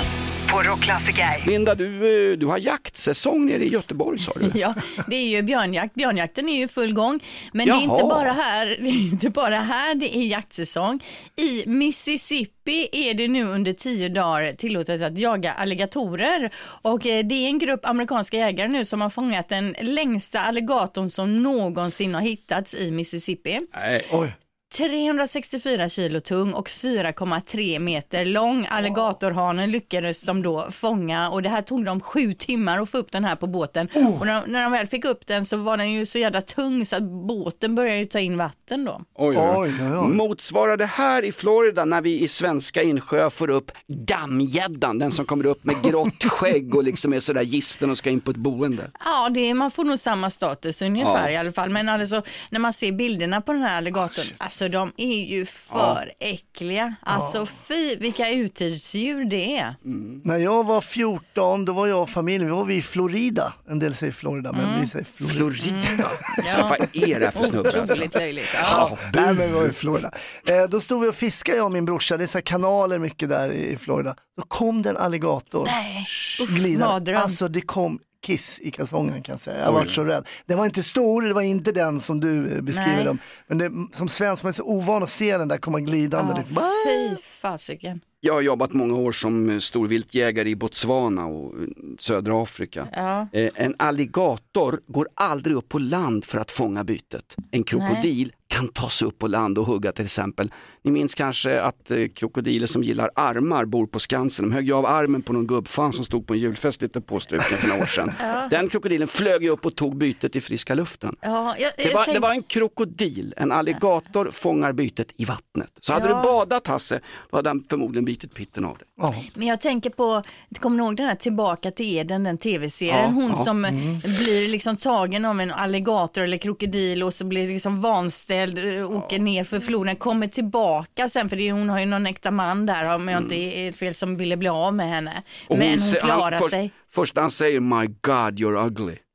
På 0.52 0.62
Rockklassiker. 0.62 1.44
Linda, 1.46 1.76
du, 1.76 1.86
eh, 2.32 2.38
du 2.38 2.46
har 2.46 2.58
jaktsäsong 2.58 3.46
nere 3.46 3.64
i 3.64 3.70
Göteborg 3.70 4.20
sa 4.20 4.32
du. 4.36 4.52
Ja, 4.60 4.74
det 5.08 5.16
är 5.16 5.28
ju 5.28 5.42
björnjakt. 5.42 5.94
Björnjakten 5.94 6.50
är 6.50 6.58
ju 6.58 6.68
full 6.68 6.94
gång. 6.94 7.20
Men 7.54 7.68
det 7.68 7.74
är, 7.74 7.82
inte 7.82 8.04
bara 8.04 8.32
här, 8.32 8.66
det 8.82 8.90
är 8.90 9.12
inte 9.12 9.30
bara 9.30 9.58
här 9.58 9.96
det 9.96 10.18
är 10.18 10.24
jaktsäsong. 10.24 11.00
I 11.38 11.64
Mississippi 11.68 12.90
är 12.92 13.14
det 13.14 13.28
nu 13.28 13.44
under 13.44 13.74
tio 13.74 14.10
dagar 14.10 14.54
tillåtet 14.54 15.02
att 15.02 15.18
jaga 15.18 15.54
alligatorer. 15.54 16.52
Och 16.82 17.06
eh, 17.06 17.26
det 17.26 17.36
är 17.36 17.48
en 17.48 17.60
grupp 17.60 17.86
amerikanska 17.86 18.38
jägare 18.38 18.68
nu 18.68 18.86
som 18.86 19.02
har 19.02 19.10
fångat 19.10 19.50
den 19.50 19.76
längsta 19.82 20.40
alligatorn 20.40 21.10
som 21.10 21.44
någonsin 21.44 22.14
har 22.14 22.22
hittats 22.22 22.74
i 22.74 22.92
Mississippi. 22.92 23.60
Nej. 23.74 24.08
Oj. 24.12 24.34
364 24.78 25.90
kilo 25.90 26.20
tung 26.20 26.54
och 26.54 26.70
4,3 26.70 27.80
meter 27.80 28.26
lång. 28.26 28.68
Alligatorhanen 28.70 29.72
lyckades 29.72 30.22
de 30.22 30.42
då 30.42 30.68
fånga 30.72 31.30
och 31.30 31.42
det 31.42 31.50
här 31.50 31.62
tog 31.62 31.86
dem 31.86 32.02
sju 32.02 32.34
timmar 32.34 32.80
att 32.82 32.90
få 32.90 32.98
upp 32.98 33.12
den 33.12 33.26
här 33.26 33.36
på 33.36 33.48
båten. 33.48 33.90
Och 34.20 34.26
när, 34.26 34.48
när 34.48 34.64
de 34.64 34.72
väl 34.72 34.88
fick 34.88 35.06
upp 35.06 35.28
den 35.28 35.46
så 35.46 35.58
var 35.58 35.78
den 35.78 35.92
ju 35.92 36.06
så 36.06 36.18
jävla 36.18 36.42
tung 36.42 36.86
så 36.86 36.96
att 36.96 37.04
båten 37.28 37.76
började 37.76 37.98
ju 37.98 38.06
ta 38.06 38.20
in 38.20 38.38
vatten 38.38 38.86
då. 38.86 39.02
Oj, 39.16 39.38
oj. 39.38 39.74
Oj. 39.82 40.08
Motsvarar 40.14 40.78
det 40.78 40.86
här 40.86 41.24
i 41.26 41.32
Florida 41.32 41.86
när 41.86 42.02
vi 42.02 42.22
i 42.22 42.28
svenska 42.28 42.82
insjöar 42.84 43.30
får 43.30 43.50
upp 43.50 43.72
dammgäddan, 43.88 45.00
den 45.00 45.12
som 45.12 45.26
kommer 45.26 45.46
upp 45.46 45.64
med 45.66 45.76
grått 45.84 46.24
skägg 46.32 46.76
och 46.76 46.84
liksom 46.84 47.14
är 47.14 47.20
sådär 47.20 47.44
gisten 47.44 47.90
och 47.90 47.98
ska 47.98 48.10
in 48.10 48.22
på 48.22 48.32
ett 48.32 48.38
boende. 48.38 48.92
Ja, 49.06 49.30
det 49.30 49.40
är, 49.50 49.54
man 49.54 49.72
får 49.72 49.84
nog 49.84 50.00
samma 50.00 50.30
status 50.30 50.82
ungefär 50.82 51.12
Ja. 51.30 51.32
i 51.32 51.38
alla 51.38 51.52
fall. 51.52 51.70
Men 51.70 51.90
alltså, 51.90 52.22
när 52.50 52.60
man 52.60 52.74
ser 52.74 52.92
bilderna 52.92 53.42
på 53.42 53.54
den 53.54 53.62
här 53.62 53.78
alligatorn, 53.78 54.26
alltså 54.62 54.78
de 54.80 54.92
är 54.98 55.24
ju 55.24 55.46
för 55.46 56.14
äckliga. 56.20 56.96
Alltså 57.02 57.48
fy, 57.68 57.96
vilka 57.96 58.30
uthyrdsdjur 58.30 59.26
det 59.26 59.58
är. 59.58 59.76
När 60.24 60.38
jag 60.38 60.64
var 60.64 60.82
14, 60.82 61.66
då 61.66 61.74
var 61.74 61.88
jag 61.88 62.02
och 62.02 62.10
familjen, 62.10 62.46
vi 62.46 62.52
var 62.52 62.66
vi 62.66 62.76
i 62.76 62.82
Florida. 62.82 63.54
En 63.70 63.80
del 63.80 63.94
säger 63.94 64.14
Florida, 64.14 64.52
men 64.52 64.82
vi 64.82 64.88
säger 64.88 65.06
Florida. 65.06 65.34
Florida. 65.34 66.10
Så 66.48 66.62
vad 66.62 66.82
är 66.94 67.20
det 67.20 67.26
här 67.26 67.32
för 67.32 67.44
snubbe 67.44 67.82
alltså? 67.82 67.94
Otroligt 67.94 68.14
löjligt. 68.14 68.56
Ja. 68.56 68.90
Ja, 68.92 68.98
nej, 69.14 69.34
men 69.34 69.48
vi 69.48 69.54
var 69.54 69.68
i 69.68 69.72
Florida. 69.72 70.12
Eh, 70.48 70.64
då 70.70 70.82
stod 70.82 71.02
vi 71.02 71.08
och 71.08 71.16
fiskade 71.16 71.58
jag 71.58 71.66
och 71.66 71.72
min 71.72 71.86
brorsa, 71.86 72.18
det 72.18 72.24
är 72.24 72.28
så 72.28 72.38
här 72.38 72.44
kanaler 72.44 73.00
mycket 73.00 73.30
där 73.30 73.52
i 73.52 73.78
Florida. 73.78 74.16
Då 74.38 74.44
kom 74.48 74.82
det 74.82 74.90
en 74.90 74.98
alligator. 74.98 75.66
Nej, 75.66 76.06
usch. 76.42 77.22
Alltså 77.24 77.48
det 77.48 77.62
kom 77.62 78.00
kiss 78.22 78.60
i 78.60 78.72
kalsongen 78.72 79.24
kan 79.24 79.34
jag 79.34 79.40
säga. 79.40 79.66
Jag 79.66 79.72
var 79.72 79.86
så 79.86 80.04
rädd. 80.04 80.28
Den 80.46 80.58
var 80.58 80.66
inte 80.66 80.84
stor, 80.84 81.22
det 81.22 81.34
var 81.34 81.42
inte 81.42 81.72
den 81.72 82.00
som 82.00 82.20
du 82.20 82.54
eh, 82.54 82.62
beskriver 82.62 82.96
Nej. 82.96 83.06
dem. 83.06 83.20
Men 83.48 83.58
det, 83.58 83.72
som 83.92 84.10
svensk 84.10 84.44
man 84.44 84.50
är 84.50 84.54
så 84.54 84.64
ovan 84.64 85.04
att 85.04 85.10
se 85.10 85.38
den 85.38 85.48
där 85.48 85.58
komma 85.58 85.80
glidande. 85.80 86.34
Ja, 86.34 86.40
liksom. 86.40 86.58
Ah! 86.58 86.72
fy 86.88 87.16
fasiken. 87.22 88.02
Jag 88.20 88.34
har 88.34 88.42
jobbat 88.42 88.74
många 88.74 88.96
år 88.96 89.12
som 89.12 89.50
eh, 89.50 89.58
storviltjägare 89.60 90.50
i 90.50 90.56
Botswana 90.56 91.26
och 91.26 91.54
eh, 91.54 91.68
södra 92.00 92.44
Afrika. 92.44 92.88
Ja. 92.92 93.28
En 93.32 93.76
alligator 93.80 94.80
går 94.88 95.08
aldrig 95.14 95.56
upp 95.56 95.70
på 95.70 95.80
land 95.80 96.26
för 96.26 96.38
att 96.38 96.52
fånga 96.52 96.84
bytet. 96.84 97.36
En 97.52 97.64
krokodil 97.64 98.34
kan 98.52 98.68
ta 98.68 98.90
sig 98.90 99.08
upp 99.08 99.20
på 99.20 99.28
land 99.28 99.58
och 99.58 99.66
hugga 99.66 99.92
till 99.92 100.06
exempel. 100.06 100.52
Ni 100.84 100.92
minns 100.92 101.16
kanske 101.16 101.62
att 101.62 101.92
eh, 101.92 102.08
krokodiler 102.16 102.68
som 102.68 102.84
gillar 102.84 103.10
armar 103.16 103.66
bor 103.66 103.88
på 103.88 104.00
Skansen. 104.00 104.50
De 104.50 104.56
högg 104.56 104.66
ju 104.68 104.74
av 104.74 104.86
armen 104.86 105.22
på 105.22 105.34
någon 105.34 105.48
gubbfan 105.48 105.94
som 105.94 106.06
stod 106.06 106.28
på 106.28 106.34
en 106.34 106.40
julfest 106.40 106.82
lite 106.82 107.02
påstruken 107.02 107.58
för 107.58 107.68
några 107.68 107.82
år 107.84 107.86
sedan. 107.88 108.12
Den 108.50 108.70
krokodilen 108.70 109.08
flög 109.08 109.44
ju 109.44 109.50
upp 109.50 109.66
och 109.66 109.76
tog 109.76 109.98
bytet 109.98 110.36
i 110.36 110.42
friska 110.42 110.74
luften. 110.74 111.16
Ja, 111.22 111.56
jag, 111.60 111.72
Det 111.78 111.84
jag 111.84 111.94
var, 111.94 112.04
tänk- 112.06 112.16
det 112.16 112.20
var 112.20 112.32
en 112.32 112.44
krokodil, 112.44 113.34
en 113.38 113.52
alligator 113.52 114.32
fångar 114.32 114.74
bytet 114.74 115.08
i 115.16 115.26
vattnet. 115.26 115.70
Så 115.80 115.94
hade 115.94 116.10
Ja. 116.10 116.18
du 116.18 116.24
badat 116.24 116.68
Hasse, 116.68 117.00
då 117.32 117.38
hade 117.38 117.50
han 117.50 117.64
förmodligen 117.70 118.06
bitit 118.06 118.34
pitten 118.34 118.66
av 118.66 118.78
det. 118.78 118.86
Ja. 118.98 119.16
Men 119.34 119.48
jag 119.48 119.62
tänker 119.62 119.90
på, 119.90 120.24
kommer 120.60 120.78
ni 120.78 120.84
ihåg 120.84 120.96
den 120.96 121.06
här 121.08 121.16
Tillbaka 121.16 121.72
till 121.72 121.98
Eden, 121.98 122.24
den 122.24 122.38
tv-serien? 122.38 122.98
Ja, 122.98 123.06
Hon 123.22 123.30
ja. 123.38 123.46
som 123.46 123.66
eh, 123.66 123.72
blir 124.02 124.52
liksom 124.52 124.78
tagen 124.78 125.26
av 125.26 125.40
en 125.42 125.52
alligator 125.52 126.24
eller 126.24 126.38
krokodil 126.38 127.04
och 127.04 127.14
så 127.14 127.26
blir 127.26 127.48
liksom 127.48 127.82
vanställd, 127.82 128.41
eh, 128.48 128.92
åker 128.92 129.20
ner 129.20 129.44
för 129.44 129.60
floden, 129.60 129.96
kommer 129.96 130.28
tillbaka 130.28 131.10
sen 131.10 131.30
för 131.30 131.36
det 131.36 131.48
är, 131.50 131.52
hon 131.54 131.70
har 131.70 131.80
ju 131.80 131.86
någon 131.86 132.06
äkta 132.06 132.32
man 132.32 132.66
där 132.66 132.96
om 132.96 133.08
jag 133.08 133.22
inte 133.22 133.36
är 133.36 133.72
fel 133.72 133.94
som 133.94 134.18
ville 134.18 134.38
bli 134.38 134.50
av 134.50 134.74
med 134.74 134.90
henne. 134.90 135.24
Och 135.48 135.58
Men 135.58 135.70
hon 135.70 135.80
se- 135.80 136.00
klarar 136.00 136.40
han, 136.40 136.50
sig. 136.50 136.72
Först 136.92 137.18
han 137.18 137.32
säger 137.32 137.60
My 137.60 137.86
God 138.02 138.40
you're 138.40 138.66
ugly. 138.66 138.96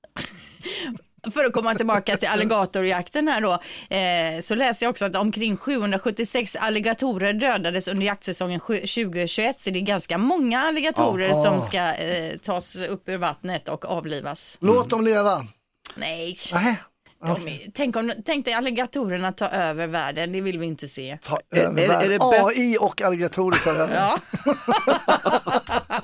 För 1.34 1.44
att 1.44 1.52
komma 1.52 1.74
tillbaka 1.74 2.16
till 2.16 2.28
alligatorjakten 2.28 3.28
här 3.28 3.40
då, 3.40 3.52
eh, 3.96 4.40
så 4.42 4.54
läser 4.54 4.86
jag 4.86 4.90
också 4.90 5.04
att 5.04 5.16
omkring 5.16 5.56
776 5.56 6.56
alligatorer 6.56 7.32
dödades 7.32 7.88
under 7.88 8.06
jaktsäsongen 8.06 8.60
sju- 8.60 8.80
2021, 8.86 9.60
så 9.60 9.70
det 9.70 9.78
är 9.78 9.80
ganska 9.80 10.18
många 10.18 10.60
alligatorer 10.60 11.28
Ja. 11.28 11.34
som 11.42 11.62
ska 11.62 11.78
eh, 11.78 12.36
tas 12.42 12.76
upp 12.76 13.08
ur 13.08 13.16
vattnet 13.18 13.68
och 13.68 13.84
avlivas. 13.84 14.56
Låt 14.60 14.90
dem 14.90 15.04
leva. 15.04 15.46
Nej, 15.94 16.36
Nej. 16.52 16.76
Är, 17.22 17.70
tänk, 17.74 17.96
om, 17.96 18.12
tänk 18.24 18.44
dig 18.44 18.54
alligatorerna 18.54 19.32
ta 19.32 19.48
över 19.48 19.86
världen, 19.86 20.32
det 20.32 20.40
vill 20.40 20.58
vi 20.58 20.66
inte 20.66 20.88
se. 20.88 21.18
Ta 21.22 21.38
Är- 21.54 21.58
över 21.60 21.80
är- 21.80 21.84
är 21.84 21.88
världen. 21.88 22.10
det 22.10 22.18
bäst- 22.18 22.46
AI 22.46 22.76
och 22.80 23.02
alligatorer 23.02 23.58
tar 23.58 23.74
över. 23.74 23.94
Ja. 23.94 24.18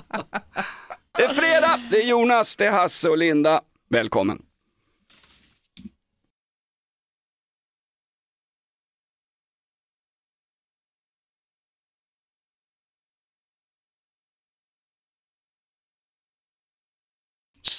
Det 1.18 1.25
är 1.25 1.29
fredag, 1.35 1.81
det 1.90 1.96
är 2.03 2.07
Jonas, 2.09 2.57
det 2.57 2.66
är 2.66 2.70
Hasse 2.70 3.09
och 3.09 3.18
Linda. 3.18 3.61
Välkommen. 3.90 4.38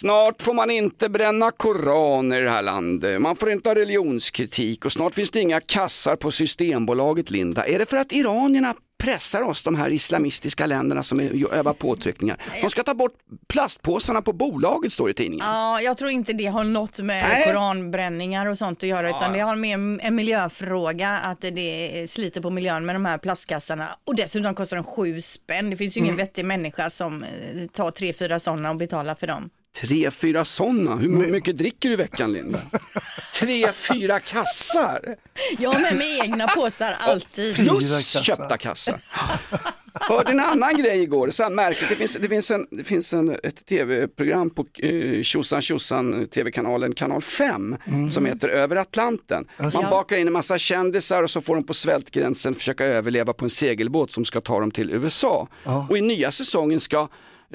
Snart 0.03 0.41
får 0.41 0.53
man 0.53 0.69
inte 0.71 1.09
bränna 1.09 1.51
koraner 1.51 2.41
i 2.41 2.43
det 2.43 2.49
här 2.49 2.61
landet. 2.61 3.21
Man 3.21 3.35
får 3.35 3.51
inte 3.51 3.69
ha 3.69 3.75
religionskritik 3.75 4.85
och 4.85 4.91
snart 4.91 5.13
finns 5.15 5.31
det 5.31 5.39
inga 5.39 5.61
kassar 5.61 6.15
på 6.15 6.31
Systembolaget, 6.31 7.31
Linda. 7.31 7.65
Är 7.65 7.79
det 7.79 7.85
för 7.85 7.97
att 7.97 8.11
iranierna 8.11 8.73
pressar 9.03 9.41
oss, 9.41 9.63
de 9.63 9.75
här 9.75 9.89
islamistiska 9.89 10.65
länderna 10.65 11.03
som 11.03 11.19
övar 11.51 11.73
påtryckningar? 11.73 12.37
De 12.63 12.69
ska 12.69 12.83
ta 12.83 12.93
bort 12.93 13.11
plastpåsarna 13.47 14.21
på 14.21 14.33
bolaget, 14.33 14.93
står 14.93 15.05
det 15.05 15.11
i 15.11 15.13
tidningen. 15.13 15.45
Ja, 15.49 15.81
jag 15.81 15.97
tror 15.97 16.09
inte 16.09 16.33
det 16.33 16.45
har 16.45 16.63
något 16.63 16.97
med 16.97 17.25
Nej. 17.29 17.45
koranbränningar 17.47 18.45
och 18.45 18.57
sånt 18.57 18.83
att 18.83 18.89
göra 18.89 19.09
utan 19.09 19.33
det 19.33 19.39
har 19.39 19.55
mer 19.55 19.99
en 20.01 20.15
miljöfråga 20.15 21.09
att 21.09 21.41
det 21.41 22.05
sliter 22.11 22.41
på 22.41 22.49
miljön 22.49 22.85
med 22.85 22.95
de 22.95 23.05
här 23.05 23.17
plastkassarna 23.17 23.87
och 24.05 24.15
dessutom 24.15 24.55
kostar 24.55 24.77
de 24.77 24.83
sju 24.83 25.21
spänn. 25.21 25.69
Det 25.69 25.77
finns 25.77 25.97
ju 25.97 25.99
ingen 25.99 26.13
Mm. 26.13 26.25
vettig 26.25 26.45
människa 26.45 26.89
som 26.89 27.23
eh, 27.23 27.29
tar 27.71 27.91
tre, 27.91 28.13
fyra 28.13 28.39
sådana 28.39 28.69
och 28.69 28.75
betalar 28.77 29.15
för 29.15 29.27
dem. 29.27 29.49
Tre, 29.81 30.11
fyra 30.11 30.45
sådana. 30.45 30.95
Hur 30.95 31.09
my- 31.09 31.27
mycket 31.31 31.57
dricker 31.57 31.89
du 31.89 31.93
i 31.93 31.95
veckan, 31.97 32.33
Linda? 32.33 32.59
Tre, 33.39 33.71
fyra 33.71 34.19
kassar. 34.19 35.15
Jag 35.59 35.69
har 35.69 35.79
med 35.81 35.95
mig 35.97 36.19
egna 36.23 36.47
påsar 36.47 36.95
alltid. 36.99 37.55
Plus 37.55 38.13
köpta 38.21 38.57
kassar. 38.57 38.99
Hörde 39.93 40.31
en 40.31 40.39
annan 40.39 40.77
grej 40.77 41.01
igår, 41.03 41.29
så 41.29 41.43
här 41.43 41.49
märkligt, 41.49 41.89
det 41.89 41.95
finns, 41.95 42.17
det 42.21 42.27
finns, 42.27 42.51
en, 42.51 42.67
det 42.71 42.83
finns 42.83 43.13
en, 43.13 43.29
ett 43.43 43.65
tv-program 43.65 44.49
på 44.49 44.65
eh, 44.79 45.21
Tjosan 45.21 45.61
Tjosan 45.61 46.25
tv-kanalen, 46.27 46.93
kanal 46.93 47.21
5, 47.21 47.75
som 48.09 48.25
heter 48.25 48.47
Över 48.49 48.75
Atlanten. 48.75 49.45
Man 49.57 49.89
bakar 49.89 50.15
in 50.17 50.27
en 50.27 50.33
massa 50.33 50.57
kändisar 50.57 51.23
och 51.23 51.29
så 51.29 51.41
får 51.41 51.55
de 51.55 51.63
på 51.63 51.73
svältgränsen 51.73 52.55
försöka 52.55 52.85
överleva 52.85 53.33
på 53.33 53.45
en 53.45 53.49
segelbåt 53.49 54.11
som 54.11 54.25
ska 54.25 54.41
ta 54.41 54.59
dem 54.59 54.71
till 54.71 54.91
USA. 54.91 55.47
Och 55.89 55.97
i 55.97 56.01
nya 56.01 56.31
säsongen 56.31 56.79
ska 56.79 57.07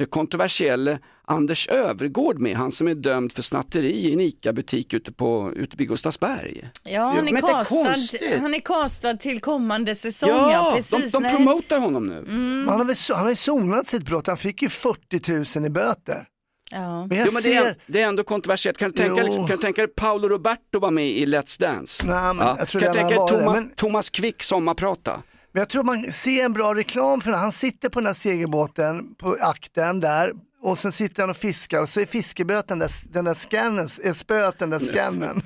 kontroversielle 0.07 0.99
Anders 1.25 1.69
Övergård 1.69 2.39
med, 2.41 2.57
han 2.57 2.73
som 2.73 2.89
är 2.89 2.95
dömd 2.95 3.33
för 3.33 3.43
snatteri 3.43 3.91
i 3.93 4.13
en 4.13 4.21
ICA-butik 4.21 4.93
ute, 4.95 5.13
på, 5.13 5.53
ute 5.57 5.77
vid 5.77 5.89
Gustavsberg. 5.89 6.69
Ja, 6.85 7.03
han 7.03 7.29
är, 7.29 7.41
castad, 7.41 8.41
han 8.41 8.55
är 8.55 8.61
castad 8.61 9.15
till 9.17 9.41
kommande 9.41 9.95
säsong. 9.95 10.29
Ja, 10.31 10.53
Ja, 10.53 10.71
de, 10.71 10.77
precis. 10.77 11.13
de 11.13 11.23
Nej. 11.23 11.37
promotar 11.37 11.79
honom 11.79 12.07
nu. 12.07 12.25
Han 12.69 12.79
har 12.81 12.85
väl 12.85 12.97
han 13.11 13.23
har 13.23 13.31
ju 13.31 13.37
sonat 13.37 13.87
sitt 13.87 14.03
brott, 14.05 14.27
han 14.27 14.37
fick 14.37 14.63
ju 14.63 14.69
40 14.69 15.59
000 15.59 15.67
i 15.67 15.71
böter. 15.71 16.27
Ja. 16.71 17.07
Men 17.07 17.19
Jo, 17.19 17.25
men 17.33 17.43
det, 17.43 17.55
är, 17.55 17.63
ser, 17.65 17.77
det 17.87 18.01
är 18.01 18.07
ändå 18.09 18.25
kontroversiellt. 18.25 18.79
Kan 18.79 18.91
du 18.91 18.97
tänka, 18.97 19.23
liksom, 19.23 19.47
kan 19.47 19.57
du 19.57 19.63
tänka 19.63 19.83
dig 19.87 19.95
Paolo 19.95 20.29
Roberto 20.29 20.79
var 20.81 20.91
med 20.91 21.09
i 21.09 21.27
Let's 21.27 21.61
Dance? 21.61 22.07
Nej, 22.07 22.35
men 22.35 22.47
jag 22.47 22.69
tror 22.69 22.81
kan 22.81 22.93
du 22.93 22.99
tänka 22.99 23.15
dig 23.19 23.29
Thomas, 23.29 23.57
men- 23.57 23.71
Thomas 23.75 24.11
Quick 24.11 24.43
sommarprata? 24.43 25.23
Men 25.59 25.63
jag 25.63 25.69
tror 25.69 25.85
man 25.85 26.13
ser 26.13 26.45
en 26.45 26.53
bra 26.53 26.75
reklam 26.75 27.21
för 27.21 27.31
det. 27.31 27.37
Han 27.37 27.53
sitter 27.53 27.89
på 27.89 28.01
den 28.01 28.07
här 28.07 28.15
segelbåten 28.15 29.15
på 29.15 29.37
akten 29.41 30.01
där 30.01 30.33
och 30.63 30.79
sen 30.79 30.93
sitter 30.93 31.23
han 31.23 31.31
och 31.31 31.37
fiskar 31.37 31.83
och 31.83 31.89
så 31.89 32.01
är 32.01 32.07
fiskeböten 32.07 32.79
där, 32.79 32.91
den 33.13 33.25
där 33.25 33.35
scannen, 33.35 33.89
är 34.03 34.13
spöet 34.13 34.59
den 34.59 34.71
där 34.71 34.79
scannen. 34.79 35.43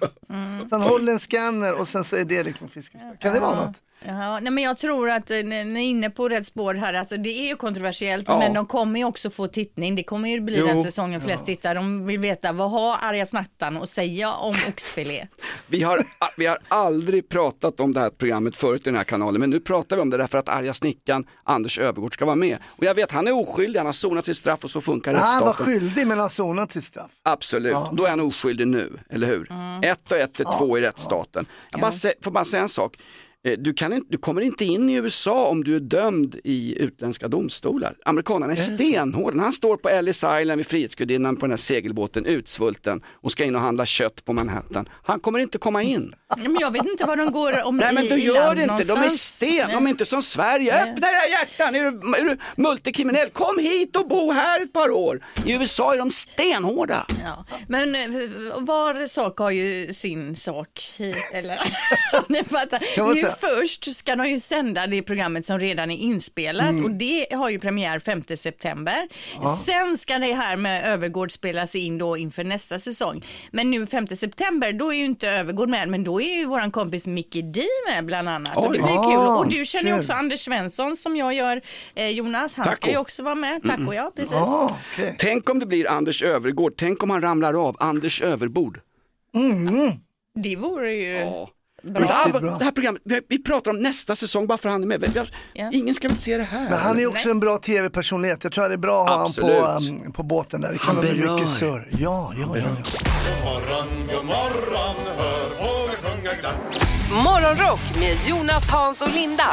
Så 0.69 0.69
han 0.71 0.83
håller 0.83 1.13
en 1.13 1.19
scanner 1.19 1.75
och 1.75 1.89
sen 1.89 2.05
så 2.05 2.17
är 2.17 2.25
det 2.25 2.43
liksom 2.43 2.69
fiskespö. 2.69 3.17
Kan 3.21 3.35
det 3.35 3.41
vara 3.41 3.65
något? 3.67 3.83
Ja, 4.07 4.41
nej, 4.41 4.53
men 4.53 4.65
jag 4.65 4.79
tror 4.79 5.11
att 5.11 5.31
eh, 5.31 5.37
ni 5.45 5.57
är 5.57 5.91
inne 5.91 6.11
på 6.11 6.29
rätt 6.29 6.47
spår 6.47 6.75
här. 6.75 6.95
Alltså, 6.95 7.17
det 7.17 7.29
är 7.31 7.49
ju 7.49 7.57
kontroversiellt, 7.57 8.25
Ja. 8.29 8.39
men 8.39 8.55
de 8.55 8.67
kommer 8.67 9.01
ju 9.01 9.05
också 9.07 9.31
få 9.31 9.47
tittning. 9.49 9.95
Det 9.95 10.03
kommer 10.03 10.29
ju 10.29 10.41
bli 10.41 10.59
Jo. 10.59 10.67
den 10.67 10.83
säsongen 10.85 11.21
flest 11.21 11.47
tittar. 11.47 11.75
De 11.75 12.07
vill 12.07 12.19
veta 12.21 12.53
vad 12.53 12.71
har 12.71 12.97
arga 13.03 13.27
snattan 13.27 13.77
att 13.77 13.89
säga 13.89 14.33
om 14.33 14.55
oxfilé? 14.69 15.27
Vi 15.67 15.83
har, 15.83 16.05
vi 16.37 16.47
har 16.47 16.59
aldrig 16.69 17.29
pratat 17.29 17.81
om 17.81 17.93
det 17.95 18.01
här 18.01 18.11
programmet 18.11 18.57
förut 18.57 18.81
i 18.81 18.85
den 18.85 18.97
här 18.97 19.05
kanalen, 19.05 19.41
men 19.41 19.51
nu 19.51 19.61
pratar 19.61 19.97
vi 19.97 20.03
om 20.03 20.11
det 20.11 20.17
därför 20.17 20.39
att 20.39 20.49
arga 20.49 20.75
snickaren 20.75 21.25
Anders 21.45 21.79
Övergård 21.79 22.15
ska 22.15 22.25
vara 22.25 22.37
med. 22.37 22.59
Och 22.67 22.85
jag 22.85 22.95
vet, 22.95 23.13
han 23.13 23.27
är 23.29 23.33
oskyldig, 23.33 23.79
han 23.81 23.87
har 23.87 23.93
sonat 23.93 24.25
sitt 24.27 24.37
straff 24.37 24.65
och 24.65 24.71
så 24.71 24.81
funkar 24.81 25.13
Ja, 25.13 25.19
han 25.19 25.41
var 25.41 25.47
rättsstaten. 25.49 25.73
skyldig 25.81 26.07
men 26.07 26.19
han 26.19 26.31
sonat 26.31 26.73
sitt 26.73 26.85
straff. 26.85 27.11
Absolut, 27.23 27.77
då 27.93 28.05
är 28.05 28.11
han 28.11 28.21
oskyldig 28.21 28.67
nu, 28.69 28.93
eller 29.11 29.27
hur? 29.27 29.49
Ett 29.83 30.13
och 30.13 30.19
ett 30.19 30.41
är 30.41 30.59
två 30.59 30.79
i 30.79 30.81
rättsstaten. 30.81 31.47
Jag 31.71 31.81
bara 31.81 31.93
får 32.23 32.31
bara 32.31 32.45
säga 32.45 32.63
en 32.63 32.69
sak. 32.69 32.97
Eh, 33.45 33.53
Du, 33.59 33.73
kan 33.73 33.93
inte, 33.93 34.07
du 34.11 34.19
kommer 34.19 34.41
inte 34.41 34.65
in 34.65 34.89
i 34.91 34.95
USA 34.95 35.47
om 35.49 35.65
du 35.65 35.77
är 35.77 35.81
dömd 35.81 36.37
i 36.45 36.83
utländska 36.83 37.29
domstolar. 37.29 37.95
Amerikanerna 38.05 38.53
är 38.53 38.57
stenhårda. 38.57 39.37
När 39.37 39.43
han 39.45 39.53
står 39.53 39.77
på 39.77 39.89
Ellis 39.89 40.17
Island 40.41 40.57
vid 40.57 40.67
Frihetsgudinnan 40.67 41.37
på 41.37 41.41
den 41.47 41.51
här 41.51 41.57
segelbåten 41.57 42.27
utsvulten 42.27 43.03
och 43.11 43.33
ska 43.33 43.45
in 43.45 43.55
och 43.55 43.61
handla 43.61 43.87
kött 43.87 44.25
på 44.25 44.33
Manhattan. 44.33 44.89
Han 45.03 45.21
kommer 45.21 45.39
inte 45.39 45.59
komma 45.59 45.83
in. 45.83 46.15
Men 46.37 46.57
jag 46.61 46.71
vet 46.71 46.85
inte 46.85 47.05
var 47.05 47.17
de 47.17 47.33
går 47.33 47.65
om 47.67 47.77
Nej 47.77 47.95
men 47.95 48.05
du 48.07 48.19
gör 48.19 48.35
land 48.45 48.59
det 48.59 48.63
inte, 48.63 48.85
de 48.85 48.99
är 48.99 49.09
sten, 49.09 49.71
de 49.71 49.87
är 49.87 49.91
inte 49.91 50.05
som 50.07 50.23
Sverige. 50.23 50.83
Öppna 50.83 51.07
era 51.09 51.27
hjärtan, 51.29 51.75
är 51.75 51.91
du, 51.91 52.19
är 52.19 52.25
du 52.25 52.37
multikriminell, 52.57 53.31
kom 53.31 53.59
hit 53.59 53.97
och 53.97 54.09
bo 54.09 54.33
här 54.33 54.63
ett 54.63 54.73
par 54.73 54.91
år. 54.91 55.25
I 55.47 55.55
USA 55.55 55.95
är 55.95 55.99
de 55.99 56.11
stenhårda. 56.11 57.07
Ja. 57.23 57.47
Men 57.69 57.95
eh, 57.95 58.01
var 58.59 59.09
sak 59.09 59.39
har 59.39 59.51
ju 59.51 59.95
sin 59.95 60.37
sak. 60.37 60.93
hit, 60.97 61.17
Eller? 61.33 61.77
Ni 62.29 62.45
fattar. 62.45 62.81
Först 63.41 63.95
ska 63.97 64.17
de 64.17 64.27
ju 64.27 64.41
sända 64.41 64.87
det 64.87 65.03
programmet 65.03 65.47
som 65.47 65.59
redan 65.59 65.91
är 65.91 65.97
inspelat 65.99 66.71
Mm. 66.71 66.85
och 66.85 66.91
det 66.91 67.27
har 67.33 67.51
ju 67.51 67.59
premiär 67.59 67.99
5 67.99 68.23
september. 68.37 69.09
Sen 69.65 69.99
ska 69.99 70.19
det 70.19 70.33
här 70.35 70.57
med 70.57 70.85
Övergård 70.93 71.33
spelas 71.33 71.75
in 71.75 71.99
då 71.99 72.17
inför 72.17 72.45
nästa 72.45 72.79
säsong. 72.79 73.25
Men 73.51 73.71
nu 73.71 73.87
5 73.87 74.07
september 74.09 74.73
då 74.73 74.93
är 74.93 74.97
ju 74.99 75.05
inte 75.05 75.29
Övergård 75.29 75.69
med 75.69 75.89
men 75.89 76.05
då 76.05 76.21
är 76.21 76.39
ju 76.39 76.47
våran 76.47 76.71
kompis 76.71 77.07
Mickey 77.07 77.43
D 77.43 77.63
med 77.89 78.05
bland 78.07 78.29
annat. 78.29 78.57
Och 78.57 78.63
det 78.73 78.79
blir 78.79 78.83
Oj. 78.83 78.89
kul. 78.89 79.21
Ah, 79.21 79.39
Och 79.39 79.49
du 79.51 79.65
känner 79.65 79.91
ju 79.93 79.99
också 79.99 80.13
Anders 80.13 80.41
Svensson 80.45 80.97
som 80.97 81.17
jag 81.17 81.35
gör 81.35 81.61
eh, 81.95 82.09
Jonas. 82.09 82.55
Han 82.55 82.65
Taco. 82.65 82.77
ska 82.77 82.91
ju 82.91 82.97
också 82.97 83.23
vara 83.23 83.35
med. 83.35 83.63
Taco 83.65 83.93
ja, 83.95 84.13
precis. 84.17 84.33
Ja, 84.33 84.77
okej. 84.93 85.17
Tänk 85.19 85.51
om 85.51 85.59
det 85.59 85.67
blir 85.67 85.89
Anders 85.91 86.23
Övergård, 86.23 86.75
tänk 86.77 87.03
om 87.03 87.11
han 87.11 87.21
ramlar 87.23 87.69
av, 87.69 87.77
Anders 87.81 88.23
Överbord. 88.23 88.81
Det 90.35 90.57
vore 90.57 90.93
ju... 90.95 91.13
Ja. 91.13 91.51
Bra. 91.83 92.01
Det, 92.01 92.07
här, 92.07 92.41
bra. 92.41 92.59
det 92.59 92.65
här 92.65 92.73
programmet, 92.73 93.03
vi, 93.05 93.21
vi 93.29 93.43
pratar 93.43 93.71
om 93.71 93.79
nästa 93.79 94.17
säsong 94.17 94.47
bara 94.47 94.59
för 94.59 94.69
han 94.69 94.83
är 94.83 94.87
med. 94.87 95.13
Jag, 95.15 95.27
Ja. 95.55 95.71
Ingen 95.73 95.95
ska 95.95 96.09
väl 96.09 96.19
se 96.19 96.37
det 96.37 96.43
här? 96.43 96.71
Men 96.71 96.79
han 96.79 96.99
är 96.99 97.07
också 97.07 97.31
en 97.31 97.41
bra 97.41 97.59
tv-personlighet. 97.59 98.45
Jag 98.45 98.53
tror 98.53 98.65
att 98.65 98.71
det 98.71 98.75
är 98.75 98.79
bra 98.79 99.03
att 99.03 99.09
ha 99.09 99.17
honom 99.17 99.33
på, 99.97 100.05
um, 100.05 100.13
på 100.13 100.23
båten 100.23 100.61
där. 100.61 100.73
Det 100.73 100.79
kan 100.79 100.87
Han 100.97 101.05
berör. 101.05 101.35
mycket 101.35 101.51
surr. 101.51 101.89
Ja, 101.99 102.33
ja, 102.37 102.57
ja. 102.57 102.57
ja. 102.57 102.69
morgon, 103.45 104.07
god 104.15 104.25
morgon, 104.25 104.97
hör 105.17 105.49
fåglar 105.49 105.97
sjunga 106.11 106.35
glatt. 106.35 106.55
Morgonrock 107.25 107.81
med 108.01 108.17
Jonas, 108.29 108.71
Hans 108.71 109.03
och 109.03 109.15
Linda 109.15 109.45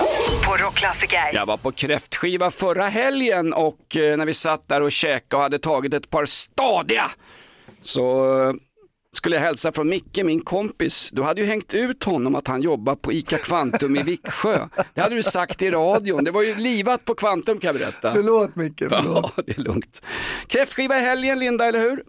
på 0.45 0.55
Rockklassiker. 0.57 1.31
Jag 1.33 1.45
var 1.45 1.57
på 1.57 1.71
kräftskiva 1.71 2.51
förra 2.51 2.85
helgen 2.87 3.53
och 3.53 3.95
eh, 3.95 4.17
när 4.17 4.25
vi 4.25 4.33
satt 4.33 4.67
där 4.67 4.81
och 4.81 4.91
käkade 4.91 5.35
och 5.37 5.41
hade 5.43 5.59
tagit 5.59 5.93
ett 5.93 6.09
par 6.09 6.25
stadiga 6.25 7.11
så 7.81 8.23
skulle 9.15 9.35
jag 9.35 9.43
hälsa 9.43 9.71
från 9.71 9.89
Micke, 9.89 10.23
min 10.23 10.41
kompis. 10.41 11.09
Du 11.13 11.23
hade 11.23 11.41
ju 11.41 11.47
hängt 11.47 11.73
ut 11.73 12.03
honom 12.03 12.35
att 12.35 12.47
han 12.47 12.61
jobbar 12.61 12.95
på 12.95 13.13
ICA 13.13 13.37
Kvantum 13.37 13.95
i 13.95 14.03
Viksjö. 14.03 14.67
Det 14.93 15.01
hade 15.01 15.15
du 15.15 15.23
sagt 15.23 15.61
i 15.61 15.71
radion. 15.71 16.23
Det 16.23 16.31
var 16.31 16.43
ju 16.43 16.55
livat 16.55 17.05
på 17.05 17.15
Kvantum 17.15 17.59
kan 17.59 17.67
jag 17.67 17.75
berätta. 17.75 18.11
Förlåt 18.13 18.55
Micke, 18.55 18.79
förlåt. 18.89 19.33
Ja, 19.37 19.43
det 19.45 19.57
är 19.57 19.61
lugnt. 19.61 20.01
Kräftskiva 20.47 20.97
i 20.97 21.01
helgen, 21.01 21.39
Linda, 21.39 21.65
eller 21.65 21.79
hur? 21.79 22.03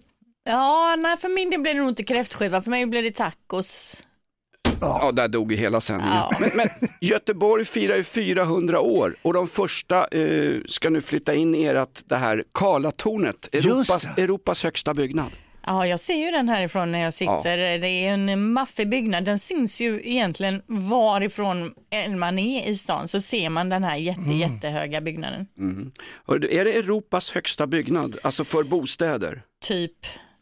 Ja, 0.45 0.97
nej, 0.99 1.17
för 1.17 1.29
min 1.29 1.51
del 1.51 1.61
blir 1.61 1.75
det 1.75 1.81
nog 1.81 1.89
inte 1.89 2.03
kräftskiva, 2.05 2.63
för 2.63 2.71
mig 2.71 2.87
blir 2.87 3.03
det 3.03 3.11
tacos. 3.11 3.97
Ja, 4.81 5.13
där 5.13 5.29
dog 5.29 5.53
ju 5.53 5.59
hela 5.59 5.81
sändningen. 5.81 6.17
Ja. 6.17 6.31
Men, 6.41 6.51
men 6.55 6.69
Göteborg 7.01 7.65
firar 7.65 7.97
ju 7.97 8.05
400 8.05 8.81
år 8.81 9.17
och 9.23 9.33
de 9.33 9.49
första 9.49 10.07
eh, 10.07 10.61
ska 10.67 10.91
nu 10.91 11.01
flytta 11.01 11.35
in 11.35 11.55
i 11.55 11.65
ert, 11.65 12.03
det 12.05 12.17
här 12.17 12.45
Karlatornet, 12.55 13.55
Europas. 13.55 14.07
Europas 14.17 14.65
högsta 14.65 14.95
byggnad. 14.95 15.31
Ja, 15.67 15.87
jag 15.87 16.01
ser 16.01 16.15
ju 16.15 16.31
den 16.31 16.49
härifrån 16.49 16.93
när 16.93 16.99
jag 16.99 17.15
sitter. 17.15 17.79
Det 17.79 17.89
är 17.89 18.13
en 18.13 18.53
maffig 18.53 18.89
byggnad. 18.89 19.25
Den 19.25 19.39
syns 19.39 19.81
ju 19.81 20.01
egentligen 20.05 20.63
varifrån 20.67 21.75
än 21.91 22.19
man 22.19 22.39
är 22.39 22.69
i 22.69 22.77
stan 22.77 23.09
så 23.09 23.21
ser 23.21 23.49
man 23.51 23.69
den 23.69 23.85
här 23.85 23.97
jätte, 23.97 24.21
Mm. 24.21 24.39
jättehöga 24.39 25.01
byggnaden. 25.01 25.47
Du, 26.27 26.51
Är 26.59 26.65
det 26.65 26.73
Europas 26.73 27.31
högsta 27.33 27.67
byggnad, 27.67 28.17
alltså 28.23 28.45
för 28.45 28.63
bostäder? 28.63 29.43
Typ, 29.65 29.93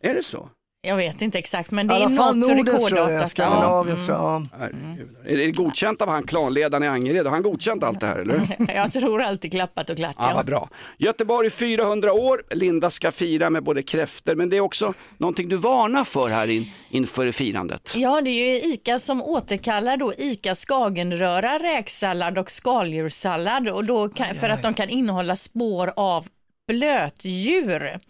Är 0.01 0.15
det 0.15 0.23
så? 0.23 0.49
Jag 0.83 0.97
vet 0.97 1.23
inte 1.23 1.39
exakt, 1.39 1.71
men 1.71 1.87
det 1.87 1.95
är 1.95 2.09
något 2.09 2.47
tror 2.47 2.59
jag 2.59 2.69
rekordartat. 2.69 3.13
Ja. 3.13 3.27
Skandinaviens 3.27 4.07
tror. 4.07 4.49
Herregud. 4.59 5.17
Är 5.27 5.37
det 5.37 5.51
godkänt 5.51 6.03
av 6.03 6.09
han 6.09 6.23
klanledaren 6.23 6.83
i 6.83 6.87
Angered? 6.87 7.27
Har 7.27 7.33
han 7.33 7.43
godkänt 7.43 7.85
allt 7.85 8.01
det 8.01 8.07
här 8.07 8.17
eller? 8.17 8.41
Jag 8.75 8.93
tror 8.93 9.23
alltid 9.23 9.53
klappat 9.53 9.91
och 9.91 9.97
klart. 9.97 10.17
Ja, 10.19 10.33
vad 10.35 10.47
bra. 10.47 10.69
Göteborg 10.99 11.51
400 11.51 12.13
år, 12.13 12.43
Linda 12.51 12.91
ska 12.91 13.13
fira 13.13 13.51
med 13.51 13.63
både 13.63 13.83
kräfter 13.83 14.35
men 14.35 14.51
det 14.51 14.57
är 14.57 14.61
också 14.61 14.95
någonting 15.17 15.49
du 15.49 15.57
varnar 15.57 16.05
för 16.05 16.29
här 16.29 16.51
in, 16.51 16.71
inför 16.91 17.33
firandet. 17.33 17.95
Ja, 17.97 18.21
det 18.21 18.31
är 18.31 18.51
ju 18.51 18.73
ICA 18.73 18.99
som 18.99 19.23
återkallar 19.23 19.97
då 19.97 20.13
ICA 20.19 20.55
skagenröra, 20.55 21.59
räksallad 21.59 22.39
och 22.39 22.51
skaldjurssallad 22.51 23.69
och 23.69 23.85
då 23.85 24.09
kan, 24.09 24.35
för 24.35 24.49
att 24.49 24.63
de 24.63 24.75
kan 24.75 24.89
innehålla 24.89 25.37
spår 25.37 25.93
av 25.97 26.27
blötdjur. 26.69 28.01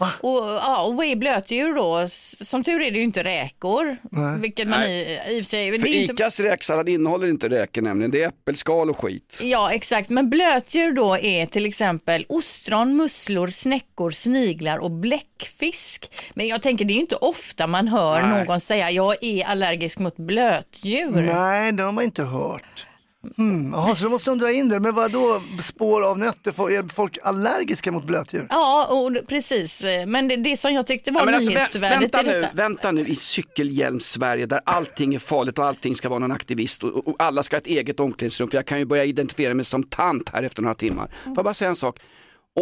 Och, 0.00 0.38
ja, 0.38 0.82
och 0.82 0.96
vad 0.96 1.06
är 1.06 1.16
blötdjur 1.16 1.74
då? 1.74 2.08
Som 2.44 2.64
tur 2.64 2.82
är 2.82 2.90
det 2.90 2.98
ju 2.98 3.04
inte 3.04 3.24
räkor. 3.24 3.96
Nej. 4.10 4.40
Vilket 4.40 4.68
man 4.68 4.80
Nej. 4.80 5.20
i, 5.28 5.36
i 5.36 5.40
och 5.40 5.44
för 5.44 5.50
sig... 5.50 5.78
För 5.78 5.78
det 5.88 5.96
är 5.96 6.00
inte... 6.00 6.12
Icas 6.12 6.40
räksallad 6.40 6.88
innehåller 6.88 7.26
inte 7.26 7.48
räkor 7.48 7.82
nämligen, 7.82 8.10
det 8.10 8.22
är 8.22 8.28
äppelskal 8.28 8.90
och 8.90 8.98
skit. 8.98 9.38
Ja, 9.42 9.72
exakt. 9.72 10.10
Men 10.10 10.30
blötdjur 10.30 10.92
då 10.92 11.18
är 11.18 11.46
till 11.46 11.66
exempel 11.66 12.24
ostron, 12.28 12.96
musslor, 12.96 13.48
snäckor, 13.48 14.10
sniglar 14.10 14.78
och 14.78 14.90
bläckfisk. 14.90 16.10
Men 16.34 16.48
jag 16.48 16.62
tänker 16.62 16.84
det 16.84 16.92
är 16.92 16.94
ju 16.94 17.00
inte 17.00 17.16
ofta 17.16 17.66
man 17.66 17.88
hör 17.88 18.22
Nej. 18.22 18.44
någon 18.44 18.60
säga 18.60 18.90
jag 18.90 19.24
är 19.24 19.44
allergisk 19.44 19.98
mot 19.98 20.16
blötdjur. 20.16 21.32
Nej, 21.34 21.72
det 21.72 21.82
har 21.82 21.92
man 21.92 22.04
inte 22.04 22.22
hört. 22.22 22.87
Hmm. 23.36 23.72
Jaha, 23.72 23.96
så 23.96 24.04
då 24.04 24.10
måste 24.10 24.30
de 24.30 24.38
dra 24.38 24.52
in 24.52 24.68
det. 24.68 24.80
Men 24.80 24.94
vad 24.94 25.12
då 25.12 25.42
spår 25.60 26.02
av 26.04 26.18
nötter? 26.18 26.50
Är 26.70 26.94
folk 26.94 27.18
allergiska 27.22 27.92
mot 27.92 28.04
blötdjur? 28.04 28.46
Ja, 28.50 28.86
och 28.86 29.28
precis. 29.28 29.82
Men 30.06 30.28
det, 30.28 30.36
det 30.36 30.56
som 30.56 30.72
jag 30.74 30.86
tyckte 30.86 31.10
var 31.10 31.26
Ja, 31.26 31.34
alltså, 31.34 31.50
vä- 31.50 31.54
nyhetsvärdet 31.54 32.00
vänta, 32.14 32.22
nu, 32.22 32.46
vänta 32.52 32.92
nu 32.92 33.06
i 33.06 33.16
cykelhjälms-Sverige 33.16 34.46
där 34.46 34.60
allting 34.64 35.14
är 35.14 35.18
farligt 35.18 35.58
och 35.58 35.64
allting 35.66 35.94
ska 35.94 36.08
vara 36.08 36.18
någon 36.18 36.32
aktivist 36.32 36.84
och, 36.84 37.08
och 37.08 37.16
alla 37.18 37.42
ska 37.42 37.56
ha 37.56 37.60
ett 37.60 37.66
eget 37.66 38.00
omklädningsrum 38.00 38.48
för 38.50 38.58
jag 38.58 38.66
kan 38.66 38.78
ju 38.78 38.84
börja 38.84 39.04
identifiera 39.04 39.54
mig 39.54 39.64
som 39.64 39.82
tant 39.82 40.28
här 40.28 40.42
efter 40.42 40.62
några 40.62 40.74
timmar. 40.74 41.06
Får 41.24 41.32
jag 41.36 41.44
bara 41.44 41.54
säga 41.54 41.68
en 41.68 41.76
sak? 41.76 41.98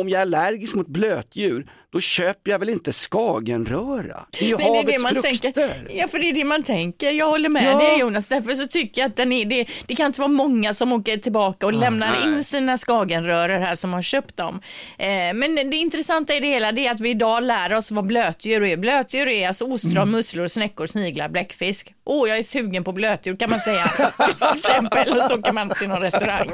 Om 0.00 0.08
jag 0.08 0.18
är 0.18 0.22
allergisk 0.22 0.74
mot 0.74 0.86
blötdjur, 0.88 1.66
då 1.92 2.00
köper 2.00 2.50
jag 2.50 2.58
väl 2.58 2.68
inte 2.68 2.92
skagenröra? 2.92 4.26
Det 4.30 4.44
är 4.44 4.48
ju 4.48 4.56
Men 4.56 4.72
det 4.72 4.78
är 4.78 4.84
det 4.84 4.92
havets 4.92 5.02
man 5.02 5.10
frukter. 5.22 5.52
tänker. 5.52 5.90
Ja, 5.96 6.08
för 6.08 6.18
det 6.18 6.28
är 6.28 6.32
det 6.32 6.44
man 6.44 6.62
tänker. 6.62 7.12
Jag 7.12 7.26
håller 7.30 7.48
med 7.48 7.64
Ja. 7.64 7.78
dig 7.78 7.98
Jonas. 8.00 8.28
Därför 8.28 8.54
så 8.54 8.66
tycker 8.66 9.00
jag 9.00 9.08
att 9.08 9.16
den 9.16 9.32
är, 9.32 9.44
det, 9.44 9.66
det 9.86 9.94
kan 9.96 10.06
inte 10.06 10.20
vara 10.20 10.28
många 10.28 10.74
som 10.74 10.92
åker 10.92 11.16
tillbaka 11.16 11.66
och 11.66 11.72
lämnar 11.72 12.10
nej. 12.10 12.22
in 12.38 12.44
sina 12.44 12.78
skagenröror 12.78 13.58
här 13.58 13.74
som 13.74 13.92
har 13.92 14.02
köpt 14.02 14.36
dem. 14.36 14.60
Eh, 14.98 15.06
men 15.34 15.54
det 15.70 15.76
intressanta 15.76 16.34
i 16.34 16.40
det 16.40 16.46
hela 16.46 16.72
det 16.72 16.86
är 16.86 16.90
att 16.90 17.00
vi 17.00 17.10
idag 17.10 17.42
lär 17.44 17.72
oss 17.74 17.90
vad 17.90 18.06
blötdjur 18.06 18.64
är. 18.64 18.76
Blötdjur 18.76 19.28
är 19.28 19.48
alltså 19.48 19.64
ostron, 19.64 19.92
Mm. 19.96 20.10
musslor, 20.10 20.48
snäckor, 20.48 20.86
sniglar, 20.86 21.28
bläckfisk. 21.28 21.92
Åh, 22.04 22.28
jag 22.28 22.38
är 22.38 22.42
sugen 22.42 22.84
på 22.84 22.92
blötdjur 22.92 23.36
kan 23.36 23.50
man 23.50 23.60
säga. 23.60 23.84
Till 23.88 24.46
exempel 24.58 25.16
och 25.16 25.22
så 25.22 25.34
åker 25.38 25.52
man 25.52 25.68
till 25.70 25.88
någon 25.88 26.00
restaurang. 26.02 26.50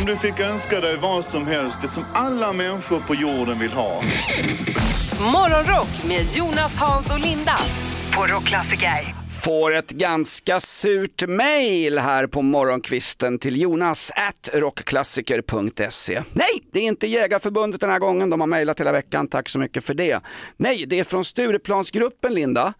Om 0.00 0.04
du 0.06 0.16
fick 0.16 0.40
önska 0.40 0.80
dig 0.80 0.96
vad 0.96 1.24
som 1.24 1.46
helst, 1.46 1.78
det 1.82 1.88
som 1.88 2.04
alla 2.14 2.52
människor 2.52 2.67
på 3.06 3.14
jorden 3.14 3.58
vill 3.58 3.72
ha. 3.72 4.02
Morgonrock 5.32 6.04
med 6.08 6.26
Jonas, 6.36 6.76
Hans 6.76 7.10
och 7.12 7.20
Linda 7.20 7.56
på 8.14 8.26
Rockklassiker. 8.26 9.14
Får 9.44 9.74
ett 9.74 9.90
ganska 9.90 10.60
surt 10.60 11.28
mail 11.28 11.98
här 11.98 12.26
på 12.26 12.42
morgonkvisten 12.42 13.38
till 13.38 13.60
jonas 13.60 14.12
at 14.16 14.50
rockklassiker.se. 14.54 16.22
Nej, 16.32 16.48
det 16.72 16.78
är 16.80 16.84
inte 16.84 17.06
Jägarförbundet 17.06 17.80
den 17.80 17.90
här 17.90 17.98
gången, 17.98 18.30
de 18.30 18.40
har 18.40 18.46
mejlat 18.46 18.80
hela 18.80 18.92
veckan, 18.92 19.28
tack 19.28 19.48
så 19.48 19.58
mycket 19.58 19.84
för 19.84 19.94
det. 19.94 20.20
Nej, 20.56 20.84
det 20.88 20.98
är 20.98 21.04
från 21.04 21.24
Stureplansgruppen 21.24 22.34
Linda. 22.34 22.74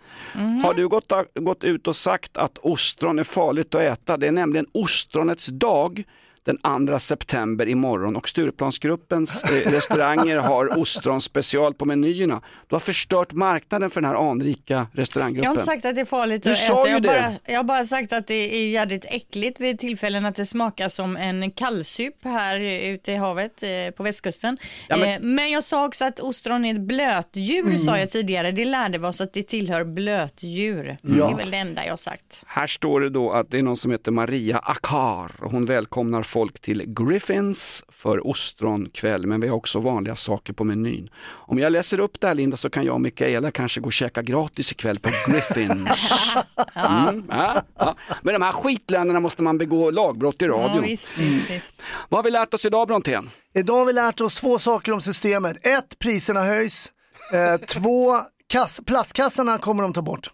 Har 0.62 0.74
du 0.74 0.88
gått, 0.88 1.12
gått 1.34 1.64
ut 1.64 1.86
och 1.86 1.96
sagt 1.96 2.36
att 2.36 2.58
ostron 2.58 3.18
är 3.18 3.24
farligt 3.24 3.74
att 3.74 3.80
äta? 3.80 4.16
Det 4.16 4.26
är 4.26 4.32
nämligen 4.32 4.66
ostronets 4.72 5.46
dag 5.46 6.04
den 6.44 6.86
2 6.86 6.98
september 6.98 7.68
imorgon 7.68 8.16
och 8.16 8.28
Stureplansgruppens 8.28 9.44
eh, 9.44 9.50
restauranger 9.70 10.36
har 10.36 10.78
ostron 10.78 11.20
special 11.20 11.74
på 11.74 11.84
menyerna. 11.84 12.40
Du 12.68 12.74
har 12.74 12.80
förstört 12.80 13.32
marknaden 13.32 13.90
för 13.90 14.00
den 14.00 14.10
här 14.10 14.30
anrika 14.30 14.86
restauranggruppen. 14.92 15.42
Jag 15.44 15.50
har 15.50 15.54
inte 15.54 15.66
sagt 15.66 15.84
att 15.84 15.94
det 15.94 16.00
är 16.00 16.04
farligt 16.04 16.42
Du 16.42 16.50
att 16.50 16.56
sa 16.58 16.80
äta. 16.80 16.88
ju 16.88 16.92
Jag, 16.94 17.02
det. 17.02 17.08
bara, 17.08 17.34
jag 17.46 17.56
har 17.58 17.64
bara 17.64 17.84
sagt 17.84 18.12
att 18.12 18.26
det 18.26 18.34
är 18.56 18.68
jädrigt 18.70 19.06
äckligt 19.08 19.60
vid 19.60 19.78
tillfällen 19.78 20.26
att 20.26 20.36
det 20.36 20.46
smakar 20.46 20.88
som 20.88 21.16
en 21.16 21.50
kallsup 21.50 22.14
här 22.24 22.60
ute 22.60 23.12
i 23.12 23.16
havet 23.16 23.62
eh, 23.62 23.68
på 23.96 24.02
västkusten. 24.02 24.58
Ja, 24.88 24.96
men-. 24.96 25.08
Eh, 25.08 25.20
men 25.20 25.50
jag 25.50 25.64
sa 25.64 25.86
också 25.86 26.04
att 26.04 26.20
ostron 26.20 26.64
är 26.64 26.74
ett 26.74 26.80
blötdjur 26.80 27.58
Mm. 27.66 27.78
sa 27.78 27.98
jag 27.98 28.10
tidigare. 28.10 28.52
Det 28.52 28.64
lärde 28.64 28.98
vi 28.98 29.06
oss 29.06 29.20
att 29.20 29.32
det 29.32 29.42
tillhör 29.42 29.84
blötdjur. 29.84 30.98
Ja. 31.02 31.08
Det 31.26 31.32
är 31.32 31.36
väl 31.36 31.50
det 31.50 31.56
enda 31.56 31.84
jag 31.84 31.92
har 31.92 31.96
sagt. 31.96 32.42
Här 32.46 32.66
står 32.66 33.00
det 33.00 33.08
då 33.10 33.30
att 33.32 33.50
det 33.50 33.58
är 33.58 33.62
någon 33.62 33.76
som 33.76 33.90
heter 33.92 34.10
Maria 34.12 34.58
Akar 34.58 35.30
och 35.44 35.50
hon 35.50 35.64
välkomnar 35.64 36.22
folk 36.28 36.60
till 36.60 36.84
Griffins 36.86 37.84
för 37.88 38.26
ostronkväll 38.26 39.26
men 39.26 39.40
vi 39.40 39.48
har 39.48 39.56
också 39.56 39.80
vanliga 39.80 40.16
saker 40.16 40.52
på 40.52 40.64
menyn. 40.64 41.10
Om 41.26 41.58
jag 41.58 41.72
läser 41.72 42.00
upp 42.00 42.20
det 42.20 42.26
här 42.26 42.34
Linda 42.34 42.56
så 42.56 42.70
kan 42.70 42.84
jag 42.84 42.94
och 42.94 43.00
Mikaela 43.00 43.50
kanske 43.50 43.80
gå 43.80 43.86
och 43.86 43.92
käka 43.92 44.22
gratis 44.22 44.72
ikväll 44.72 44.96
på 44.98 45.10
Griffins. 45.26 45.88
Mm, 46.88 47.24
ja, 47.30 47.62
ja. 47.78 47.94
Men 48.22 48.32
de 48.34 48.42
här 48.42 48.52
skitländerna 48.52 49.20
måste 49.20 49.42
man 49.42 49.58
begå 49.58 49.90
lagbrott 49.90 50.42
i 50.42 50.46
radion. 50.48 50.74
Ja, 50.76 50.80
visst, 50.80 51.08
visst, 51.16 51.50
visst. 51.50 51.82
Vad 52.08 52.18
har 52.18 52.22
vi 52.24 52.30
lärt 52.30 52.54
oss 52.54 52.66
idag 52.66 52.88
Brontén? 52.88 53.30
Idag 53.54 53.74
har 53.78 53.84
vi 53.84 53.92
lärt 53.92 54.20
oss 54.20 54.34
två 54.34 54.58
saker 54.58 54.92
om 54.92 55.00
systemet. 55.00 55.66
Ett, 55.66 55.98
priserna 55.98 56.44
höjs. 56.44 56.92
Eh, 57.32 57.66
två, 57.66 58.16
kass, 58.46 58.80
plastkassarna 58.86 59.58
kommer 59.58 59.82
de 59.82 59.92
ta 59.92 60.02
bort. 60.02 60.30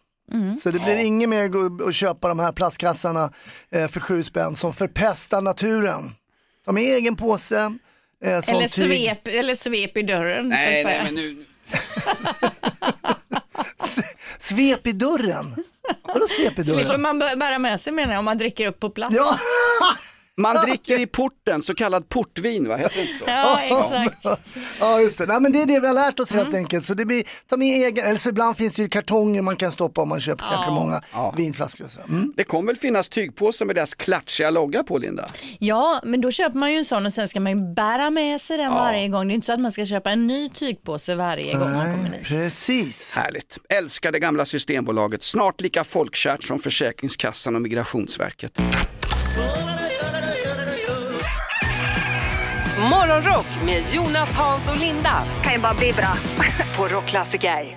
Så 0.59 0.71
det 0.71 0.79
blir 0.79 0.97
inget 0.97 1.29
mer 1.29 1.83
och 1.83 1.95
köpa 1.95 2.29
de 2.29 2.39
här 2.39 2.53
plastkassarna 2.53 3.33
eh, 3.71 3.89
för 3.89 4.01
sju 4.01 4.23
spänn 4.25 4.57
som 4.57 4.73
förpestar 4.73 5.41
naturen. 5.41 6.15
De 6.65 6.79
är 6.79 6.81
egen 6.95 7.17
påse. 7.17 7.57
Eh, 8.25 8.33
Eller 8.33 8.69
tyg. 8.69 8.71
svep, 8.71 9.29
eller 9.29 9.55
svep 9.55 9.97
i 9.97 10.03
dörren. 10.03 10.51
så 10.51 10.57
att 10.57 10.63
säga. 10.63 11.11
nu... 11.11 11.45
Svep 14.39 14.87
i 14.87 14.93
dörren. 14.93 15.65
Vadå 16.03 16.27
svep 16.29 16.59
i 16.59 16.65
Slipper 16.65 16.85
dörren? 16.85 17.03
man 17.03 17.23
bä- 17.23 17.39
bära 17.39 17.59
med 17.59 17.81
sig 17.81 17.93
menar 17.93 18.13
jag 18.13 18.19
om 18.19 18.25
man 18.25 18.39
dricker 18.39 18.67
upp 18.67 18.81
på 18.81 18.91
plats. 18.91 19.15
Ja. 19.17 19.39
Man 20.37 20.57
dricker 20.57 21.01
i 21.01 21.07
porten, 21.07 21.63
så 21.63 21.75
kallad 21.75 22.09
portvin 22.09 22.69
va? 22.69 22.77
Heter 22.77 22.97
det 22.97 23.03
inte 23.03 23.19
så? 23.19 23.25
Ja, 23.27 23.61
exakt. 23.63 24.41
Ja 24.81 25.01
just 25.01 25.19
det, 25.19 25.27
Nej, 25.27 25.41
men 25.41 25.53
det 25.53 25.63
är 25.63 25.67
det 25.67 25.81
vi 25.81 25.87
har 25.87 25.95
lärt 25.95 26.21
oss 26.21 26.33
helt 26.33 26.55
enkelt. 26.55 26.85
Så 26.85 26.95
det 26.95 27.05
blir, 27.05 27.25
ta 27.49 27.57
med 27.57 27.69
egen, 27.69 28.05
eller 28.05 28.19
så 28.19 28.29
ibland 28.29 28.57
finns 28.57 28.75
det 28.75 28.83
ju 28.83 28.89
kartonger 28.89 29.43
man 29.43 29.57
kan 29.57 29.73
stoppa 29.73 30.03
om 30.03 30.09
man 30.09 30.21
köper 30.21 30.45
kanske 30.45 30.71
många 30.71 31.03
vinflaskor 31.37 31.85
och 31.85 31.91
så. 31.91 32.01
Mm. 32.01 32.33
Det 32.37 32.45
kommer 32.45 32.67
väl 32.67 32.77
finnas 32.77 33.09
tygpåsar 33.09 33.67
med 33.67 33.77
deras 33.77 33.95
klatschiga 33.95 34.51
logga 34.51 34.83
på 34.83 34.99
Linda? 34.99 35.27
Ja, 35.59 36.01
men 36.05 36.21
då 36.21 36.31
köper 36.31 36.59
man 36.59 36.73
ju 36.73 36.79
en 36.79 36.85
sån 36.85 37.07
och 37.07 37.13
sen 37.13 37.29
ska 37.29 37.41
man 37.41 37.53
ju 37.53 37.75
bära 37.75 38.11
med 38.11 38.41
sig 38.41 38.59
den 38.59 38.71
varje 38.71 39.09
gång. 39.09 39.29
Det 39.29 39.33
är 39.33 39.35
inte 39.35 39.47
så 39.47 39.53
att 39.53 39.61
man 39.61 39.73
ska 39.73 39.87
köpa 39.87 40.11
en 40.11 40.27
ny 40.27 40.49
tygpåse 40.49 41.15
varje 41.15 41.53
gång 41.53 41.73
man 41.73 41.97
kommer 41.97 42.11
dit. 42.11 42.27
Precis. 42.27 43.17
Härligt. 43.17 43.59
Älskar 43.69 44.13
det 44.13 44.19
gamla 44.19 44.45
Systembolaget. 44.45 45.23
Snart 45.23 45.61
lika 45.61 45.85
folkkärt 45.85 46.45
som 46.45 46.59
Försäkringskassan 46.59 47.55
och 47.55 47.63
Migrationsverket. 47.63 48.61
Morgonrock 52.91 53.47
med 53.67 53.83
Jonas, 53.95 54.35
Hans 54.35 54.71
och 54.71 54.77
Linda. 54.77 55.25
Kan 55.43 55.53
ju 55.53 55.59
bara 55.59 55.75
bli 55.75 55.93
bra. 55.93 56.15
på 56.77 56.95
Rockklassiker. 56.95 57.77